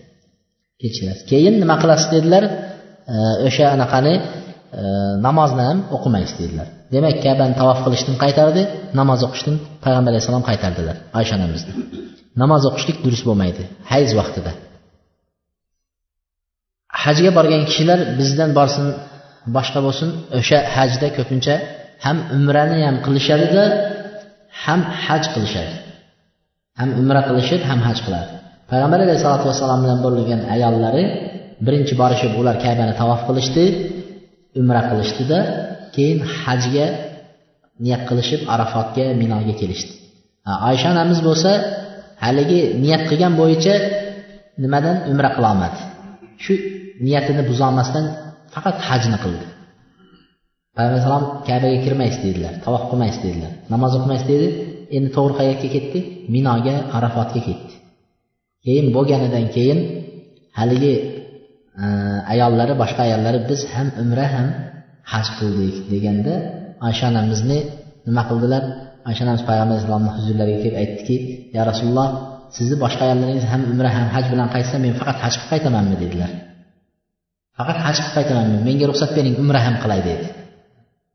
kechiktirasiz. 0.82 1.24
Keyin 1.32 1.55
nima 1.62 1.76
qilasiz 1.82 2.09
dedilar? 2.14 2.45
O'sha 3.49 3.66
anaqani 3.76 4.14
e, 4.18 4.22
namozni 5.26 5.62
ham 5.68 5.78
o'qimaysiz 5.97 6.36
dedilar. 6.43 6.68
Demak 6.95 7.16
kabani 7.26 7.55
tavof 7.61 7.78
qilishdan 7.84 8.16
qaytardi 8.24 8.62
namoz 9.01 9.20
o'qishdan 9.26 9.57
payg'ambar 9.84 10.11
alayhissalom 10.12 10.45
qaytardilar 10.51 10.97
oysha 11.18 11.34
onamizni 11.38 11.72
namoz 12.43 12.62
o'qishlik 12.68 12.99
durust 13.05 13.24
bo'lmaydi 13.28 13.62
hayz 13.93 14.11
vaqtida. 14.20 14.53
Hajga 17.03 17.30
borgan 17.38 17.62
kishilar 17.68 17.99
bizdan 18.18 18.51
borsin 18.59 18.86
boshqa 19.57 19.80
bo'lsin 19.86 20.09
o'sha 20.38 20.59
hajda 20.76 21.09
ko'pincha 21.16 21.55
ham 22.05 22.16
umrani 22.36 22.78
ham 22.86 22.97
qilishadida 23.07 23.64
ham 24.64 24.80
haj 25.05 25.24
qilishadi. 25.34 25.74
Ham 26.80 26.90
umra 27.01 27.20
qilishib 27.28 27.61
ham 27.70 27.80
haj 27.88 27.99
qiladi. 28.07 28.32
Payg'ambar 28.70 28.99
alayhisalotu 29.07 29.45
vassalom 29.51 29.80
bilan 29.84 29.99
bo'lgan 30.05 30.40
ayollari 30.55 31.05
birinchi 31.66 31.95
borishib 32.03 32.32
ular 32.40 32.57
kabani 32.64 32.95
tavof 33.01 33.20
qilishdi 33.28 33.64
umra 34.61 34.80
qilishdida 34.90 35.38
keyin 35.95 36.18
hajga 36.40 36.86
niyat 37.84 38.03
qilishib 38.09 38.40
arafotga 38.55 39.05
minoga 39.22 39.55
kelishdi. 39.61 39.93
Oysha 40.68 40.88
onamiz 40.95 41.18
bo'lsa 41.28 41.51
haligi 42.24 42.61
niyat 42.82 43.03
qilgan 43.11 43.32
bo'yicha 43.40 43.74
nimadan 44.62 44.97
umra 45.12 45.30
qilolmadi 45.36 45.78
shu 46.45 46.53
niyatini 47.07 47.43
buzolmasdan 47.51 48.05
faqat 48.55 48.76
hajni 48.88 49.18
qildi. 49.24 49.47
Payg'ambar 50.76 50.93
alayhisalom 50.95 51.24
kabaga 51.49 51.78
kirmaysiz 51.84 52.20
dedilar 52.26 52.53
tavof 52.64 52.82
qilmaysiz 52.90 53.20
dedilar 53.26 53.53
namoz 53.72 53.93
o'qimaysiz 53.99 54.26
dedi. 54.34 54.49
Endi 54.97 55.09
to'g'ri 55.16 55.34
qayerga 55.40 55.68
ketdi? 55.76 55.99
Minoga 56.34 56.74
arafotga 56.97 57.40
ketdi. 57.49 57.74
Keyin 58.64 58.86
bo'lganidan 58.97 59.47
keyin 59.57 59.78
haligi 60.59 60.95
e, 61.82 61.84
ayollari 62.32 62.74
boshqa 62.82 63.01
ayollari 63.09 63.38
biz 63.51 63.61
ham 63.74 63.88
umra 64.03 64.26
ham 64.34 64.49
haj 65.12 65.26
qildik 65.38 65.74
deganda 65.92 66.34
oysha 66.86 67.05
onamizni 67.12 67.59
nima 68.07 68.22
qildilar? 68.30 68.62
Oysha 69.09 69.22
onamiz 69.26 69.42
payg'ambar 69.48 69.74
alayhissalomni 69.74 70.11
huzurlariga 70.16 70.59
kelib 70.64 70.76
aytdiki 70.82 71.16
ya 71.57 71.62
rasululloh 71.70 72.09
sizni 72.57 72.76
boshqa 72.84 73.03
ayollaringiz 73.07 73.44
ham 73.53 73.62
umra 73.72 73.90
ham 73.96 74.07
haj 74.14 74.24
bilan 74.32 74.48
qaytsa 74.55 74.76
men 74.84 74.92
faqat 75.00 75.18
haj 75.24 75.34
qilib 75.36 75.50
qaytamanmi? 75.53 75.96
dedilar. 76.03 76.30
Faqat 77.59 77.78
haj 77.86 77.96
qilib 78.00 78.14
qaytamanmi? 78.18 78.59
Menga 78.68 78.84
ruxsat 78.90 79.11
bering 79.16 79.34
umra 79.42 79.61
ham 79.66 79.74
qilay 79.82 80.00
dedi. 80.09 80.26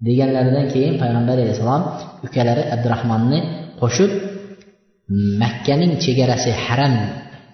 Deganlaridan 0.08 0.66
keyin 0.74 0.96
payg'ambar 1.02 1.38
alayhissalom 1.44 1.84
ukalari 2.26 2.64
abdurahmonni 2.76 3.40
qo'shib 3.82 4.12
makkaning 5.44 5.94
chegarasi 6.04 6.52
haram 6.66 6.94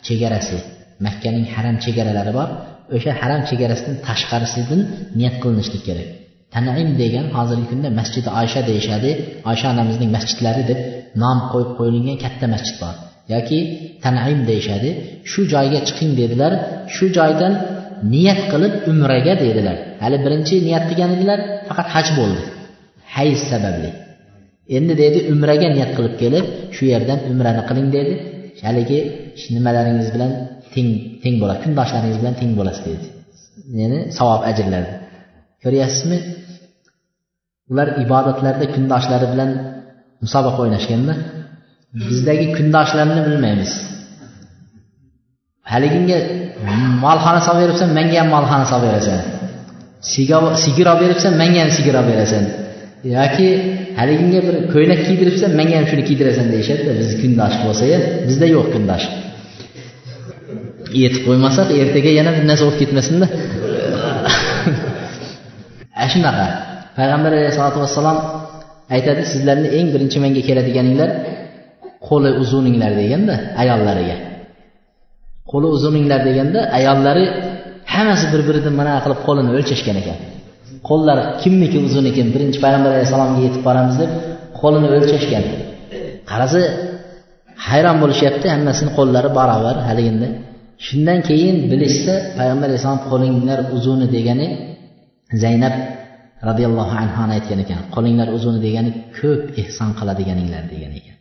chegarasi 0.08 0.58
makkaning 1.06 1.46
haram 1.56 1.76
chegaralari 1.84 2.32
bor 2.40 2.50
o'sha 2.96 3.12
haram 3.22 3.42
chegarasidan 3.50 3.96
tashqarisidan 4.08 4.82
niyat 5.18 5.36
qilinishlik 5.42 5.84
kerak. 5.88 6.10
Tanaim 6.56 6.90
degan 7.02 7.26
hozirgi 7.36 7.66
kunda 7.72 7.90
masjidi 8.00 8.30
oysha 8.40 8.62
deyishadi. 8.70 9.10
Oysha 9.50 9.68
onamizning 9.74 10.12
masjidlari 10.18 10.64
deb 10.70 10.80
nom 11.24 11.38
qo'yib 11.52 11.72
qo'yilgan 11.80 12.18
katta 12.24 12.46
masjid 12.54 12.76
bor. 12.82 12.96
Yoki 13.34 13.60
tanaim 14.04 14.40
deyishadi. 14.50 14.90
Shu 15.32 15.42
joyga 15.54 15.80
chiqing 15.88 16.12
dedilar. 16.22 16.52
Shu 16.96 17.06
joydan 17.18 17.54
niyat 18.14 18.42
qilib 18.52 18.74
umraga 18.92 19.34
dedilar. 19.44 19.78
Hali 20.04 20.18
birinchi 20.26 20.56
niyat 20.68 20.84
qilgan 20.90 21.10
edilar 21.16 21.40
faqat 21.68 21.88
haj 21.96 22.08
bo'ldi. 22.20 22.42
Hayz 23.16 23.40
sababli. 23.52 23.90
Endi 24.78 24.94
dedi 25.04 25.20
umraga 25.34 25.68
niyat 25.76 25.92
qilib 25.98 26.16
kelib 26.22 26.46
shu 26.76 26.84
yerdan 26.94 27.20
umrani 27.32 27.62
qiling 27.70 27.90
dedi. 27.98 28.14
Haligi 28.68 29.00
nimalaringiz 29.56 30.10
bilan 30.16 30.32
teng 30.74 30.90
teng 31.24 31.36
bo'ladi 31.42 31.60
kundoshlaringiz 31.66 32.18
bilan 32.22 32.36
teng 32.42 32.52
bo'lasiz 32.60 32.84
dedi. 32.92 33.06
Ya'ni 33.80 34.00
savob 34.18 34.42
ajrlardi. 34.50 34.94
Ko'ryapsizmi 35.64 36.18
ular 37.72 37.88
ibodatlarda 38.04 38.66
kundoshlari 38.76 39.28
bilan 39.34 39.50
musobaqa 40.24 40.60
o'ynashganda 40.64 41.14
bizdagi 42.10 42.48
kundoshlarni 42.58 43.22
bilmaymiz. 43.28 43.72
Haliginga 45.72 46.18
molxona 47.06 47.42
solib 47.48 47.62
beribsan 47.64 47.90
menga 47.98 48.18
ham 48.22 48.30
molxona 48.36 48.66
solib 48.72 48.86
berasan. 48.90 49.20
Sigir 50.64 50.88
olib 50.92 51.02
beribsan 51.04 51.34
menga 51.42 51.60
ham 51.64 51.72
sigir 51.78 51.96
olib 52.00 52.10
berasan. 52.12 52.44
Yoki 53.18 53.48
haliginga 54.00 54.40
bir 54.48 54.56
ko'ylak 54.74 55.00
kiydiribsan 55.08 55.52
menga 55.60 55.76
ham 55.80 55.86
shuni 55.92 56.04
kiydirasan 56.10 56.48
deyishadida 56.54 56.92
bizni 57.00 57.16
kundosh 57.24 57.56
bo'lsaya 57.66 57.98
bizda 58.28 58.48
yo'q 58.56 58.68
kundosh. 58.76 59.06
Yetib 61.04 61.22
qo'ymasak 61.28 61.68
ertaga 61.82 62.12
yana 62.20 62.32
bir 62.38 62.44
narsa 62.50 62.64
bo'lib 62.66 62.80
ketmasinda. 62.82 63.28
Shunaqa. 66.14 66.46
Payg'ambar 66.98 67.32
alayhisalotu 67.38 67.80
vassalom 67.84 68.18
aytadi 68.96 69.22
sizlarni 69.32 69.70
eng 69.78 69.88
birinchi 69.94 70.18
menga 70.24 70.42
keladiganinglar 70.48 71.10
qo'li 72.08 72.30
uzuninglar 72.42 72.92
deganda 73.02 73.36
ayollariga. 73.62 74.18
Qo'li 75.52 75.68
uzuninglar 75.76 76.20
deganda 76.30 76.60
ayollari 76.78 77.26
hammasi 77.94 78.26
bir 78.34 78.42
biridan 78.48 78.74
mana 78.80 78.92
qilib 79.04 79.20
qo'lini 79.28 79.50
o'lchashgan 79.58 79.96
ekan. 80.02 80.18
Qo'llari 80.90 81.24
kimniki 81.42 81.78
uzun 81.88 82.06
ekan 82.12 82.28
birinchi 82.36 82.60
payg'ambar 82.66 82.90
alayhissalomga 82.96 83.40
yetib 83.48 83.62
boramiz 83.68 83.96
deb 84.02 84.12
qo'lini 84.62 84.88
o'lchashgan. 84.98 85.44
Qarasa 86.32 86.62
hayron 87.68 87.98
bo'lishyapti 88.04 88.48
hammasini 88.56 88.92
qo'llari 88.98 89.30
barobar 89.40 89.76
haligini 89.88 90.30
shundan 90.86 91.20
keyin 91.30 91.56
bilishsa 91.72 92.14
payg'ambar 92.38 92.68
alayhissalom 92.70 93.02
qo'linglar 93.12 93.60
uzuni 93.78 94.08
degani 94.16 94.48
zaynab 95.44 95.76
roziyallohu 96.50 96.94
anhoni 97.04 97.32
aytgan 97.38 97.60
ekan 97.66 97.80
qo'linglar 97.96 98.28
uzun 98.38 98.56
degani 98.66 98.92
ko'p 99.20 99.44
ehson 99.62 99.90
qiladiganinglar 100.00 100.64
degan 100.74 100.92
ekan. 101.00 101.16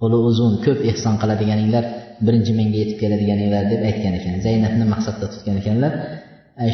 Qo'li 0.00 0.18
uzun 0.28 0.52
ko'p 0.64 0.80
ehson 0.90 1.14
qiladiganinglar 1.22 1.84
birinchi 2.26 2.52
menga 2.58 2.76
yetib 2.82 2.96
keladiganinglar 3.02 3.62
deb 3.72 3.80
aytgan 3.88 4.14
ekan. 4.18 4.34
Zaynabni 4.46 4.84
maqsadda 4.94 5.26
tutgan 5.32 5.56
ekanlar 5.62 5.92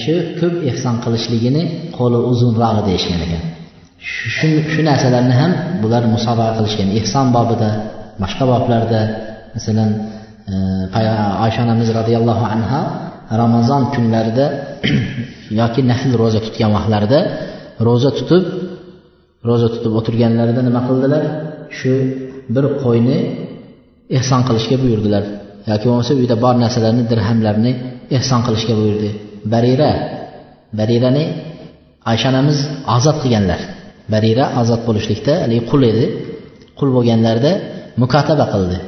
shu 0.05 0.15
ko'p 0.41 0.57
ehson 0.71 0.95
qilishligini 1.05 1.63
qo'li 1.99 2.19
uzunrog'i 2.31 2.83
deyishgan 2.89 3.21
ekan. 3.27 3.43
Shu 4.13 4.49
shu 4.73 4.81
narsalarni 4.91 5.35
ham 5.41 5.53
bular 5.83 6.03
musobaqa 6.15 6.53
qilishgan. 6.59 6.89
Ehson 7.01 7.27
bobida 7.37 7.71
boshqa 8.23 8.45
boblarda 8.53 9.01
masalan 9.55 9.91
e, 10.53 10.55
oysha 11.45 11.61
onamiz 11.67 11.89
roziyallohu 11.99 12.45
anhu 12.55 12.81
ramazon 13.41 13.83
kunlarida 13.95 14.47
yoki 15.61 15.80
nafl 15.91 16.11
ro'za 16.22 16.41
tutgan 16.47 16.70
vaqtlarida 16.76 17.20
ro'za 17.87 18.11
tutib 18.18 18.45
ro'za 19.49 19.68
tutib 19.74 19.93
o'tirganlarida 19.99 20.61
nima 20.68 20.80
qildilar? 20.89 21.22
Shu 21.78 21.93
bir 22.55 22.64
qo'yni 22.83 23.18
ehson 24.18 24.41
qilishga 24.49 24.76
buyurdilar. 24.85 25.24
Yoki 25.70 25.85
bo'lmasa 25.89 26.12
uyda 26.20 26.37
bor 26.45 26.55
narsalarni 26.64 27.03
dirhamlarni 27.12 27.72
ehson 28.18 28.41
qilishga 28.47 28.74
buyurdi. 28.80 29.11
Barira 29.53 29.91
barirani 30.78 31.24
oysha 32.11 32.26
onamiz 32.33 32.59
ozod 32.97 33.16
qilganlar. 33.22 33.61
Barira 34.12 34.45
ozod 34.61 34.80
bo'lishlikda 34.89 35.33
haligi 35.45 35.62
qul 35.70 35.83
edi. 35.91 36.05
Qul 36.78 36.89
bo'lganlarida 36.97 37.53
mukotaba 38.03 38.47
qildi. 38.55 38.78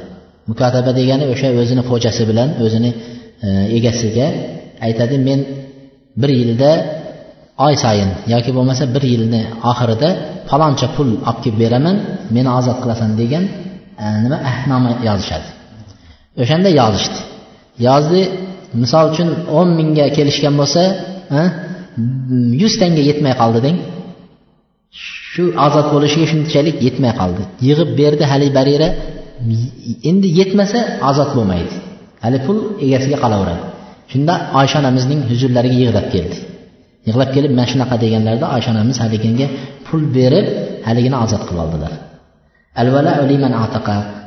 Mukotaba 0.49 0.91
degani 0.99 1.25
o'sha 1.33 1.47
o'zini 1.61 1.83
xo'jasi 1.89 2.23
bilan 2.29 2.49
o'zini 2.65 2.91
E, 3.43 3.47
egasiga 3.77 4.27
aytadi 4.87 5.17
men 5.27 5.39
bir 6.21 6.31
yilda 6.39 6.71
oy 7.65 7.75
sayin 7.83 8.11
yoki 8.33 8.51
bo'lmasa 8.57 8.83
bir 8.95 9.03
yilni 9.13 9.41
oxirida 9.71 10.09
faloncha 10.49 10.87
pul 10.95 11.09
olib 11.29 11.39
kelib 11.43 11.57
beraman 11.63 11.95
meni 12.35 12.49
ozod 12.59 12.77
qilasan 12.83 13.11
degan 13.21 13.43
e, 14.03 14.05
nima 14.23 14.37
ahdnoma 14.49 14.91
yozishadi. 15.09 15.47
O'shanda 16.41 16.69
yozishdi. 16.81 17.19
Yozdi 17.87 18.21
misol 18.81 19.05
uchun 19.13 19.29
o'n 19.59 19.69
mingga 19.79 20.05
kelishgan 20.17 20.55
bo'lsa 20.61 20.81
e, 21.37 21.41
yuz 22.61 22.73
tanga 22.81 23.01
yetmay 23.09 23.33
qoldi 23.41 23.59
deng. 23.67 23.77
Shu 25.31 25.43
ozod 25.65 25.87
bo'lishiga 25.93 26.27
shunchalik 26.31 26.77
yetmay 26.87 27.13
qoldi. 27.19 27.43
Yig'ib 27.67 27.89
berdi 27.99 28.23
hali 28.31 28.47
barira 28.57 28.89
endi 30.09 30.27
yetmasa 30.39 30.79
ozod 31.09 31.31
bo'lmaydi. 31.37 31.75
Hali 32.25 32.37
pul 32.45 32.57
egasiga 32.85 33.17
qolaveradi. 33.23 33.63
Shunda 34.11 34.33
oysha 34.59 34.77
onamizning 34.81 35.19
huzurlariga 35.29 35.77
yig'lab 35.83 36.07
keldi. 36.13 36.37
Yig'lab 37.07 37.29
kelib 37.35 37.51
mana 37.57 37.67
shunaqa 37.71 37.95
deganlarida 38.03 38.45
oysha 38.55 38.69
onamiz 38.75 38.97
haligiga 39.03 39.47
pul 39.87 40.01
berib 40.17 40.47
haligini 40.87 41.17
ozod 41.23 41.41
qilib 41.47 41.61
oldilar. 41.65 41.93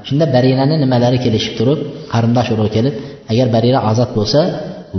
Shunda 0.08 0.24
barirani 0.34 0.76
nimalari 0.84 1.18
kelishib 1.24 1.54
turib 1.58 1.78
qarindosh 2.12 2.48
urug' 2.54 2.72
kelib 2.76 2.94
agar 3.32 3.46
barira 3.54 3.78
ozod 3.90 4.10
bo'lsa 4.18 4.40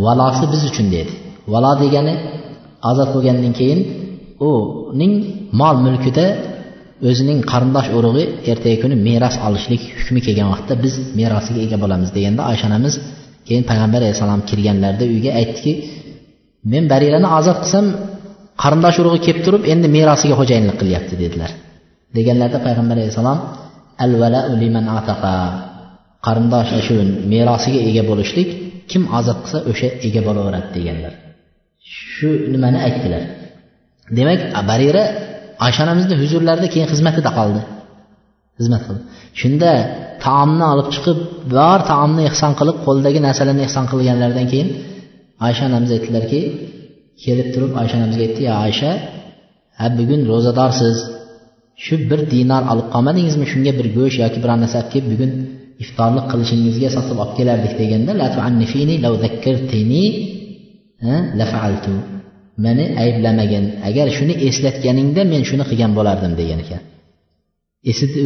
valosi 0.06 0.46
biz 0.54 0.62
uchun 0.70 0.88
dedi. 0.96 1.12
Valo 1.54 1.72
degani 1.84 2.14
ozod 2.90 3.10
bo'lgandan 3.16 3.54
keyin 3.60 3.80
uning 4.50 5.14
mol 5.60 5.76
mulkida 5.86 6.26
o'zining 7.08 7.40
qarindosh 7.52 7.90
urug'i 7.98 8.24
ertagi 8.52 8.78
kuni 8.84 8.96
meros 9.08 9.36
olishlik 9.48 9.82
hukmi 10.00 10.20
kelgan 10.26 10.48
vaqtda 10.54 10.74
biz 10.84 10.94
merosiga 11.20 11.60
ega 11.66 11.78
bo'lamiz 11.84 12.10
deganda 12.18 12.42
oysha 12.52 12.66
onamiz 12.70 12.94
keyin 13.48 13.64
payg'ambar 13.70 14.00
alayhissalom 14.04 14.42
kirganlarida 14.50 15.06
uyga 15.14 15.32
aytdiki 15.40 15.74
men 16.72 16.84
barirani 16.92 17.28
ozod 17.40 17.58
qilsam 17.64 17.86
qarindosh 18.64 18.98
urug'i 19.02 19.20
kelib 19.26 19.42
turib 19.46 19.64
endi 19.74 19.88
merosiga 19.98 20.36
xo'jayinlik 20.40 20.78
qilyapti 20.82 21.16
dedilar. 21.24 21.52
Deganlarida 22.18 22.60
payg'ambar 22.66 22.96
alayhissalom 23.00 23.40
al 24.04 24.12
liman 24.62 24.86
ataqa 24.98 25.34
qarindosh 26.28 26.72
shu 26.86 26.96
merosiga 27.34 27.80
ega 27.90 28.04
bo'lishlik 28.10 28.50
kim 28.92 29.04
ozod 29.20 29.38
qilsa 29.44 29.60
o'sha 29.72 29.88
ega 30.08 30.22
bo'laveradi 30.28 30.70
deganlar. 30.78 31.14
Shu 32.14 32.30
nimani 32.54 32.80
aytdilar? 32.88 33.24
Demak 34.18 34.42
barira 34.70 35.04
oysha 35.66 35.82
onamizni 35.86 36.16
huzurlarida 36.22 36.68
keyin 36.74 36.88
xizmatida 36.94 37.32
qoldi. 37.40 37.62
Xizmat 38.60 38.82
qildi. 38.88 39.02
Shunda 39.40 39.72
taomni 40.26 40.66
olib 40.74 40.88
chiqib 40.96 41.20
bor 41.56 41.80
taomni 41.92 42.22
ehson 42.30 42.52
qilib 42.60 42.78
qo'lidagi 42.86 43.20
narsalarni 43.28 43.64
ehson 43.68 43.86
qilganlaridan 43.92 44.48
keyin 44.52 44.70
oysha 45.48 45.64
onamiz 45.70 45.92
aytdilarki 45.96 46.40
kelib 47.24 47.48
turib 47.54 47.72
oysha 47.82 47.96
onamizga 48.00 48.24
aytdi 48.28 48.42
ya 48.50 48.56
oysha 48.68 48.92
ha 49.80 49.86
bugun 50.00 50.22
ro'zadorsiz. 50.32 50.98
Shu 51.86 51.96
bir 52.10 52.20
dinor 52.34 52.64
olib 52.72 52.88
qolmadingizmi? 52.94 53.46
Shunga 53.52 53.72
bir 53.80 53.88
go'sht 53.98 54.18
yoki 54.24 54.40
biron 54.44 54.60
narsa 54.64 54.78
olib 54.82 54.92
kelib 54.94 55.10
bugun 55.14 55.32
iftorlik 55.84 56.26
qilishingizga 56.32 56.90
sotib 56.96 57.18
olib 57.24 57.36
kelardik 57.40 57.74
deganda 57.82 58.12
meni 62.66 62.86
ayblamagan 63.04 63.66
agar 63.90 64.08
shuni 64.18 64.36
eslatganingda 64.48 65.22
men 65.34 65.42
shuni 65.50 65.64
qilgan 65.70 65.92
bo'lardim 65.98 66.34
degan 66.42 66.60
ekan. 66.66 66.82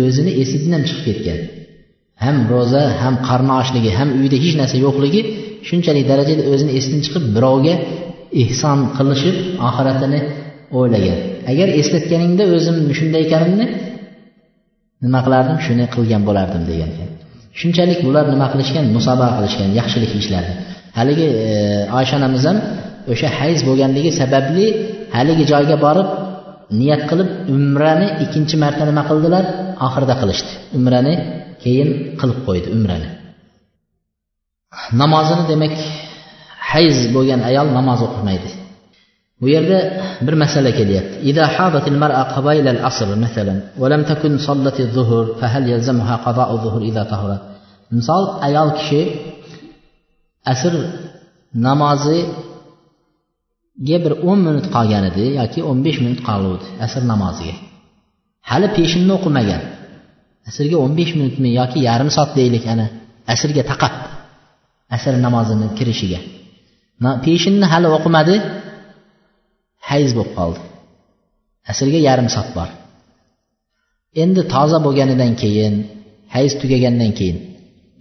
O'zini 0.08 0.32
esidan 0.42 0.72
ham 0.76 0.84
chiqib 0.90 1.04
ketgan. 1.08 1.40
Ham 2.26 2.38
ro'za 2.52 2.84
ham 3.02 3.16
qarni 3.28 3.54
ochligi 3.62 3.92
ham 4.00 4.10
uyda 4.20 4.38
hech 4.44 4.56
narsa 4.62 4.78
yo'qligi 4.86 5.22
shunchalik 5.68 6.06
darajada 6.12 6.44
o'zini 6.52 6.72
esidan 6.80 7.02
chiqib 7.06 7.24
birovga 7.36 7.76
ehson 8.44 8.80
qilishib 8.98 9.36
oxiratini 9.68 10.20
o'ylagan. 10.78 11.20
Agar 11.52 11.68
eslatganingda 11.82 12.44
o'zim 12.56 12.78
shunday 12.98 13.22
ekanimni 13.28 13.66
nima 15.06 15.20
qilardim? 15.26 15.58
Shuni 15.66 15.86
qilgan 15.96 16.22
bo'lardim 16.28 16.64
degan 16.72 16.90
ekan. 16.96 17.10
Shunchalik 17.60 18.00
bular 18.08 18.26
nima 18.34 18.48
qilishgan? 18.54 18.86
Musobaqa 18.98 19.34
qilishgan 19.38 19.70
yaxshilik 19.80 20.12
ishlarni 20.22 20.56
haligi 20.98 21.28
e, 21.46 21.54
oysha 22.00 22.16
onamiz 22.20 22.44
ham 22.50 22.58
o'sha 23.12 23.28
hayz 23.40 23.60
bo'lganligi 23.68 24.12
sababli 24.22 24.66
haligi 25.16 25.44
joyga 25.52 25.78
borib 25.86 26.10
niyat 26.80 27.02
qilib 27.10 27.30
umrani 27.56 28.08
ikkinchi 28.24 28.56
marta 28.64 28.84
nima 28.90 29.04
qildilar? 29.10 29.44
Oxirida 29.86 30.16
qilishdi. 30.22 30.52
Umrani 30.78 31.14
keyin 31.64 31.90
qilib 32.20 32.40
qo'ydi 32.48 32.68
umrani. 32.78 33.10
Namozini 35.02 35.44
demak 35.52 35.76
hayz 36.72 36.98
bo'lgan 37.16 37.42
ayol 37.50 37.68
namoz 37.78 38.00
o'qimaydi. 38.08 38.50
Bu 39.42 39.48
yerda 39.56 39.80
bir 40.26 40.36
masala 40.44 40.72
kelyapti. 40.80 41.16
Mar'a 42.04 42.24
al-asr 42.76 43.08
va 43.82 43.88
lam 43.94 44.02
takun 44.12 44.34
zuhur 44.96 45.26
fa 45.40 45.46
hal 45.54 45.64
yalzamuha 45.74 46.16
zuhur 46.64 46.84
misol 47.96 48.24
ayol 48.48 48.70
kishi 48.78 49.02
asr 50.54 50.74
namozi 51.68 52.20
ga 53.88 53.98
bir 54.04 54.14
o'n 54.30 54.40
minut 54.48 54.68
qolgan 54.76 55.04
edi 55.10 55.24
yoki 55.40 55.60
o'n 55.70 55.80
besh 55.86 56.00
minut 56.06 56.22
qoluvdi 56.30 56.66
asr 56.86 57.02
namoziga. 57.12 57.56
Hali 58.50 58.68
peshinni 58.78 59.14
o'qimagan. 59.18 59.62
Asrga 60.50 60.78
o'n 60.84 60.94
besh 61.00 61.14
minutmi 61.20 61.50
yoki 61.60 61.80
yarim 61.88 62.10
soat 62.16 62.32
deylik 62.40 62.66
ana 62.74 62.86
asrga 63.34 63.64
taqab 63.72 63.94
asr 64.96 65.14
namozini 65.26 65.68
kirishiga. 65.78 66.20
Peshinni 67.26 67.66
hali 67.74 67.88
o'qimadi 67.98 68.36
hayz 69.90 70.10
bo'lib 70.18 70.34
qoldi. 70.40 70.60
Asrga 71.72 72.00
yarim 72.08 72.28
soat 72.36 72.50
bor. 72.58 72.70
Endi 74.24 74.42
toza 74.54 74.78
bo'lganidan 74.86 75.34
keyin 75.42 75.74
hayz 76.36 76.52
tugagandan 76.62 77.12
keyin 77.20 77.38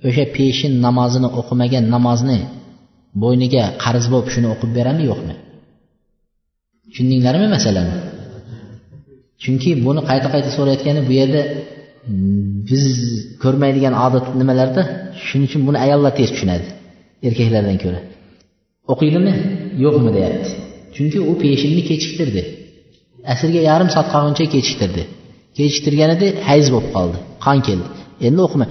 o'sha 0.09 0.25
peshin 0.37 0.73
namozini 0.87 1.29
o'qimagan 1.41 1.85
namozni 1.95 2.39
bo'yniga 3.23 3.64
qarz 3.85 4.05
bo'lib 4.12 4.29
shuni 4.35 4.49
o'qib 4.55 4.70
beradimi 4.77 5.05
yo'qmi? 5.11 5.35
Tushundinglarmi 6.93 7.47
masalani 7.57 7.95
chunki 9.43 9.70
buni 9.86 10.01
qayta 10.11 10.28
qayta 10.34 10.51
so'rayotgani 10.57 11.01
bu 11.09 11.12
yerda 11.20 11.43
biz 12.68 12.84
ko'rmaydigan 13.43 13.95
odat 14.07 14.26
nimalarda? 14.40 14.82
Shuning 15.26 15.47
uchun 15.49 15.62
buni 15.68 15.78
ayollar 15.84 16.12
tez 16.18 16.28
tushunadi 16.34 16.66
erkaklardan 17.28 17.76
ko'ra. 17.84 18.01
O'qiydimi 18.93 19.32
yo'qmi 19.84 20.11
deyapti. 20.16 20.51
Chunki 20.97 21.18
u 21.30 21.32
peshinni 21.43 21.82
kechiktirdi. 21.90 22.43
Asrga 23.32 23.61
yarim 23.70 23.88
soat 23.95 24.09
qolguncha 24.14 24.45
kechiktirdi. 24.55 25.03
Kechiktirganida 25.59 26.26
hayz 26.49 26.66
bo'lib 26.74 26.90
qoldi. 26.97 27.18
Qon 27.45 27.59
keldi. 27.66 27.86
Endi 28.26 28.40
o'qima. 28.47 28.66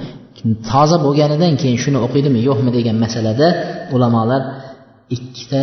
Toza 0.71 0.97
bo'lganidan 1.05 1.53
keyin 1.61 1.79
shuni 1.83 1.99
o'qiydimi 2.05 2.39
yo'qmi 2.49 2.71
degan 2.77 2.97
masalada 3.05 3.47
ulamolar 3.95 4.41
ikkita 5.15 5.61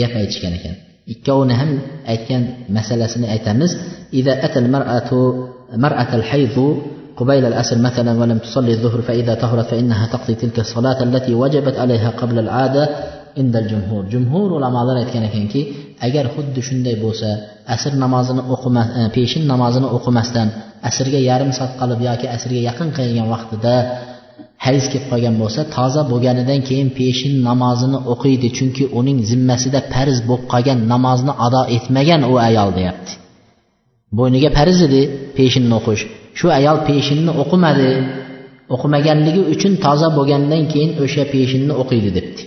gap 0.00 0.12
aytishgan 0.20 0.54
ekan. 0.58 0.76
Ikkovini 1.12 1.54
ham 1.60 1.70
aytgan 2.12 2.42
masalasini 2.76 3.26
aytamiz 3.34 3.72
قبيل 7.16 7.44
الأسر 7.44 7.78
مثلا 7.78 8.20
ولم 8.20 8.38
تصلي 8.38 8.72
الظهر 8.72 9.00
فإذا 9.02 9.34
طهرت 9.34 9.66
فإنها 9.66 10.06
تقضي 10.06 10.34
تلك 10.34 10.58
الصلاة 10.58 11.02
التي 11.02 11.34
وجبت 11.34 11.76
عليها 11.78 12.10
قبل 12.10 12.38
العادة 12.38 12.88
عند 13.38 13.56
الجمهور 13.56 14.04
جمهور 14.04 14.48
ulamolar 14.56 14.96
aytgan 15.04 15.28
ekanki 15.28 15.60
agar 16.00 16.24
xuddi 16.34 16.60
shunday 16.68 16.96
bo'lsa 17.04 17.28
asr 17.74 17.92
namozini 18.04 18.42
o'qima 18.54 18.82
e, 18.98 19.00
peshin 19.16 19.44
namozini 19.52 19.88
o'qimasdan 19.96 20.48
asrga 20.88 21.20
yarim 21.30 21.50
soat 21.58 21.72
qolib 21.80 22.00
yoki 22.08 22.26
asrga 22.36 22.60
yaqin 22.68 22.88
qilgan 22.96 23.28
vaqtida 23.34 23.74
hayz 24.65 24.83
kelib 24.91 25.05
qolgan 25.11 25.35
bo'lsa 25.41 25.61
toza 25.75 26.01
bo'lganidan 26.11 26.59
keyin 26.67 26.89
peshin 26.99 27.33
namozini 27.49 27.99
o'qiydi 28.13 28.47
chunki 28.57 28.83
uning 28.99 29.19
zimmasida 29.29 29.79
farz 29.93 30.17
bo'lib 30.29 30.45
qolgan 30.53 30.79
namozni 30.93 31.33
ado 31.45 31.61
etmagan 31.77 32.21
u 32.31 32.33
ayol 32.47 32.69
deyapti 32.77 33.11
bo'yniga 34.17 34.49
farz 34.57 34.79
edi 34.87 35.01
peshinni 35.37 35.73
o'qish 35.79 36.03
shu 36.39 36.47
ayol 36.59 36.77
peshinni 36.89 37.31
o'qimadi 37.41 37.89
o'qimaganligi 38.75 39.41
uchun 39.53 39.73
toza 39.85 40.07
bo'lgandan 40.17 40.63
keyin 40.71 40.91
o'sha 41.03 41.23
peshinni 41.33 41.73
o'qiydi 41.81 42.11
debdi 42.19 42.43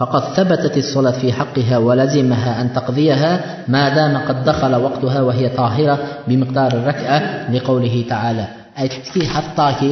فقد 0.00 0.22
ثبتت 0.36 0.76
الصلاة 0.84 1.16
في 1.22 1.28
حقها 1.38 1.76
ولزمها 1.86 2.52
أن 2.60 2.66
تقضيها 2.78 3.32
ما 3.74 3.84
دام 3.96 4.14
قد 4.28 4.38
دخل 4.44 4.72
وقتها 4.84 5.20
وهي 5.26 5.46
طاهرة 5.48 5.96
بمقدار 6.28 6.70
الركعة 6.78 7.18
لقوله 7.54 8.04
تعالى 8.12 8.46
aytdiki 8.82 9.22
hattoki 9.34 9.90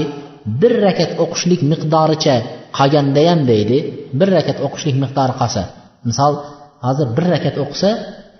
bir 0.61 0.73
rakat 0.85 1.11
o'qishlik 1.23 1.61
miqdoricha 1.71 2.35
qolganda 2.77 3.21
ham 3.29 3.41
deydi 3.51 3.77
bir 4.19 4.29
rakat 4.37 4.57
o'qishlik 4.65 4.95
miqdori 5.03 5.33
qolsa 5.41 5.61
misol 6.09 6.33
hozir 6.85 7.07
bir 7.17 7.25
rakat 7.33 7.55
o'qisa 7.63 7.89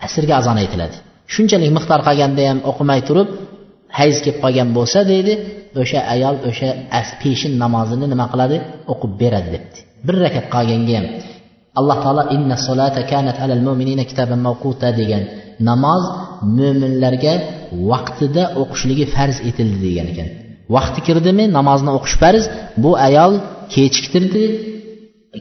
asrga 0.06 0.34
azon 0.42 0.58
aytiladi. 0.64 0.96
Shunchalik 1.34 1.72
miqdor 1.78 2.00
qolganda 2.08 2.44
ham 2.50 2.60
o'qimay 2.70 3.00
turib 3.08 3.30
hayz 4.00 4.18
kelib 4.24 4.40
qolgan 4.44 4.70
bo'lsa 4.78 5.00
deydi 5.12 5.34
o'sha 5.82 6.00
ayol 6.14 6.36
o'sha 6.50 6.70
peshin 7.22 7.54
namozini 7.64 8.06
nima 8.14 8.26
qiladi? 8.34 8.58
O'qib 8.92 9.12
beradi 9.22 9.50
debdi. 9.56 9.80
Bir 10.08 10.16
rakat 10.24 10.46
qolganga 10.56 10.94
ham 11.00 11.08
alloh 11.80 11.98
taolo 12.04 12.24
inna 12.36 12.56
solata 12.68 13.02
kanat 13.12 13.38
alal 13.44 13.62
mu'minina 13.68 14.04
kitaban 14.12 14.40
mawquta 14.48 14.90
degan 15.00 15.24
namoz 15.70 16.04
mo'minlarga 16.58 17.34
vaqtida 17.92 18.44
o'qishligi 18.62 19.06
farz 19.16 19.38
etildi 19.50 19.80
degan 19.88 20.08
ekan. 20.14 20.30
Vaqti 20.76 21.00
kirdimi 21.08 21.46
namozni 21.58 21.92
o'qish 21.98 22.16
farz 22.22 22.44
bu 22.84 22.92
ayol 23.08 23.34
kechiktirdi. 23.74 24.44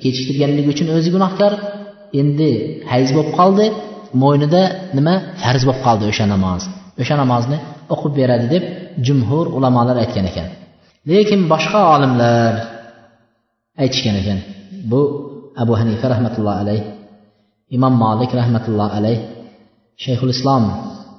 Kechiktirganligi 0.05 0.69
uchun 0.75 0.89
o'zi 0.97 1.09
gunohkor. 1.17 1.53
Endi 2.21 2.51
hayz 2.93 3.09
bo'lib 3.17 3.33
qoldi. 3.39 3.67
Mo'ynida 4.23 4.63
nima? 4.97 5.15
Farz 5.43 5.63
bo'lib 5.69 5.83
qoldi 5.87 6.05
o'sha 6.11 6.25
namoz. 6.35 6.63
O'sha 7.03 7.15
namozni 7.23 7.59
o'qib 7.95 8.13
beradi 8.21 8.47
deb 8.55 8.65
jumhur 9.07 9.47
ulamolar 9.57 9.97
aytgan 10.05 10.27
ekan. 10.31 10.49
Lekin 11.11 11.41
boshqa 11.53 11.81
olimlar 11.95 12.53
aytishgan 13.83 14.17
ekan. 14.23 14.39
Bu 14.91 15.01
abu 15.63 15.73
hanifa 15.81 16.07
rahmatullohi 16.15 16.59
alayh 16.65 16.83
imom 17.77 17.95
molik 18.05 18.31
rahmatullohi 18.41 18.93
alayh 18.99 19.19
shayxul 20.05 20.31
islom 20.37 20.65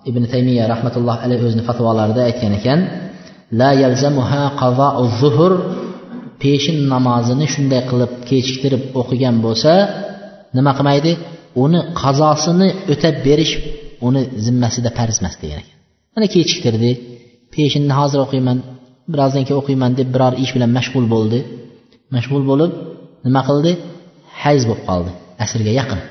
ibn 0.10 0.24
taymiya 0.34 0.64
rahmatullohi 0.74 1.20
alayh 1.26 1.40
o'zini 1.48 1.64
fatvolarida 1.70 2.22
aytgan 2.30 2.54
ekan. 2.60 2.80
La 3.60 3.70
yalzamuha 3.84 4.44
qazou 4.62 5.04
zuhur 5.22 5.54
peshin 6.44 6.78
namozini 6.94 7.46
shunday 7.54 7.82
qilib 7.90 8.12
kechiktirib 8.30 8.84
o'qigan 9.02 9.36
bo'lsa 9.46 9.74
nima 10.58 10.72
qilmaydi? 10.78 11.12
Uni 11.64 11.80
qazosini 12.02 12.68
o'tab 12.94 13.16
berish 13.28 13.54
uni 14.08 14.22
zimmasida 14.46 14.90
farz 14.98 15.16
emas 15.22 15.36
degan 15.42 15.60
ekan. 15.64 15.76
Mana 16.14 16.28
kechiktirdi 16.36 16.92
peshinni 17.56 17.94
hozir 18.00 18.20
o'qiyman 18.26 18.58
birozdan 19.12 19.44
keyin 19.46 19.60
o'qiyman 19.62 19.92
deb 20.00 20.08
biror 20.16 20.34
ish 20.44 20.52
bilan 20.56 20.72
mashg'ul 20.78 21.06
bo'ldi. 21.14 21.40
Mashg'ul 22.16 22.44
bo'lib 22.52 22.72
nima 23.26 23.42
qildi? 23.50 23.72
Hayz 24.44 24.62
bo'lib 24.70 24.84
qoldi 24.90 25.12
asrga 25.44 25.72
yaqin. 25.80 26.02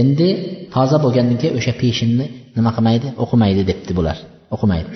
Endi 0.00 0.28
toza 0.74 0.96
bo'lgandan 1.04 1.36
keyin 1.40 1.54
o'sha 1.58 1.72
peshinni 1.82 2.26
nima 2.56 2.70
qilmaydi? 2.76 3.06
O'qimaydi 3.22 3.62
debdi 3.70 3.92
bular. 3.98 4.16
O'qimaydi. 4.54 4.88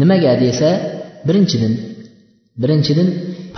Nimaga 0.00 0.32
desa 0.44 0.68
birinchidan 1.28 1.72
birinchidan 2.62 3.08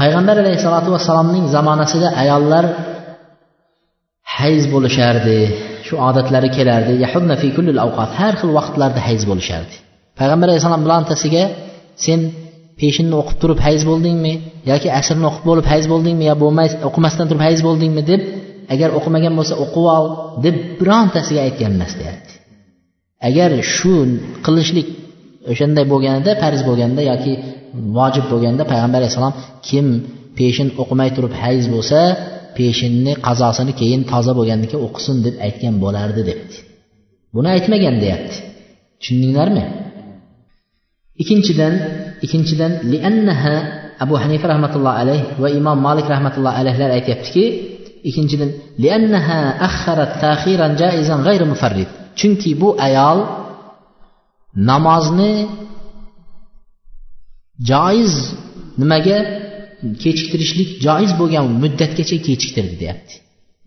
payg'ambar 0.01 0.36
alayhissalotu 0.43 0.89
vassalomning 0.95 1.45
zamonasida 1.57 2.09
ayollar 2.22 2.64
hayz 4.39 4.62
bo'lishardi 4.74 5.39
shu 5.86 5.95
odatlari 6.09 6.49
kelardi. 6.57 6.93
Har 8.20 8.34
xil 8.41 8.51
vaqtlarda 8.59 9.01
hayz 9.09 9.22
bo'lishardi. 9.30 9.74
Payg'ambar 10.18 10.47
alayhissalom 10.51 10.82
birontasiga 10.86 11.45
sen 12.05 12.20
peshinni 12.80 13.14
o'qib 13.20 13.36
turib 13.43 13.61
hayz 13.66 13.82
bo'ldingmi 13.91 14.32
yoki 14.70 14.89
asrni 15.01 15.26
o'qib 15.30 15.45
bo'lib 15.51 15.66
hayz 15.72 15.84
bo'ldingmi 15.93 16.24
yo 16.30 16.34
bo'lmay 16.43 16.68
o'qimasdan 16.89 17.26
turib 17.30 17.43
hayz 17.49 17.61
bo'ldingmi? 17.66 18.03
deb 18.12 18.22
agar 18.74 18.89
o'qimagan 18.99 19.34
bo'lsa 19.39 19.55
o'qib 19.64 19.86
ol 19.97 20.07
deb 20.45 20.57
birontasiga 20.80 21.41
aytgan 21.47 21.70
emas 21.78 21.93
deyapti. 22.01 22.34
Agar 23.28 23.51
shu 23.76 23.95
qilishlik 24.47 24.89
o'shanday 25.51 25.84
bo'lganida 25.92 26.30
farz 26.42 26.61
bo'lganda 26.68 27.03
yoki 27.11 27.32
vojib 27.99 28.24
bo'lganda 28.32 28.62
payg'ambar 28.72 28.99
alayhissalom 29.01 29.34
kim 29.68 29.86
peshin 30.38 30.68
o'qimay 30.82 31.11
turib 31.16 31.32
hayz 31.42 31.64
bo'lsa 31.74 31.99
peshinni 32.59 33.12
qazosini 33.26 33.72
keyin 33.80 34.01
toza 34.12 34.32
bo'lgandan 34.38 34.68
keyin 34.70 34.84
o'qisin 34.88 35.16
deb 35.26 35.34
aytgan 35.46 35.74
bo'lardi 35.84 36.22
debdi. 36.30 36.57
Buni 37.34 37.49
aytmagan 37.57 37.96
deyapti. 38.05 38.36
Tushundinglarmi? 39.01 39.64
Ikkinchidan 41.22 41.74
ikkinchidan 42.24 42.72
liannaha 42.92 43.55
abu 44.05 44.14
hanifa 44.22 44.46
rahmatullohi 44.53 44.96
alayh 45.03 45.20
va 45.42 45.49
imom 45.61 45.78
molik 45.86 46.07
rahmatullohi 46.14 46.57
alayhlar 46.62 46.90
aytyaptiki 46.99 47.44
ikkinchidan 48.09 48.51
liannaha 48.82 49.38
akharat 49.68 50.12
taxiran 50.24 50.72
jaizan 50.82 51.20
g'ayri 51.26 51.46
mufarrid. 51.53 51.88
Chunki 52.18 52.51
bu 52.61 52.68
ayol 52.86 53.18
namozni 54.71 55.33
joiz 57.71 58.15
nimaga? 58.81 59.19
Kechiktirishlik 60.03 60.71
joiz 60.87 61.13
bo'lgan 61.21 61.45
muddatgacha 61.63 62.17
kechiktirdi 62.27 62.75
deyapti. 62.83 63.15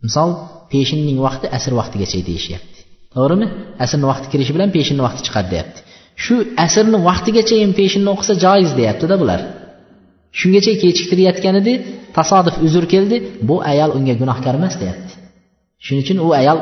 Misol 0.05 0.29
peshinning 0.71 1.19
vaqti 1.27 1.47
asr 1.57 1.71
vaqtigacha 1.79 2.19
deyishyapti. 2.29 2.79
To'g'rimi? 3.15 3.47
Asrni 3.83 4.05
vaqti 4.11 4.27
kirishi 4.31 4.51
bilan 4.55 4.69
peshinni 4.77 5.01
vaqti 5.07 5.21
chiqadi 5.27 5.49
deyapti. 5.53 5.79
Shu 6.23 6.35
asrni 6.65 6.99
vaqtigacha 7.09 7.55
ham 7.63 7.71
peshinni 7.79 8.09
o'qisa 8.13 8.33
joiz 8.45 8.71
deyaptida 8.79 9.15
bular. 9.21 9.41
Shungacha 10.39 10.73
kechiktirayotgan 10.83 11.55
edi 11.61 11.73
tasodif 12.17 12.55
uzr 12.65 12.83
keldi 12.93 13.17
bu 13.49 13.55
ayol 13.71 13.91
unga 13.97 14.15
gunohkor 14.21 14.53
emas 14.59 14.75
deyapti. 14.81 15.13
Shuning 15.85 16.03
uchun 16.05 16.17
u 16.25 16.29
ayol 16.41 16.59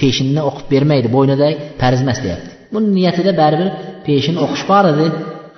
peshinni 0.00 0.40
o'qib 0.48 0.66
bermaydi 0.74 1.08
bo'ynida 1.16 1.48
farz 1.80 2.00
emas 2.06 2.18
deyapti. 2.26 2.52
Buni 2.72 2.88
niyatida 2.98 3.32
baribir 3.42 3.68
peshin 4.06 4.36
o'qish 4.44 4.64
bor 4.70 4.84
edi. 4.92 5.06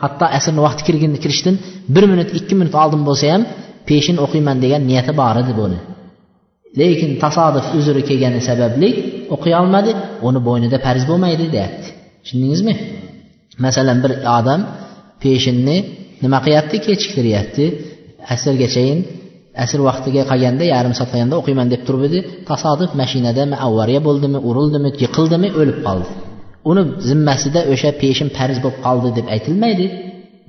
Hatto 0.02 0.26
asrni 0.38 0.60
vaqti 0.66 0.82
kirgin 0.88 1.12
kirishdan 1.24 1.56
bir 1.94 2.04
minut 2.12 2.30
ikki 2.38 2.54
minut 2.60 2.74
oldin 2.82 3.02
bo'lsa 3.08 3.26
ham 3.34 3.42
peshin 3.88 4.16
o'qiyman 4.24 4.56
degan 4.64 4.82
niyati 4.90 5.12
bor 5.20 5.34
edi 5.42 5.52
buni. 5.60 5.78
Lekin 6.80 7.10
tasodif 7.24 7.66
uzri 7.78 8.02
kelgani 8.08 8.40
sababli 8.48 8.88
o'qiy 9.34 9.54
olmadi 9.60 9.90
uni 10.28 10.40
bo'ynida 10.48 10.78
farz 10.86 11.02
bo'lmaydi 11.10 11.44
deyapti. 11.54 11.88
Tushundingizmi? 12.22 12.74
Masalan 13.64 13.98
bir 14.04 14.12
odam 14.38 14.60
peshinni 15.22 15.76
nima 16.22 16.38
qilyapti? 16.44 16.76
Kechiktiryapti 16.86 17.64
asrgachayin 18.34 18.98
asr 19.64 19.80
vaqtiga 19.88 20.22
qolganda 20.30 20.64
yarim 20.74 20.92
soat 20.98 21.08
qolganda 21.12 21.36
o'qiyman 21.40 21.66
deb 21.72 21.82
turib 21.86 22.02
edi. 22.08 22.18
Tasodif 22.50 22.90
mashinadami 23.00 23.56
avariya 23.66 24.00
bo'ldimi 24.08 24.38
urildimi 24.48 24.90
yiqildimi 25.02 25.48
o'lib 25.60 25.78
qoldi. 25.86 26.10
Uni 26.70 26.82
zimmasida 27.08 27.60
o'sha 27.72 27.90
peshin 28.02 28.28
farz 28.36 28.56
bo'lib 28.64 28.78
qoldi 28.86 29.08
deb 29.18 29.26
aytilmaydi. 29.34 29.86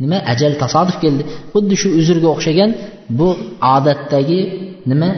Nima? 0.04 0.18
Ajal 0.32 0.54
tasodif 0.64 0.98
keldi. 1.04 1.24
Xuddi 1.54 1.76
shu 1.82 1.88
uzrga 2.00 2.28
o'xshagan 2.36 2.72
bu 3.20 3.28
odatdagi 3.76 4.40
nima? 4.92 5.10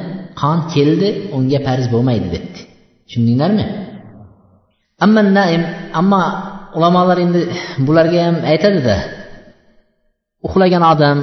Qon 0.42 0.58
keldi 0.74 1.10
unga 1.38 1.60
farz 1.68 1.86
bo'lmaydi 1.94 2.28
debdi. 2.36 2.60
Tushundinglarmi? 3.08 3.66
Ammo 5.06 5.22
naim 5.38 5.64
ammo 6.00 6.22
ulamolar 6.78 7.18
endi 7.26 7.42
bularga 7.88 8.20
ham 8.28 8.36
aytadida 8.52 8.96
uxlagan 10.48 10.84
odam 10.94 11.18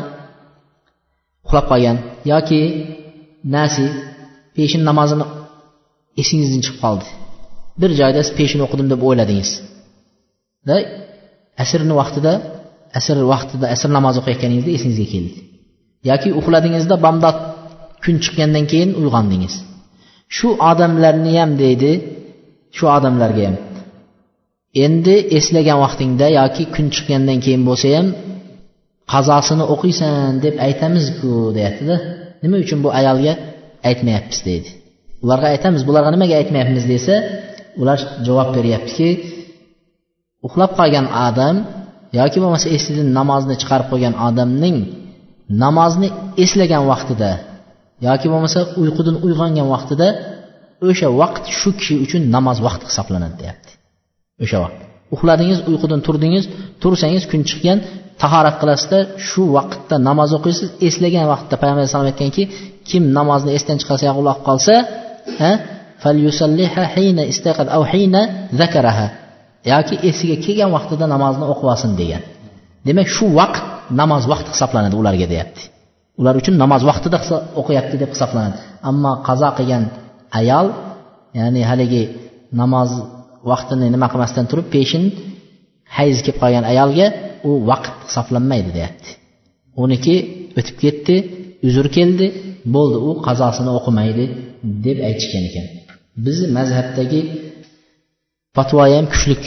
uxlab 1.46 1.66
qolgan 1.70 1.96
yoki 2.32 2.60
nasi 3.54 3.86
peshin 4.56 4.82
namozini 4.88 5.26
esingizdan 6.20 6.60
chiqib 6.64 6.78
qoldi. 6.84 7.06
Bir 7.82 7.90
joyda 8.00 8.20
siz 8.26 8.32
peshin 8.38 8.60
o'qidim 8.66 8.86
deb 8.92 9.00
o'yladingiz. 9.08 9.50
Asrni 11.62 11.94
vaqtida 12.00 12.32
asr 12.98 13.16
vaqtida 13.32 13.66
asr 13.74 13.88
namozi 13.96 14.18
o'qiyotganingizda 14.22 14.70
esingizga 14.76 15.06
keldi. 15.14 15.38
Yoki 16.10 16.28
uxladingizda 16.40 16.94
bamdod 17.06 17.36
kun 18.04 18.16
chiqqandan 18.24 18.64
keyin 18.72 18.90
uyg'ondingiz. 19.00 19.54
Shu 20.36 20.48
odamlarni 20.70 21.32
ham 21.40 21.50
deydi 21.62 21.90
shu 22.76 22.84
odamlarga 22.96 23.42
ham. 23.48 23.56
Endi 24.84 25.16
eslagan 25.38 25.78
vaqtingda 25.84 26.26
yoki 26.40 26.62
kun 26.74 26.86
chiqqandan 26.94 27.38
keyin 27.44 27.62
bo'lsa 27.68 27.88
ham 27.96 28.06
qazosini 29.12 29.64
o'qiysan 29.74 30.32
deb 30.44 30.54
aytamizku 30.66 31.30
deyaptida 31.56 31.96
nima 32.42 32.56
uchun 32.64 32.78
bu 32.84 32.88
ayolga 33.00 33.32
aytmayapmiz 33.88 34.38
deydi. 34.48 34.70
Ularga 35.24 35.48
aytamiz 35.54 35.82
bularga 35.88 36.10
nimaga 36.14 36.34
aytmayapmiz 36.40 36.84
desa 36.92 37.14
ular 37.80 37.98
javob 38.26 38.48
beryaptiki 38.56 39.08
uxlab 40.46 40.72
qolgan 40.78 41.06
odam 41.26 41.56
yoki 42.20 42.38
bo'lmasa 42.42 42.66
esidan 42.76 43.08
namozni 43.18 43.54
chiqarib 43.62 43.86
qo'ygan 43.92 44.14
odamning 44.28 44.76
namozni 45.64 46.08
eslagan 46.44 46.82
vaqtida 46.92 47.30
yoki 48.08 48.26
bo'lmasa 48.32 48.60
uyqudan 48.82 49.16
uyg'ongan 49.26 49.66
vaqtida 49.74 50.08
o'sha 50.88 51.08
vaqt 51.20 51.44
shu 51.58 51.70
kishi 51.78 51.94
uchun 52.04 52.22
namoz 52.36 52.58
vaqti 52.66 52.84
hisoblanadi 52.90 53.34
deyapti. 53.42 53.70
O'sha 54.44 54.58
vaqt. 54.64 54.78
Uxladingiz 55.14 55.58
uyqudan 55.70 56.00
turdingiz 56.06 56.44
tursangiz 56.82 57.24
kun 57.30 57.40
chiqqan 57.48 57.78
tahorat 58.22 58.56
qilasizda 58.60 58.98
shu 59.28 59.42
vaqtda 59.56 59.96
namoz 60.08 60.30
o'qiysiz 60.38 60.68
eslagan 60.88 61.26
vaqtda 61.32 61.54
payg'ambar 61.60 61.82
alayhisalom 61.82 62.08
aytganki 62.12 62.42
kim 62.88 63.02
namozni 63.18 63.50
esdan 63.58 63.76
chiqarsa 63.80 64.04
uxlab 64.20 64.38
qolsa 64.48 64.74
yoki 69.72 69.94
esiga 70.08 70.36
kelgan 70.44 70.70
vaqtida 70.76 71.06
namozni 71.14 71.44
o'qib 71.52 71.66
olsin 71.72 71.92
degan. 72.00 72.22
Demak 72.86 73.08
shu 73.16 73.26
vaqt 73.40 73.64
namoz 74.00 74.22
vaqti 74.32 74.48
hisoblanadi 74.54 74.94
ularga 75.00 75.26
deyapti. 75.32 75.62
Ular 76.20 76.34
uchun 76.40 76.54
namoz 76.62 76.82
vaqtida 76.90 77.18
o'qiyapti 77.60 77.96
deb 78.02 78.10
hisoblanadi. 78.14 78.58
Ammo 78.90 79.12
qazo 79.28 79.48
qilgan 79.58 79.84
ayol 80.40 80.66
ya'ni 81.38 81.62
haligi 81.70 82.02
namoz 82.60 82.90
vaqtini 83.50 83.86
nima 83.94 84.06
qilmasdan 84.12 84.44
turib 84.50 84.66
peshin 84.74 85.04
hayz 85.96 86.16
kelib 86.24 86.38
qolgan 86.42 86.64
ayolga 86.72 87.06
u 87.48 87.50
vaqt 87.70 87.94
hisoblanmaydi 88.08 88.70
deyapti. 88.78 89.08
Uniki 89.84 90.16
o'tib 90.58 90.76
ketdi 90.84 91.16
uzr 91.68 91.86
keldi 91.96 92.26
bo'ldi 92.74 92.98
u 93.08 93.10
qazosini 93.26 93.70
o'qimaydi 93.78 94.24
deb 94.86 94.98
aytishgan 95.08 95.44
ekan. 95.50 95.66
Bizni 96.26 96.48
mazhabdagi 96.58 97.20
fatvo 98.56 98.82
ham 98.94 99.06
kuchlik. 99.12 99.44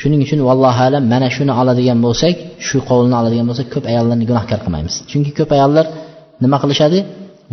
Shuning 0.00 0.20
uchun 0.26 0.40
vallohu 0.48 0.80
alam 0.88 1.04
mana 1.12 1.28
shuni 1.36 1.52
oladigan 1.60 1.98
bo'lsak 2.06 2.34
shu 2.66 2.76
qovulni 2.88 3.14
oladigan 3.20 3.46
bo'lsak 3.50 3.66
ko'p 3.74 3.84
ayollarni 3.92 4.24
gunohkor 4.30 4.58
qilmaymiz. 4.64 4.94
Chunki 5.10 5.30
ko'p 5.38 5.50
ayollar 5.56 5.86
nima 6.42 6.56
qilishadi? 6.62 6.98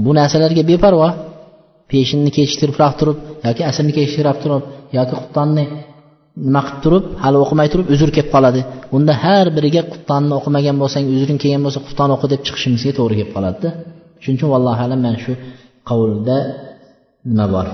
Bu 0.04 0.12
narsalarga 0.20 0.64
beparvo. 0.72 1.10
Peshinni 1.92 2.32
kechiktiribroq 2.38 2.94
turib 3.00 3.18
yoki 3.48 3.62
asrni 3.70 3.92
kechiktirib 3.98 4.38
turib 4.44 4.64
yoki 4.98 5.14
qubtonni 5.20 5.64
nima 6.46 6.62
qilib 6.66 6.80
turib 6.86 7.04
hali 7.24 7.38
o'qimay 7.44 7.68
turib 7.74 7.88
uzr 7.94 8.10
kelib 8.16 8.30
qoladi. 8.36 8.62
Unda 8.96 9.14
har 9.24 9.46
biriga 9.58 9.82
qubtonni 9.92 10.34
o'qimagan 10.40 10.76
bo'lsang 10.82 11.04
uzring 11.16 11.40
kelgan 11.44 11.62
bo'lsa 11.66 11.80
qubton 11.86 12.10
o'qi 12.16 12.28
deb 12.34 12.42
chiqishimizga 12.48 12.92
to'g'ri 13.00 13.16
kelib 13.20 13.32
qoladida. 13.36 13.70
Shuning 14.22 14.38
uchun 14.40 14.50
vallohu 14.56 14.82
alam 14.88 15.00
mana 15.06 15.18
shu 15.24 15.32
qovulda 15.90 16.38
nima 17.32 17.48
bor? 17.56 17.68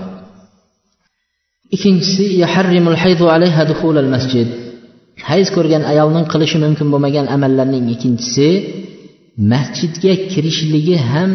Ikkinchisi 1.75 2.25
hayz 5.29 5.47
ko'rgan 5.55 5.83
ayolning 5.91 6.25
qilishi 6.33 6.57
mumkin 6.65 6.87
bo'lmagan 6.93 7.25
amallarning 7.35 7.85
ikkinchisi 7.95 8.47
masjidga 9.53 10.13
kirishligi 10.31 10.95
ham 11.11 11.31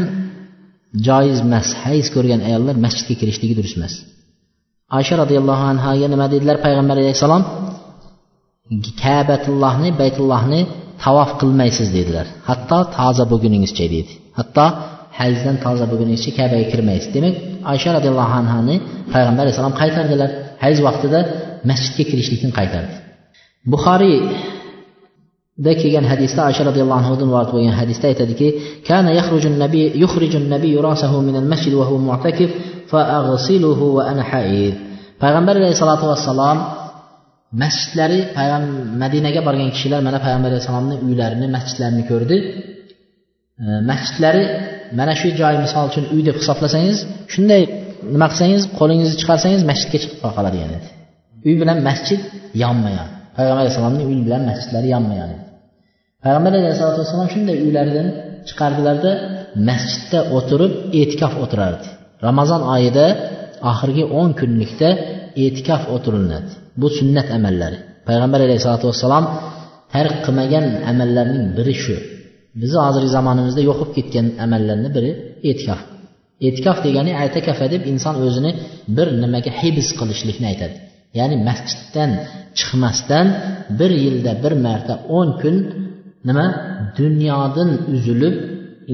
joiz 1.06 1.38
emas. 1.46 1.66
Hayz 1.84 2.06
ko'rgan 2.14 2.40
ayollar 2.48 2.74
masjidga 2.84 3.14
kirishligi 3.20 3.54
durust 3.58 3.76
emas. 3.78 3.94
Oysha 4.98 5.14
roziyallohu 5.22 5.64
anhuga 5.72 6.06
nima 6.12 6.26
dedilar 6.34 6.56
payg'ambar 6.64 6.96
alayhissalom 7.02 7.42
kabatullohni 9.02 9.90
baytullohni 10.00 10.60
tavof 11.04 11.30
qilmaysiz 11.40 11.88
dedilar. 11.96 12.26
Hatto 12.48 12.78
toza 12.96 13.24
bo'lguningizcha 13.30 13.86
dedi 13.94 14.12
hatto 14.38 14.66
hayzdan 15.20 15.56
toza 15.64 15.84
bo'lguningizcha 15.90 16.32
kabaga 16.38 16.66
kirmaysiz. 16.72 17.10
Demak 17.16 17.34
oysha 17.72 17.90
roziyallohu 17.96 18.34
anhuni 18.40 18.76
payg'ambar 19.12 19.42
alayhissalom 19.44 19.74
qaytardilar. 19.80 20.30
Hayz 20.64 20.78
vaqtida 20.86 21.20
masjidga 21.70 22.04
kirishlikdan 22.10 22.52
qaytardi. 22.58 22.94
Buxoriyda 23.72 25.72
kelgan 25.80 26.06
hadisda 26.12 26.40
oysha 26.48 26.62
roziyallohu 26.68 27.00
anhudan 27.02 27.26
rivoyat 27.30 27.50
bo'lgan 27.54 27.74
hadisda 27.80 28.06
aytadiki 28.12 28.48
kana 28.88 29.10
yakhruju 29.18 29.48
nabiy 29.64 29.86
yukhrijun 30.02 30.44
nabiy 30.54 30.74
rasahu 30.88 31.16
minal 31.28 31.48
masjid 31.52 31.72
wa 31.80 31.84
huwa 31.88 32.00
mu'takif 32.10 32.50
fa 32.90 33.00
aghsiluhu 33.18 33.84
wa 33.96 34.02
ana 34.10 34.22
haid. 34.30 34.74
Payg'ambar 35.22 35.54
alayhisalotu 35.60 36.04
vassalom 36.12 36.58
masjidlari 37.62 38.18
madinaga 39.02 39.40
borgan 39.48 39.68
kishilar 39.74 40.00
mana 40.06 40.18
payg'ambar 40.24 40.48
alayhissalomni 40.52 40.96
uylarini 41.06 41.46
masjidlarini 41.56 42.02
ko'rdi. 42.10 42.36
Masjidlari 43.90 44.42
mana 44.98 45.12
shu 45.20 45.28
joy 45.40 45.54
misol 45.64 45.84
uchun 45.90 46.04
uy 46.14 46.20
deb 46.28 46.36
hisoblasangiz 46.40 46.98
shunday 47.32 47.62
nima 48.14 48.26
qilsangiz 48.32 48.62
qo'lingizni 48.78 49.16
chiqarsangiz 49.20 49.62
masjidga 49.70 49.98
chiqib 50.02 50.18
qoladigan 50.36 50.70
edi 50.78 50.88
uy 51.48 51.54
bilan 51.62 51.78
masjid 51.88 52.20
yonma 52.62 52.90
yon 52.98 53.08
payg'ambar 53.36 53.60
alayhissalomni 53.62 54.02
uyi 54.10 54.20
bilan 54.26 54.42
masjidlari 54.50 54.88
yonma 54.94 55.14
yon 55.20 55.30
payg'ambar 56.24 56.52
alayhisalotu 56.60 56.98
vassalom 57.02 57.28
shunday 57.34 57.56
uylaridan 57.66 58.08
chiqardilarda 58.48 59.12
masjidda 59.68 60.18
o'tirib 60.36 60.72
e'tikof 61.00 61.32
o'tirardi. 61.42 61.86
Ramazon 62.26 62.62
oyida 62.74 63.06
oxirgi 63.70 64.04
o'n 64.20 64.30
kunlikda 64.40 64.88
e'tikof 65.44 65.82
o'tiriladi. 65.94 66.50
Bu 66.80 66.88
sunnat 66.98 67.28
amallari. 67.38 67.78
Payg'ambar 68.08 68.40
alayhisalotu 68.46 68.86
vassalom 68.90 69.24
tark 69.94 70.14
qilmagan 70.24 70.66
amallarning 70.90 71.44
biri 71.58 71.74
shu. 71.84 71.96
Bizni 72.60 72.78
hozirgi 72.86 73.10
zamonimizda 73.16 73.62
yo'q 73.68 73.78
bo'lib 73.80 73.92
ketgan 73.98 74.26
amallarni 74.44 74.88
biri 74.96 75.10
e'tikof. 75.50 75.80
E'tikof 76.46 76.78
degani 76.86 77.12
aytakafa 77.22 77.66
deb 77.74 77.82
inson 77.92 78.14
o'zini 78.26 78.50
bir 78.96 79.08
nimaga 79.22 79.50
hibs 79.60 79.88
qilishlikni 79.98 80.46
aytadi. 80.52 80.76
Ya'ni 81.18 81.36
masjiddan 81.48 82.10
chiqmasdan 82.58 83.26
bir 83.78 83.90
yilda 84.04 84.32
bir 84.42 84.52
marta 84.66 84.94
o'n 85.18 85.28
kun 85.40 85.56
nima? 86.28 86.46
Dunyodan 87.00 87.70
uzilib 87.94 88.34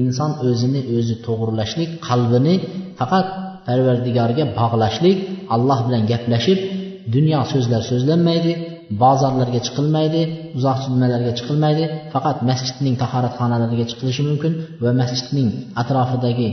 inson 0.01 0.31
o'zini 0.47 0.81
o'zi 0.97 1.15
to'g'irlashlik 1.25 1.89
qalbini 2.07 2.55
faqat 2.99 3.27
parvardigorga 3.67 4.43
bog'lashlik 4.59 5.17
alloh 5.55 5.79
bilan 5.87 6.03
gaplashib 6.11 6.59
dunyo 7.15 7.39
so'zlar 7.51 7.81
so'zlanmaydi 7.91 8.51
bozorlarga 9.01 9.59
chiqilmaydi 9.67 10.21
uzoq 10.57 10.79
nimalarga 10.93 11.31
chiqilmaydi. 11.39 11.83
Faqat 12.13 12.37
masjidning 12.49 12.95
tahoratxonalariga 13.03 13.85
chiqilishi 13.91 14.23
mumkin 14.29 14.53
va 14.83 14.91
masjidning 15.01 15.49
atrofidagi 15.81 16.49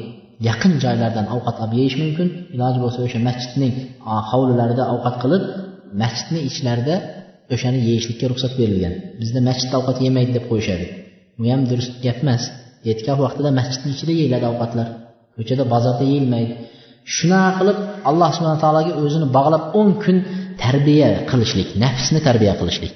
yaqin 0.49 0.72
joylardan 0.85 1.26
ovqat 1.35 1.57
olib 1.62 1.74
yeyish 1.80 1.97
mumkin. 2.03 2.28
Iloji 2.55 2.78
bo'lsa 2.85 2.99
o'sha 3.07 3.20
masjidning 3.28 3.72
hovlilarida 4.30 4.85
ovqat 4.95 5.16
qilib 5.22 5.43
masjidni 6.03 6.41
ichlarida 6.51 6.95
o'shani 7.55 7.78
yeyishlikka 7.89 8.26
ruxsat 8.33 8.53
berilgan. 8.61 8.95
Bizda 9.20 9.41
masjidda 9.49 9.74
ovqat 9.80 9.99
yemaydi 10.07 10.33
deb 10.37 10.45
qo'yishadi. 10.51 10.87
Bu 11.39 11.45
ham 11.53 11.62
durust 11.70 11.93
gap 12.05 12.18
emas. 12.24 12.43
E'tikof 12.91 13.18
vaqtida 13.26 13.51
masjidni 13.59 13.91
ichida 13.97 14.12
yeyiladi 14.20 14.47
ovqatlar. 14.53 14.87
Ko'chada 15.37 15.64
bozorda 15.72 16.05
yeyilmaydi. 16.12 16.53
Shunaqa 17.16 17.51
qilib 17.59 17.78
alloh 18.11 18.30
subhana 18.37 18.59
taologa 18.64 18.93
o'zini 19.03 19.26
bog'lab 19.37 19.64
o'n 19.78 19.91
kun 20.03 20.16
tarbiya 20.62 21.08
qilishlik 21.30 21.68
nafsni 21.84 22.20
tarbiya 22.26 22.54
qilishlik. 22.60 22.94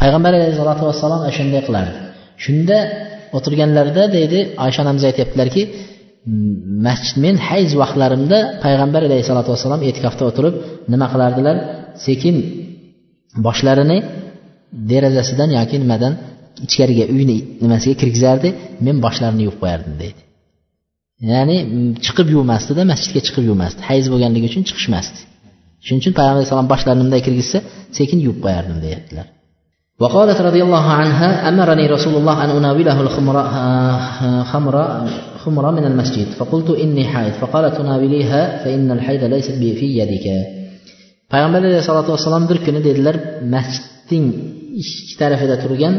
Payg'ambar 0.00 0.32
alayhisalotu 0.38 0.82
vassalom 0.88 1.20
o'shanday 1.30 1.62
qilardi 1.68 1.98
shunda 2.44 2.78
o'tirganlarida 3.36 4.04
deydi 4.16 4.38
oysha 4.64 4.80
onamiz 4.84 5.04
aytyaptilarki 5.10 5.62
masjid 6.86 7.16
men 7.24 7.36
hayz 7.48 7.70
vaqtlarimda 7.82 8.38
payg'ambar 8.64 9.02
alayhissalotu 9.08 9.48
vassalom 9.54 9.80
e'tikofda 9.88 10.22
o'tirib 10.30 10.54
nima 10.92 11.06
qilardilar? 11.12 11.56
Sekin 12.06 12.36
boshlarini 13.46 13.98
derazasidan 14.90 15.50
yoki 15.58 15.76
nimadan 15.84 16.14
ichkariga 16.66 17.04
uyni 17.14 17.36
nimasiga 17.62 17.94
kirgizardi 18.02 18.48
men 18.86 18.96
boshlarini 19.04 19.42
yuvib 19.46 19.58
qo'yardim 19.62 19.94
deydi. 20.02 20.20
Ya'ni 21.32 21.56
chiqib 22.04 22.28
yuvmasdida 22.36 22.82
masjidga 22.92 23.20
chiqib 23.26 23.44
yuvmasdi. 23.50 23.80
Hayz 23.90 24.04
bo'lganligi 24.12 24.46
uchun 24.50 24.62
chiqishmasdi. 24.68 25.18
shuning 25.85 26.01
uchun 26.01 26.13
payg'ambar 26.17 26.37
alayhissalom 26.39 26.67
boshlarini 26.73 27.03
bunday 27.05 27.21
kirgizsa 27.27 27.59
sekin 27.97 28.17
yuvib 28.25 28.39
qo'yardim 28.45 28.79
deyaptilar 28.87 29.27
وقالت 30.03 30.39
رضي 30.49 30.61
الله 30.67 30.85
عنها 30.99 31.49
أمرني 31.49 31.85
رسول 31.95 32.15
الله 32.19 32.35
أن 32.43 32.49
أناوله 32.49 32.97
الخمر 33.05 33.35
خمر 34.51 34.75
خمر 35.43 35.65
من 35.77 35.85
المسجد 35.91 36.27
فقلت 36.39 36.69
إني 36.83 37.03
حائض 37.11 37.33
فقال 37.41 37.65
تناوليها 37.77 38.41
فإن 38.63 38.87
الحيض 38.91 39.23
ليس 39.23 39.47
في 39.79 39.87
يدك 39.99 40.25
payg'ambar 41.31 41.61
alayhisalotu 41.69 42.09
vassalom 42.15 42.43
bir 42.49 42.57
kuni 42.65 42.81
dedilar 42.87 43.15
masjidning 43.53 44.25
ikki 44.81 45.15
tarafida 45.21 45.55
turgan 45.63 45.95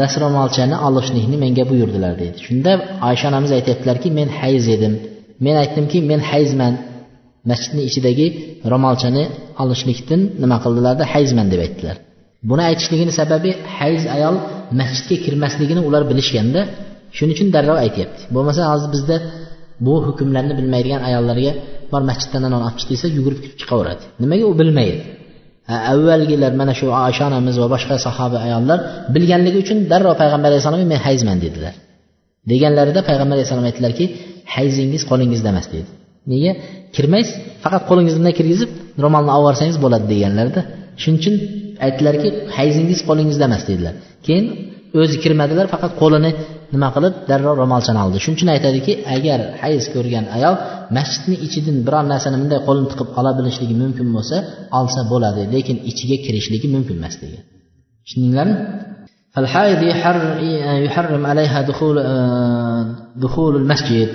dastro'molchani 0.00 0.76
olishlikni 0.86 1.36
menga 1.44 1.64
buyurdilar 1.70 2.12
deydi 2.22 2.38
shunda 2.46 2.72
oysha 3.08 3.26
onamiz 3.30 3.50
aytyaptilarki 3.58 4.08
men 4.18 4.28
hayz 4.40 4.64
edim 4.76 4.92
men 5.44 5.56
aytdimki 5.62 5.98
men 6.10 6.20
hayzman 6.30 6.74
Masjidni 7.49 7.81
ichidagi 7.89 8.27
ro'molchani 8.71 9.23
olishlikdan 9.63 10.21
nima 10.43 10.57
qildilarda 10.63 11.03
hayzman 11.13 11.47
deb 11.53 11.61
aytdilar. 11.65 11.95
Buni 12.49 12.63
aytishligini 12.69 13.13
sababi 13.19 13.49
hayz 13.77 14.03
ayol 14.15 14.35
masjidga 14.79 15.15
kirmasligini 15.25 15.81
ular 15.87 16.03
bilishganda 16.11 16.61
shuning 17.17 17.33
uchun 17.35 17.47
darrov 17.55 17.77
aytyapti. 17.85 18.21
Bo'lmasa 18.35 18.61
hozir 18.71 18.89
bizda 18.95 19.15
bu 19.85 19.93
hukmlarni 20.07 20.53
bilmaydigan 20.59 21.01
ayollarga 21.09 21.51
bor 21.91 22.01
masjiddan 22.09 22.41
non 22.53 22.61
olib 22.67 22.77
chiq 22.79 22.89
desa 22.93 23.05
yugurib 23.17 23.39
kirib 23.43 23.57
chiqaveradi. 23.61 24.03
Nimaga 24.23 24.45
u 24.51 24.53
bilmaydi? 24.61 24.99
Avvalgilar 25.93 26.51
mana 26.61 26.73
shu 26.79 26.85
oysha 27.07 27.23
onamiz 27.29 27.55
va 27.61 27.67
boshqa 27.75 27.95
sahoba 28.07 28.37
ayollar 28.47 28.79
bilganligi 29.15 29.57
uchun 29.63 29.77
darrov 29.91 30.13
payg'ambar 30.21 30.49
alayhissalomga 30.51 30.87
men 30.93 30.99
hayzman 31.07 31.37
dedilar. 31.45 31.73
Deganlarida 32.51 33.01
payg'ambar 33.09 33.35
alayhissalom 33.37 33.65
aytdilarki 33.69 34.05
hayzingiz 34.55 35.01
qo'lingizda 35.09 35.49
emas 35.53 35.67
dedi. 35.75 35.89
nega 36.32 36.52
kirmaysiz 36.96 37.34
faqat 37.64 37.82
qo'lingizni 37.88 38.18
bunday 38.20 38.34
kirgizib 38.40 38.70
ro'molni 39.04 39.30
olib 39.36 39.42
yuborsangiz 39.44 39.76
bo'ladi 39.84 40.06
deganlarda 40.12 40.60
shuning 41.02 41.18
uchun 41.20 41.34
aytdilarki 41.86 42.28
hayzingiz 42.56 43.00
qo'lingizda 43.08 43.44
emas 43.50 43.62
dedilar 43.70 43.94
keyin 44.26 44.46
o'zi 45.00 45.16
kirmadilar 45.24 45.66
faqat 45.74 45.92
qo'lini 46.02 46.30
nima 46.74 46.88
qilib 46.96 47.14
darrov 47.30 47.54
ro'molchani 47.62 48.00
oldi 48.04 48.16
shuning 48.22 48.36
uchun 48.38 48.50
aytadiki 48.56 48.92
agar 49.16 49.40
hayz 49.62 49.84
ko'rgan 49.94 50.24
ayol 50.36 50.54
masjidni 50.96 51.36
ichidan 51.46 51.76
biror 51.86 52.04
narsani 52.12 52.36
bunday 52.42 52.60
qo'lini 52.68 52.88
tiqib 52.92 53.08
ola 53.20 53.30
bilishligi 53.38 53.74
mumkin 53.82 54.06
bo'lsa 54.16 54.36
olsa 54.80 55.00
bo'ladi 55.12 55.42
lekin 55.54 55.76
ichiga 55.90 56.16
kirishligi 56.24 56.68
mumkin 56.74 56.96
emas 57.00 57.14
degan 57.22 57.42
tushundinglarmi 58.04 58.56
فالحائض 59.34 59.80
يحرم 60.86 61.26
عليها 61.26 61.58
دخول 61.70 61.96
دخول 63.24 63.52
المسجد 63.56 64.08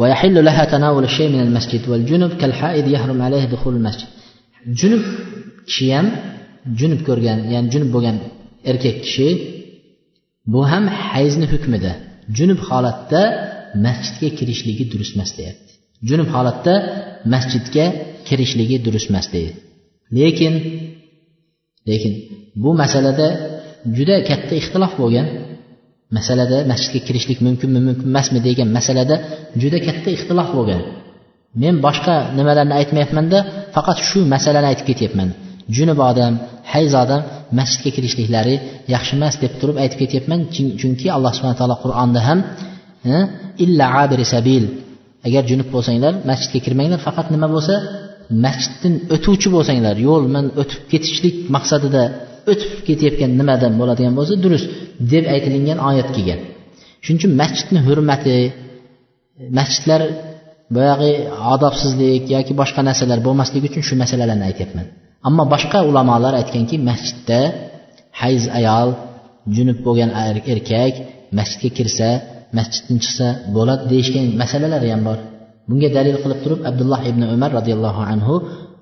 ويحل 0.00 0.36
لها 0.48 0.64
تناول 0.64 1.04
الشيء 1.10 1.28
من 1.34 1.40
المسجد 1.46 1.82
والجنب 1.90 2.32
كالحائض 2.40 2.86
يحرم 2.94 3.22
عليه 3.26 3.44
دخول 3.54 3.74
المسجد 3.76 4.08
junub 4.80 5.04
kishi 5.68 5.86
ham 5.94 6.06
junub 6.80 7.00
ko'rgan 7.08 7.38
ya'ni 7.52 7.68
junub 7.74 7.90
bo'lgan 7.94 8.16
erkak 8.70 8.96
kishi 9.04 9.28
bu 10.52 10.60
ham 10.70 10.84
hayzni 11.10 11.46
hukmida 11.52 11.92
junub 12.36 12.60
holatda 12.68 13.22
masjidga 13.86 14.28
kirishligi 14.38 14.84
durust 14.92 15.12
emas 15.16 15.30
deyapti 15.38 15.72
junub 16.08 16.28
holatda 16.34 16.74
masjidga 17.34 17.86
kirishligi 18.28 18.76
durust 18.86 19.08
emas 19.12 19.26
deydi 19.34 19.52
lekin 20.18 20.54
lekin 21.88 22.12
bu 22.62 22.70
masalada 22.82 23.28
juda 23.96 24.16
katta 24.28 24.54
ixtilof 24.60 24.92
bo'lgan 25.02 25.26
masalada 26.17 26.57
masjidga 26.71 26.99
kirishlik 27.07 27.39
mumkinmi 27.47 27.79
mumkin 27.87 28.07
emasmi 28.11 28.39
degan 28.47 28.69
masalada 28.77 29.15
juda 29.61 29.79
katta 29.87 30.09
ixtilof 30.17 30.49
bo'lgan. 30.57 30.81
Men 31.61 31.75
boshqa 31.85 32.15
nimalarni 32.37 32.73
aytmayapmanda 32.79 33.39
faqat 33.75 33.97
shu 34.09 34.19
masalani 34.35 34.67
aytib 34.71 34.85
ketyapman. 34.89 35.29
Junub 35.75 35.99
odam 36.09 36.33
hayz 36.73 36.91
odam 37.03 37.21
masjidga 37.59 37.91
kirishliklari 37.95 38.55
yaxshi 38.93 39.13
emas 39.17 39.35
deb 39.43 39.53
turib 39.59 39.77
aytib 39.83 39.97
ketyapman 40.03 40.39
chunki 40.81 41.07
alloh 41.15 41.31
subhana 41.37 41.57
taolo 41.61 41.75
qur'onda 41.83 42.19
ham 42.27 42.39
e, 43.13 43.15
illa 43.65 43.85
abiri 44.03 44.25
sabil. 44.33 44.63
Agar 45.27 45.43
junub 45.51 45.67
bo'lsanglar 45.75 46.13
masjidga 46.29 46.59
kirmanglar 46.65 46.99
faqat 47.07 47.27
nima 47.33 47.47
bo'lsa 47.55 47.75
masjiddan 48.45 48.93
o'tuvchi 49.15 49.47
bo'lsanglar 49.55 49.95
yo'ldan 50.07 50.45
o'tib 50.61 50.81
ketishlik 50.91 51.35
maqsadida 51.55 52.03
o'tib 52.53 52.71
ketayotgan 52.87 53.31
nimadan 53.39 53.73
bo'ladigan 53.79 54.13
bo'lsa 54.19 54.33
durust 54.43 54.67
deb 55.11 55.25
aytilingan 55.33 55.79
oyat 55.89 56.09
kelgan 56.15 56.39
shuning 57.03 57.19
uchun 57.21 57.33
masjidni 57.41 57.79
hurmati 57.87 58.37
masjidlar 59.57 60.01
boyagi 60.75 61.11
odobsizlik 61.53 62.23
yoki 62.35 62.53
boshqa 62.61 62.81
narsalar 62.89 63.19
bo'lmasligi 63.27 63.67
uchun 63.71 63.83
shu 63.87 63.95
masalalarni 64.03 64.45
aytyapman. 64.49 64.85
Ammo 65.27 65.43
boshqa 65.53 65.79
ulamolar 65.89 66.33
aytganki 66.41 66.75
masjidda 66.89 67.39
hayz 68.21 68.43
ayol 68.59 68.89
junub 69.55 69.79
bo'lgan 69.85 70.11
er-, 70.23 70.43
erkak 70.53 70.93
masjidga 71.37 71.69
kirsa 71.77 72.09
masjiddan 72.57 72.97
chiqsa 73.03 73.27
bo'ladi 73.55 73.83
deyishgan 73.91 74.25
masalalar 74.41 74.81
ham 74.93 75.01
bor. 75.09 75.19
Bunga 75.69 75.89
dalil 75.97 76.15
qilib 76.23 76.39
turib 76.43 76.61
abdulloh 76.69 77.01
ibn 77.11 77.21
umar 77.35 77.49
roziyallohu 77.57 78.01
anhu 78.13 78.35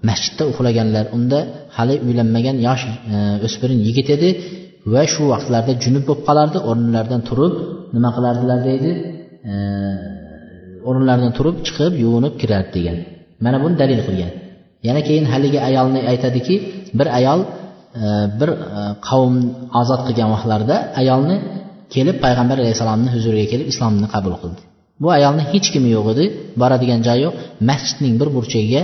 masjidda 0.10 0.44
uxlaganlar 0.52 1.06
unda 1.18 1.40
hali 1.78 1.96
uylanmagan 2.08 2.58
yosh 2.68 2.84
e, 3.14 3.16
o'spirin 3.46 3.80
yigit 3.88 4.08
edi 4.16 4.30
va 4.94 5.04
shu 5.14 5.24
vaqtlarda 5.34 5.72
junub 5.84 6.04
bo'lib 6.08 6.24
qolardi 6.30 6.60
o'rnlaridan 6.70 7.22
turib 7.30 7.54
nima 7.96 8.10
qilardilar 8.16 8.60
deydi 8.70 8.92
e, 9.52 9.54
o'rinlaridan 10.90 11.34
turib 11.38 11.56
chiqib 11.68 11.94
yuvinib 12.04 12.34
kirardi 12.42 12.72
degan. 12.78 12.98
Mana 13.46 13.58
buni 13.64 13.76
dalil 13.82 14.02
qilgan. 14.08 14.32
Yana 14.88 15.02
keyin 15.08 15.26
haligi 15.32 15.60
ayolni 15.70 16.00
aytadiki 16.12 16.56
bir 17.00 17.08
ayol 17.20 17.40
e, 18.02 18.06
bir 18.40 18.50
qavm 19.08 19.36
ozod 19.82 20.02
qilgan 20.08 20.30
vaqtlarida 20.36 20.78
ayolni 21.02 21.36
kelib 21.96 22.18
payg'ambar 22.26 22.58
alayhissalomni 22.64 23.10
huzuriga 23.16 23.48
kelib 23.54 23.68
islomni 23.74 24.08
qabul 24.16 24.36
qildi. 24.42 24.62
Bu 25.02 25.08
ayolni 25.18 25.44
hech 25.52 25.68
kimi 25.74 25.90
yo'q 25.98 26.08
edi 26.14 26.26
boradigan 26.62 27.00
joyi 27.08 27.22
yo'q. 27.26 27.36
Masjidning 27.70 28.16
bir 28.22 28.30
burchagiga 28.36 28.82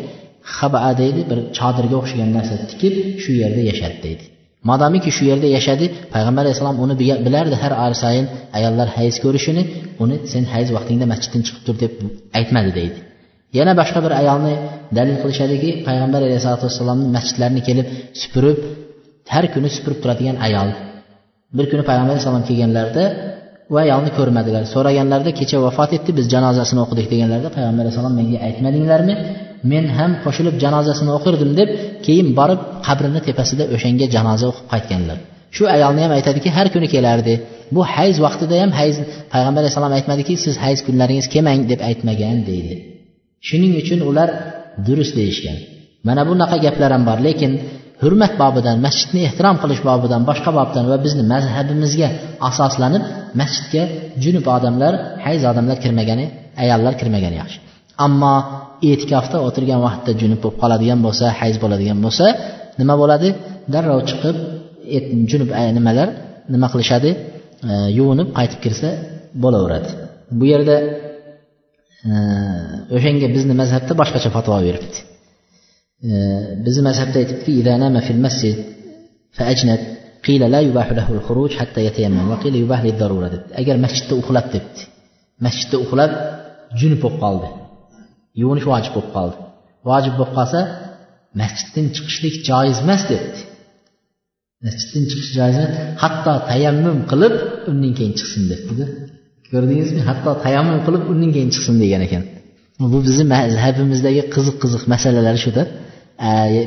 haba 0.57 0.79
deydi 1.01 1.21
bir 1.29 1.39
chodirga 1.57 1.95
o'xshagan 2.01 2.29
narsa 2.37 2.55
tikib 2.71 2.93
shu 3.23 3.31
yerda 3.41 3.61
yashadi 3.71 3.97
deydi. 4.05 4.23
Modomiki 4.69 5.11
shu 5.17 5.23
yerda 5.31 5.47
yashadi 5.57 5.85
payg'ambar 6.13 6.41
alayhissalom 6.45 6.77
uni 6.83 6.95
bilardi 7.27 7.55
har 7.63 7.73
oy 7.85 7.93
sayin 8.03 8.25
ayollar 8.57 8.87
hayz 8.97 9.15
ko'rishini 9.23 9.63
uni 10.03 10.15
sen 10.33 10.43
hayz 10.53 10.69
vaqtingda 10.77 11.05
masjiddan 11.13 11.41
chiqib 11.47 11.63
tur 11.67 11.75
deb 11.83 11.91
aytmadi 12.39 12.71
deydi. 12.79 12.99
Yana 13.57 13.73
boshqa 13.79 13.99
bir 14.05 14.13
ayolni 14.21 14.53
dalil 14.97 15.17
qilishadiki 15.23 15.69
payg'ambar 15.87 16.21
alayhisalotu 16.27 16.63
vassalomni 16.67 17.07
masjidlarini 17.17 17.61
kelib 17.67 17.87
supurib 18.21 18.57
har 19.33 19.45
kuni 19.53 19.69
supurib 19.75 19.99
turadigan 20.03 20.37
ayol. 20.47 20.69
Bir 21.57 21.65
kuni 21.71 21.83
payg'ambar 21.89 22.13
alayhissalom 22.13 22.43
kelganlarida 22.49 23.03
u 23.73 23.75
ayolni 23.83 24.11
ko'rmadilar. 24.17 24.63
So'raganlarida 24.73 25.31
kecha 25.39 25.57
vafot 25.65 25.91
etdi 25.97 26.11
biz 26.17 26.25
janozasini 26.33 26.79
o'qidik 26.85 27.07
deganlarida 27.13 27.49
payg'ambar 27.57 27.81
alayhissalom 27.83 28.13
menga 28.19 28.37
aytmadinglarmi? 28.47 29.15
Men 29.71 29.85
ham 29.97 30.11
qo'shilib 30.23 30.55
janozasini 30.63 31.11
o'qirdim 31.17 31.51
deb 31.59 31.69
keyin 32.05 32.27
borib 32.39 32.59
qabrini 32.87 33.21
tepasida 33.27 33.63
o'shanga 33.75 34.05
janoza 34.15 34.45
o'qib 34.51 34.65
qaytganlar. 34.73 35.17
Shu 35.55 35.63
ayolni 35.75 36.01
ham 36.05 36.13
aytadiki 36.17 36.49
har 36.57 36.67
kuni 36.73 36.87
kelardi. 36.95 37.33
Bu 37.75 37.81
hayz 37.95 38.15
vaqtida 38.25 38.55
ham 38.63 38.71
hayz 38.79 38.95
payg'ambar 39.33 39.61
alayhissalom 39.63 39.93
aytmadiki 39.97 40.33
siz 40.45 40.55
hayz 40.63 40.79
kunlaringiz 40.87 41.27
kelmang 41.33 41.61
deb 41.71 41.79
aytmagan 41.89 42.37
deydi. 42.49 42.75
Shuning 43.47 43.73
uchun 43.81 43.99
ular 44.09 44.29
durust 44.87 45.13
deyishgan. 45.19 45.57
Mana 46.07 46.21
bunaqa 46.29 46.57
gaplar 46.65 46.89
ham 46.95 47.03
bor 47.09 47.19
lekin 47.27 47.51
hurmat 48.03 48.33
bobidan 48.41 48.77
masjidni 48.85 49.21
ehtirom 49.29 49.57
qilish 49.63 49.81
bobidan 49.89 50.21
boshqa 50.29 50.51
bobdan 50.59 50.85
va 50.91 50.97
bizni 51.05 51.23
mazhabimizga 51.33 52.09
asoslanib 52.49 53.03
masjidga 53.41 53.83
junub 54.23 54.45
odamlar 54.55 54.93
hayz 55.25 55.41
odamlar 55.51 55.77
kirmagani 55.83 56.25
ayollar 56.63 56.93
kirmagani 57.01 57.37
yaxshi. 57.43 57.59
ammo 58.06 58.34
e'tikofda 58.90 59.36
o'tirgan 59.48 59.80
vaqtda 59.86 60.10
junub 60.20 60.38
bo'lib 60.44 60.58
qoladigan 60.62 60.98
bo'lsa 61.06 61.26
hayz 61.40 61.56
bo'ladigan 61.62 61.98
bo'lsa 62.04 62.26
nima 62.80 62.94
bo'ladi 63.02 63.28
darrov 63.74 64.00
chiqib 64.10 64.36
junub 65.30 65.50
nimalar 65.78 66.08
nima 66.54 66.66
qilishadi 66.72 67.10
e, 67.70 67.72
yuvinib 67.98 68.28
qaytib 68.38 68.60
kirsa 68.64 68.88
bo'laveradi 69.42 69.90
bu 70.38 70.44
yerda 70.52 70.76
e, 72.08 72.12
o'shanga 72.96 73.28
bizni 73.36 73.54
mazhabda 73.60 73.92
boshqacha 74.00 74.30
fatvo 74.36 74.56
beribdi 74.66 74.98
e, 76.08 76.12
bizni 76.64 76.82
mazhabda 76.88 77.16
aytibdiki 77.22 77.52
قيل 80.26 80.42
لا 80.54 80.60
يباح 80.68 80.88
له 80.98 81.06
الخروج 81.16 81.50
حتى 81.60 81.80
يتيمم 81.88 82.30
وقيل 82.30 82.54
يباح 82.62 82.80
للضرورة 82.84 83.28
debdi 83.34 83.52
agar 83.60 83.76
masjidda 83.84 84.14
uxlab 84.22 84.46
debdi 84.54 84.80
masjidda 85.46 85.76
uxlab 85.84 86.12
junub 86.80 86.98
bo'lib 87.04 87.18
qoldi 87.24 87.48
Yuvinish 88.41 88.67
vojib 88.71 88.93
bo'lib 88.95 89.11
qoldi. 89.15 89.35
Vojib 89.89 90.13
bo'lib 90.19 90.33
qolsa 90.37 90.59
masjiddan 91.41 91.85
chiqishlik 91.95 92.35
joiz 92.49 92.77
emas 92.85 93.03
debdi 93.11 93.41
masjiddan 94.65 95.03
chiqish 95.09 95.31
joiz 95.37 95.55
emas 95.59 95.73
hatto 96.03 96.33
tayammum 96.49 96.99
qilib 97.11 97.33
undan 97.69 97.91
keyin 97.97 98.13
chiqsin 98.19 98.43
debdida 98.51 98.85
ko'rdingizmi? 99.51 100.01
Hatto 100.09 100.31
tayammum 100.45 100.79
qilib 100.87 101.03
undan 101.11 101.31
keyin 101.35 101.49
chiqsin 101.55 101.75
degan 101.83 102.01
ekan. 102.07 102.23
Bu 102.91 102.97
bizni 103.07 103.25
mazhabimizdagi 103.35 104.21
qiziq 104.35 104.55
qiziq 104.63 104.83
masalalar 104.93 105.35
shuda. 105.45 105.63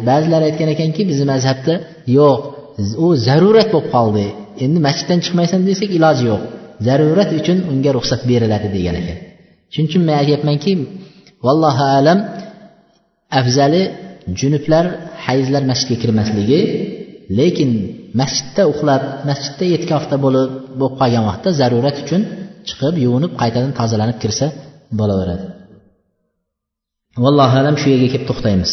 Ba'zilar 0.08 0.40
aytgan 0.48 0.68
ekanki 0.74 1.02
bizni 1.10 1.26
mazhabda 1.32 1.74
yo'q 2.18 2.38
u 3.04 3.06
zarurat 3.28 3.68
bo'lib 3.74 3.88
qoldi. 3.96 4.24
Endi 4.64 4.78
masjiddan 4.86 5.18
chiqmaysan 5.24 5.60
desak 5.70 5.90
iloji 5.98 6.24
yo'q. 6.30 6.42
Zarurat 6.86 7.30
uchun 7.40 7.58
unga 7.72 7.90
ruxsat 7.96 8.20
beriladi 8.30 8.68
degan 8.76 8.96
ekan. 9.02 9.18
Shuning 9.72 9.88
uchun 9.90 10.02
men 10.08 10.16
aytyapmanki 10.22 10.72
vallohu 11.44 11.84
alam 11.98 12.18
afzali 13.40 13.82
junublar 14.40 14.84
hayzlar 15.26 15.62
masjidga 15.70 15.96
kirmasligi 16.02 16.60
lekin 17.38 17.70
masjidda 18.20 18.62
uxlab 18.72 19.02
masjidda 19.28 19.64
e'tikofda 19.74 20.16
bo'lib 20.24 20.50
bo'lib 20.80 20.96
qolgan 21.00 21.24
vaqtda 21.30 21.50
zarurat 21.60 21.96
uchun 22.04 22.22
chiqib 22.68 22.94
yuvinib 23.04 23.32
qaytadan 23.40 23.72
tozalanib 23.78 24.18
kirsa 24.22 24.46
bo'laveradi. 24.98 25.46
Vallohu 27.24 27.56
alam 27.62 27.76
shu 27.80 27.86
yerga 27.94 28.08
kelib 28.12 28.26
to'xtaymiz. 28.30 28.72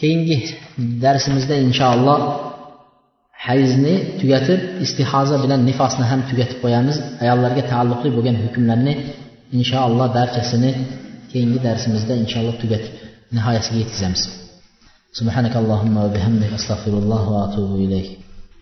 Keyingi 0.00 0.36
darsimizda 1.04 1.54
inshaalloh 1.66 2.20
hayzni 3.46 3.94
tugatib 4.20 4.60
istihoza 4.84 5.36
bilan 5.44 5.60
nifosni 5.68 6.04
ham 6.10 6.20
tugatib 6.30 6.58
qo'yamiz. 6.64 6.96
Ayollarga 7.24 7.62
taalluqli 7.72 8.08
bo'lgan 8.16 8.36
hukmlarni 8.44 8.94
inshaalloh 9.58 10.08
barchasini 10.18 10.70
keyingi 11.32 11.58
dərsimizdə 11.66 12.18
inşallah 12.22 12.54
tugatib 12.62 12.94
nihoyasiga 13.36 13.78
yetkazamiz 13.82 14.22
subhanakallahumma 15.18 16.06
va 16.06 16.14
bihamdik 16.16 16.52
astag'firulloh 16.58 17.22
va 17.32 17.38
atubu 17.46 17.76
ilayk. 17.86 18.25